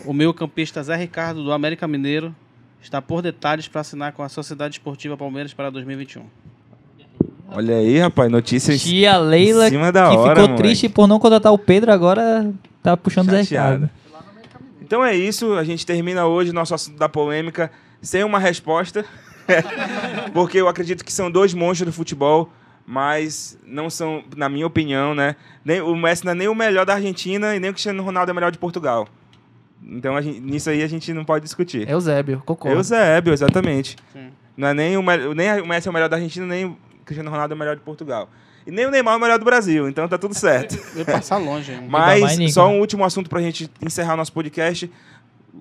o 0.07 0.15
meio 0.15 0.33
campista 0.33 0.83
Zé 0.83 0.97
Ricardo, 0.97 1.45
do 1.45 1.53
América 1.53 1.87
Mineiro, 1.87 2.35
está 2.81 3.03
por 3.03 3.21
detalhes 3.21 3.69
para 3.69 3.83
assinar 3.83 4.13
com 4.13 4.23
a 4.23 4.29
Sociedade 4.31 4.77
Esportiva 4.77 5.17
Palmeiras 5.17 5.53
para 5.53 5.69
2021. 5.69 6.25
Olha 7.53 7.77
aí, 7.77 7.99
rapaz, 7.99 8.31
notícias 8.31 8.81
Tia 8.83 9.19
Leila, 9.19 9.67
em 9.67 9.71
cima 9.71 9.91
da 9.91 10.09
que 10.11 10.17
hora. 10.17 10.31
ficou 10.31 10.43
moleque. 10.49 10.63
triste 10.63 10.89
por 10.89 11.07
não 11.07 11.19
contratar 11.19 11.53
o 11.53 11.59
Pedro, 11.59 11.93
agora 11.93 12.53
tá 12.83 12.97
puxando 12.97 13.29
o 13.29 13.43
Zé. 13.43 13.81
Então 14.81 15.05
é 15.05 15.15
isso, 15.17 15.55
a 15.55 15.65
gente 15.65 15.85
termina 15.85 16.27
hoje 16.27 16.53
nosso 16.53 16.75
assunto 16.75 16.97
da 16.99 17.09
polêmica 17.09 17.71
sem 18.03 18.25
uma 18.25 18.39
resposta, 18.39 19.05
porque 20.33 20.59
eu 20.59 20.69
acredito 20.69 21.05
que 21.05 21.13
são 21.13 21.31
dois 21.31 21.53
monstros 21.55 21.87
do 21.87 21.93
futebol, 21.93 22.51
mas 22.87 23.59
não 23.67 23.89
são, 23.91 24.23
na 24.37 24.49
minha 24.49 24.67
opinião, 24.67 25.15
né? 25.15 25.37
Nem, 25.65 25.81
o 25.81 25.95
Messi 25.95 26.25
não 26.25 26.33
é 26.33 26.35
nem 26.35 26.49
o 26.49 26.55
melhor 26.55 26.85
da 26.87 26.95
Argentina 26.95 27.55
e 27.55 27.61
nem 27.61 27.71
o 27.71 27.73
Cristiano 27.73 28.03
Ronaldo 28.03 28.31
é 28.31 28.33
o 28.33 28.35
melhor 28.35 28.51
de 28.51 28.59
Portugal. 28.59 29.07
Então 29.87 30.17
a 30.17 30.21
gente- 30.23 30.41
nisso 30.41 30.69
aí 30.71 30.83
a 30.83 30.89
gente 30.89 31.13
não 31.13 31.25
pode 31.25 31.45
discutir. 31.45 31.89
Eusébio, 31.89 32.43
concordo. 32.45 32.77
Eusébio, 32.79 33.33
exatamente. 33.33 33.97
Sim. 34.13 34.29
Não 34.57 34.69
é 34.69 34.75
nem 34.75 34.97
o, 34.97 35.03
nem 35.35 35.61
o 35.61 35.67
Messi 35.67 35.89
é 35.89 35.91
o 35.91 35.95
melhor 35.95 36.09
da 36.09 36.17
Argentina, 36.17 36.45
nem 36.47 36.67
o 36.67 36.77
Cristiano 37.11 37.31
Ronaldo 37.31 37.55
é 37.55 37.57
o 37.57 37.59
melhor 37.59 37.75
de 37.75 37.83
Portugal. 37.83 38.29
E 38.65 38.71
nem 38.71 38.87
o 38.87 38.91
Neymar 38.91 39.15
é 39.15 39.17
o 39.17 39.21
melhor 39.21 39.39
do 39.39 39.45
Brasil, 39.45 39.89
então 39.89 40.07
tá 40.07 40.17
tudo 40.17 40.33
certo. 40.35 40.79
Vai 40.95 41.05
passar 41.05 41.39
longe. 41.39 41.73
hein? 41.73 41.87
Mas 41.89 42.55
só 42.55 42.69
um 42.69 42.79
último 42.79 43.05
assunto 43.05 43.29
pra 43.29 43.41
gente 43.41 43.69
encerrar 43.83 44.15
o 44.15 44.17
nosso 44.17 44.33
podcast 44.33 44.89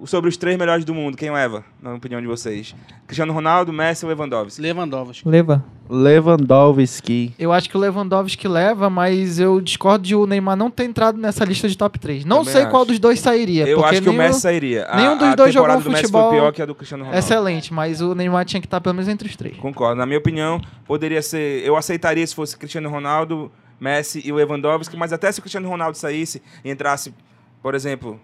sobre 0.05 0.29
os 0.29 0.37
três 0.37 0.57
melhores 0.57 0.85
do 0.85 0.93
mundo. 0.93 1.17
Quem 1.17 1.31
leva, 1.31 1.63
na 1.81 1.93
opinião 1.93 2.21
de 2.21 2.27
vocês? 2.27 2.75
Cristiano 3.07 3.33
Ronaldo, 3.33 3.71
Messi 3.73 4.05
ou 4.05 4.09
Lewandowski? 4.09 4.61
Lewandowski. 4.61 5.27
Leva. 5.27 5.63
Lewandowski. 5.89 7.33
Eu 7.39 7.51
acho 7.51 7.69
que 7.69 7.75
o 7.75 7.79
Lewandowski 7.79 8.47
leva, 8.47 8.89
mas 8.89 9.39
eu 9.39 9.59
discordo 9.59 10.03
de 10.05 10.15
o 10.15 10.25
Neymar 10.25 10.55
não 10.55 10.69
ter 10.69 10.83
entrado 10.85 11.17
nessa 11.17 11.43
lista 11.43 11.67
de 11.67 11.77
top 11.77 11.97
3. 11.99 12.25
Não 12.25 12.37
Também 12.39 12.53
sei 12.53 12.61
acho. 12.63 12.71
qual 12.71 12.85
dos 12.85 12.99
dois 12.99 13.19
sairia. 13.19 13.67
Eu 13.67 13.83
acho 13.83 14.01
que 14.01 14.07
o 14.09 14.11
nenhum- 14.11 14.23
Messi 14.23 14.41
sairia. 14.41 14.85
A- 14.85 14.97
nenhum 14.97 15.17
dos 15.17 15.27
a 15.29 15.35
dois 15.35 15.53
jogou 15.53 15.75
um 15.75 15.79
do 15.81 15.89
Messi 15.89 16.01
futebol 16.03 16.29
foi 16.29 16.39
pior 16.39 16.51
que 16.53 16.61
a 16.61 16.65
do 16.65 16.75
Cristiano 16.75 17.03
Ronaldo. 17.05 17.19
Excelente, 17.25 17.73
mas 17.73 18.01
o 18.01 18.13
Neymar 18.15 18.45
tinha 18.45 18.61
que 18.61 18.67
estar 18.67 18.79
pelo 18.81 18.95
menos 18.95 19.09
entre 19.09 19.27
os 19.27 19.35
três. 19.35 19.57
Concordo. 19.57 19.95
Na 19.95 20.05
minha 20.05 20.19
opinião, 20.19 20.61
poderia 20.85 21.21
ser... 21.21 21.65
Eu 21.65 21.75
aceitaria 21.75 22.25
se 22.25 22.35
fosse 22.35 22.55
Cristiano 22.57 22.89
Ronaldo, 22.89 23.51
Messi 23.79 24.21
e 24.25 24.31
o 24.31 24.35
Lewandowski, 24.35 24.95
mas 24.97 25.11
até 25.13 25.31
se 25.31 25.39
o 25.39 25.41
Cristiano 25.41 25.67
Ronaldo 25.69 25.97
saísse 25.97 26.41
e 26.63 26.69
entrasse, 26.71 27.13
por 27.61 27.73
exemplo... 27.75 28.19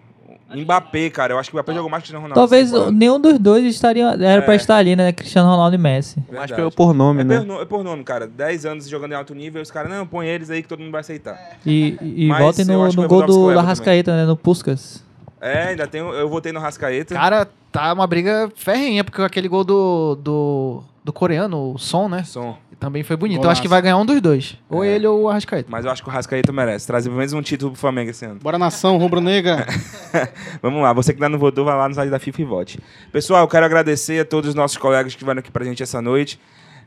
Mbappé, 0.54 1.10
cara, 1.10 1.32
eu 1.34 1.38
acho 1.38 1.50
que 1.50 1.56
o 1.56 1.58
Mbappé 1.58 1.74
jogou 1.74 1.90
mais 1.90 2.02
que 2.02 2.10
o 2.10 2.12
Cristiano 2.12 2.22
Ronaldo. 2.22 2.40
Talvez 2.40 2.70
temporada. 2.70 2.92
nenhum 2.92 3.20
dos 3.20 3.38
dois 3.38 3.64
estaria, 3.64 4.06
era 4.20 4.42
pra 4.42 4.54
estar 4.54 4.76
ali, 4.76 4.94
né? 4.94 5.12
Cristiano 5.12 5.50
Ronaldo 5.50 5.74
e 5.74 5.78
Messi. 5.78 6.18
Mais 6.18 6.30
Verdade. 6.30 6.54
pelo 6.54 6.70
por 6.70 6.94
nome, 6.94 7.22
É 7.22 7.24
né? 7.24 7.40
por, 7.40 7.62
é 7.62 7.64
por 7.64 7.82
nome, 7.84 8.04
cara. 8.04 8.26
10 8.26 8.66
anos 8.66 8.88
jogando 8.88 9.12
em 9.12 9.16
alto 9.16 9.34
nível, 9.34 9.60
os 9.60 9.70
caras, 9.70 9.90
não, 9.90 10.06
põe 10.06 10.28
eles 10.28 10.48
aí 10.50 10.62
que 10.62 10.68
todo 10.68 10.78
mundo 10.80 10.92
vai 10.92 11.00
aceitar. 11.00 11.58
E, 11.66 11.96
e 12.00 12.28
Mas 12.28 12.58
eu 12.60 12.66
no, 12.66 12.92
no 12.92 13.02
o 13.04 13.08
gol 13.08 13.26
do 13.26 13.46
leva 13.46 13.60
Arrascaeta, 13.60 14.16
né? 14.16 14.24
No 14.24 14.36
Puskas. 14.36 15.04
É, 15.40 15.68
ainda 15.68 15.86
tem. 15.86 16.00
Eu 16.00 16.28
votei 16.28 16.52
no 16.52 16.60
Rascaeta. 16.60 17.14
Cara, 17.14 17.46
tá 17.70 17.92
uma 17.92 18.06
briga 18.06 18.50
ferrenha, 18.56 19.04
porque 19.04 19.20
aquele 19.22 19.48
gol 19.48 19.64
do, 19.64 20.14
do, 20.16 20.82
do 21.04 21.12
coreano, 21.12 21.74
o 21.74 21.78
Son, 21.78 22.08
né? 22.08 22.24
Som. 22.24 22.56
Também 22.78 23.02
foi 23.02 23.16
bonito. 23.16 23.38
Eu 23.38 23.42
Golaço. 23.42 23.52
acho 23.52 23.62
que 23.62 23.68
vai 23.68 23.80
ganhar 23.80 23.96
um 23.96 24.04
dos 24.04 24.20
dois. 24.20 24.56
Ou 24.68 24.84
É. 24.84 24.88
ele 24.88 25.06
ou 25.06 25.22
o 25.22 25.28
Arrascaeta. 25.30 25.66
Mas 25.70 25.84
eu 25.84 25.90
acho 25.90 26.02
que 26.02 26.08
o 26.08 26.12
Rascaeta 26.12 26.52
merece. 26.52 26.86
Trazer 26.86 27.08
pelo 27.08 27.18
menos 27.18 27.32
um 27.32 27.40
título 27.40 27.72
pro 27.72 27.80
Flamengo 27.80 28.10
esse 28.10 28.24
ano. 28.26 28.38
Bora 28.42 28.58
nação 28.58 28.98
rubro-negra. 28.98 29.66
Vamos 30.62 30.82
lá, 30.82 30.92
você 30.92 31.12
que 31.12 31.16
ainda 31.22 31.30
não 31.30 31.38
votou, 31.38 31.64
vai 31.64 31.74
lá 31.76 31.88
no 31.88 31.94
site 31.94 32.10
da 32.10 32.18
FIFA 32.18 32.42
e 32.42 32.44
vote. 32.44 32.78
Pessoal, 33.10 33.42
eu 33.42 33.48
quero 33.48 33.64
agradecer 33.64 34.20
a 34.20 34.24
todos 34.24 34.50
os 34.50 34.54
nossos 34.54 34.76
colegas 34.76 35.06
que 35.06 35.16
estiveram 35.16 35.38
aqui 35.40 35.50
pra 35.50 35.64
gente 35.64 35.82
essa 35.82 36.02
noite. 36.02 36.38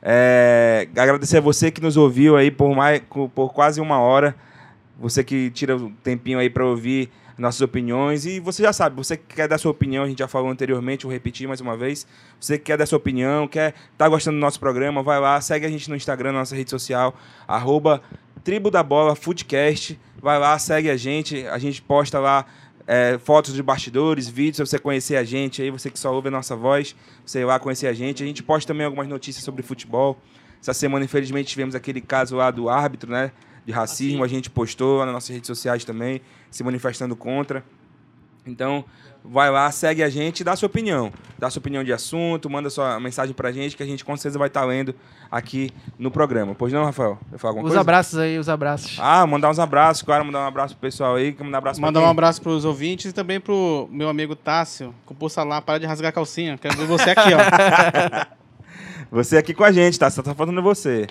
É, 0.02 0.88
agradecer 0.96 1.38
a 1.38 1.42
você 1.42 1.72
que 1.72 1.82
nos 1.82 1.98
ouviu 1.98 2.38
aí 2.38 2.52
por, 2.52 2.74
mais, 2.76 3.02
por 3.36 3.52
quase 3.54 3.82
uma 3.82 4.00
hora. 4.00 4.36
Você 5.00 5.24
que 5.24 5.50
tira 5.50 5.76
um 5.76 5.92
tempinho 6.04 6.40
aí 6.40 6.50
pra 6.50 6.66
ouvir 6.66 7.10
nossas 7.40 7.62
opiniões. 7.62 8.26
E 8.26 8.40
você 8.40 8.64
já 8.64 8.74
sabe, 8.74 8.96
você 8.96 9.18
que 9.18 9.36
quer 9.36 9.48
dar 9.48 9.58
sua 9.58 9.72
opinião, 9.72 10.04
a 10.04 10.08
gente 10.08 10.20
já 10.20 10.28
falou 10.28 10.50
anteriormente, 10.50 11.04
vou 11.04 11.12
repetir 11.12 11.48
mais 11.48 11.62
uma 11.62 11.76
vez. 11.76 12.06
Você 12.40 12.58
que 12.58 12.66
quer 12.66 12.78
dar 12.78 12.86
sua 12.86 12.98
opinião, 12.98 13.48
quer 13.48 13.74
tá 13.98 14.08
gostando 14.08 14.38
do 14.38 14.42
nosso 14.42 14.60
programa, 14.60 15.02
vai 15.02 15.20
lá, 15.20 15.40
segue 15.42 15.66
a 15.66 15.70
gente 15.70 15.90
no 15.90 15.96
Instagram, 15.96 16.34
na 16.34 16.40
nossa 16.40 16.56
rede 16.56 16.70
social, 16.70 17.16
arroba 17.48 18.02
Tribo 18.44 18.70
da 18.70 18.84
Bola 18.84 19.16
Footcast. 19.16 20.00
Vai 20.22 20.38
lá, 20.38 20.58
segue 20.60 20.90
a 20.90 20.98
gente, 20.98 21.46
a 21.48 21.58
gente 21.58 21.82
posta 21.82 22.20
lá 22.20 22.46
é, 22.86 23.20
fotos 23.20 23.54
de 23.54 23.62
bastidores, 23.62 24.28
vídeos 24.28 24.68
você 24.68 24.80
conhecer 24.80 25.16
a 25.16 25.24
gente 25.24 25.62
aí, 25.62 25.70
você 25.70 25.90
que 25.90 26.00
só 26.00 26.14
ouve 26.14 26.28
a 26.28 26.32
nossa 26.32 26.56
voz, 26.56 26.96
você 27.26 27.46
lá 27.46 27.60
conhecer 27.60 27.88
a 27.88 27.94
gente. 27.94 28.24
A 28.24 28.26
gente 28.26 28.42
posta 28.42 28.68
também 28.74 28.86
algumas 28.86 29.08
notícias 29.08 29.46
sobre 29.46 29.62
futebol. 29.62 30.18
Essa 30.60 30.74
semana, 30.74 31.06
infelizmente, 31.06 31.48
tivemos 31.48 31.76
aquele 31.76 32.02
caso 32.02 32.36
lá 32.36 32.52
do 32.52 32.68
árbitro, 32.68 33.12
né? 33.12 33.32
De 33.66 33.72
racismo, 33.72 34.24
a 34.24 34.28
gente 34.28 34.50
postou 34.50 35.06
nas 35.06 35.14
nossas 35.14 35.30
redes 35.30 35.48
sociais 35.48 35.86
também, 35.86 36.22
se 36.50 36.64
manifestando 36.64 37.16
contra. 37.16 37.64
Então, 38.46 38.84
vai 39.24 39.52
lá, 39.52 39.70
segue 39.70 40.02
a 40.02 40.10
gente 40.10 40.40
e 40.40 40.44
dá 40.44 40.56
sua 40.56 40.68
opinião. 40.68 41.12
Dá 41.38 41.50
sua 41.50 41.60
opinião 41.60 41.84
de 41.84 41.94
assunto, 41.94 42.50
manda 42.50 42.70
sua 42.70 43.00
mensagem 43.00 43.34
pra 43.34 43.52
gente 43.52 43.78
que 43.78 43.84
a 43.84 43.86
gente 43.86 44.04
com 44.04 44.16
certeza 44.18 44.40
vai 44.40 44.48
estar 44.48 44.64
lendo 44.66 44.96
aqui 45.30 45.72
no 46.00 46.10
programa. 46.10 46.56
Pois 46.56 46.74
não, 46.74 46.84
Rafael? 46.84 47.20
Vai 47.30 47.38
falar 47.38 47.52
alguma 47.52 47.66
Os 47.66 47.70
coisa? 47.72 47.82
abraços 47.82 48.18
aí, 48.18 48.40
os 48.40 48.50
abraços. 48.50 48.98
Ah, 49.00 49.28
mandar 49.28 49.50
uns 49.52 49.60
abraços, 49.60 50.02
claro, 50.02 50.26
mandar 50.26 50.40
um 50.40 50.48
abraço 50.48 50.74
pro 50.76 50.82
pessoal 50.82 51.16
aí, 51.16 51.34
que 51.34 51.44
mandar 51.44 51.58
um 51.58 51.60
abraço 51.60 51.82
Mandar 51.82 52.02
um 52.02 52.10
abraço 52.10 52.42
pros 52.42 52.66
ouvintes 52.66 53.12
e 53.12 53.14
também 53.14 53.40
pro 53.40 53.88
meu 53.92 54.10
amigo 54.10 54.36
Tássio, 54.36 54.96
com 55.06 55.14
pulsa 55.14 55.44
lá, 55.44 55.62
para 55.62 55.80
de 55.80 55.86
rasgar 55.86 56.10
a 56.10 56.14
calcinha. 56.14 56.58
Quero 56.58 56.76
ver 56.78 56.88
você 56.88 57.12
aqui, 57.12 57.30
ó. 57.34 58.40
Você 59.12 59.38
aqui 59.38 59.56
com 59.56 59.64
a 59.64 59.72
gente, 59.72 59.98
tá? 59.98 60.08
Só 60.12 60.22
tá 60.22 60.36
faltando 60.36 60.62
você. 60.62 61.08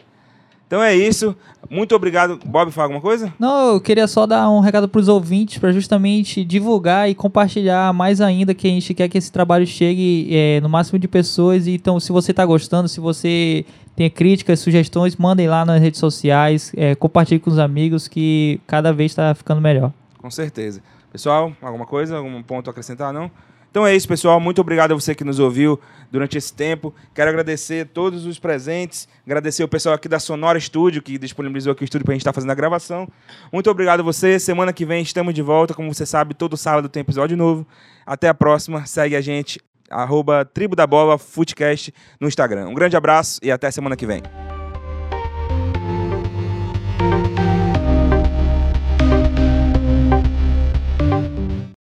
Então 0.69 0.83
é 0.83 0.95
isso. 0.95 1.35
Muito 1.71 1.95
obrigado. 1.95 2.39
Bob, 2.45 2.71
fala 2.71 2.85
alguma 2.85 3.01
coisa? 3.01 3.33
Não, 3.39 3.73
eu 3.73 3.81
queria 3.81 4.07
só 4.07 4.27
dar 4.27 4.51
um 4.51 4.61
recado 4.61 4.87
pros 4.87 5.09
ouvintes 5.09 5.57
para 5.57 5.73
justamente 5.73 6.45
divulgar 6.45 7.09
e 7.09 7.15
compartilhar 7.15 7.93
mais 7.95 8.21
ainda 8.21 8.55
que 8.55 8.67
a 8.69 8.71
gente 8.71 8.93
quer 8.93 9.09
que 9.09 9.17
esse 9.17 9.33
trabalho 9.33 9.67
chegue 9.67 10.29
é, 10.31 10.61
no 10.61 10.69
máximo 10.69 10.99
de 10.99 11.09
pessoas. 11.09 11.67
Então, 11.67 11.99
se 11.99 12.13
você 12.13 12.35
tá 12.35 12.45
gostando, 12.45 12.87
se 12.87 13.01
você 13.01 13.65
tem 13.97 14.11
críticas, 14.11 14.61
sugestões, 14.61 15.17
mandem 15.17 15.49
lá 15.49 15.65
nas 15.65 15.81
redes 15.81 15.99
sociais, 15.99 16.71
é, 16.77 16.95
compartilhe 16.95 17.41
com 17.41 17.51
os 17.51 17.59
amigos 17.59 18.07
que 18.07 18.61
cada 18.67 18.93
vez 18.93 19.13
está 19.13 19.35
ficando 19.35 19.63
melhor. 19.63 19.91
Com 20.19 20.31
certeza. 20.31 20.83
Pessoal, 21.11 21.51
alguma 21.63 21.87
coisa? 21.87 22.19
Algum 22.19 22.43
ponto 22.43 22.69
a 22.69 22.71
acrescentar, 22.73 23.11
não? 23.11 23.31
Então 23.71 23.87
é 23.87 23.95
isso, 23.95 24.09
pessoal. 24.09 24.41
Muito 24.41 24.61
obrigado 24.61 24.93
a 24.93 24.95
você 24.95 25.15
que 25.15 25.25
nos 25.25 25.39
ouviu 25.39 25.79
durante 26.11 26.39
esse 26.39 26.53
tempo. 26.53 26.95
Quero 27.15 27.29
agradecer 27.29 27.87
todos 27.87 28.25
os 28.27 28.39
presentes, 28.39 29.09
agradecer 29.27 29.63
o 29.63 29.69
pessoal 29.69 29.95
aqui 29.95 30.09
da 30.09 30.19
Sonora 30.19 30.59
Estúdio, 30.59 31.03
que 31.03 31.19
disponibilizou 31.19 31.73
aqui 31.73 31.83
o 31.83 31.85
estúdio 31.85 32.05
para 32.05 32.13
a 32.13 32.15
gente 32.15 32.23
estar 32.23 32.33
fazendo 32.33 32.51
a 32.51 32.55
gravação. 32.55 33.09
Muito 33.53 33.71
obrigado 33.71 34.01
a 34.01 34.03
você. 34.03 34.39
Semana 34.39 34.73
que 34.73 34.85
vem 34.85 35.03
estamos 35.03 35.35
de 35.35 35.43
volta. 35.43 35.75
Como 35.75 35.93
você 35.93 36.07
sabe, 36.07 36.35
todo 36.35 36.57
sábado 36.57 36.89
tem 36.89 37.03
episódio 37.03 37.37
novo. 37.37 37.67
Até 38.07 38.29
a 38.29 38.35
próxima. 38.35 38.87
Segue 38.87 39.15
a 39.15 39.21
gente, 39.21 39.61
arroba 39.91 40.45
Tribo 40.45 40.75
da 40.75 40.87
Bola 40.87 41.19
Footcast 41.19 41.93
no 42.19 42.27
Instagram. 42.27 42.69
Um 42.69 42.75
grande 42.75 42.97
abraço 42.97 43.39
e 43.43 43.51
até 43.51 43.71
semana 43.71 43.97
que 43.97 44.07
vem. 44.07 44.23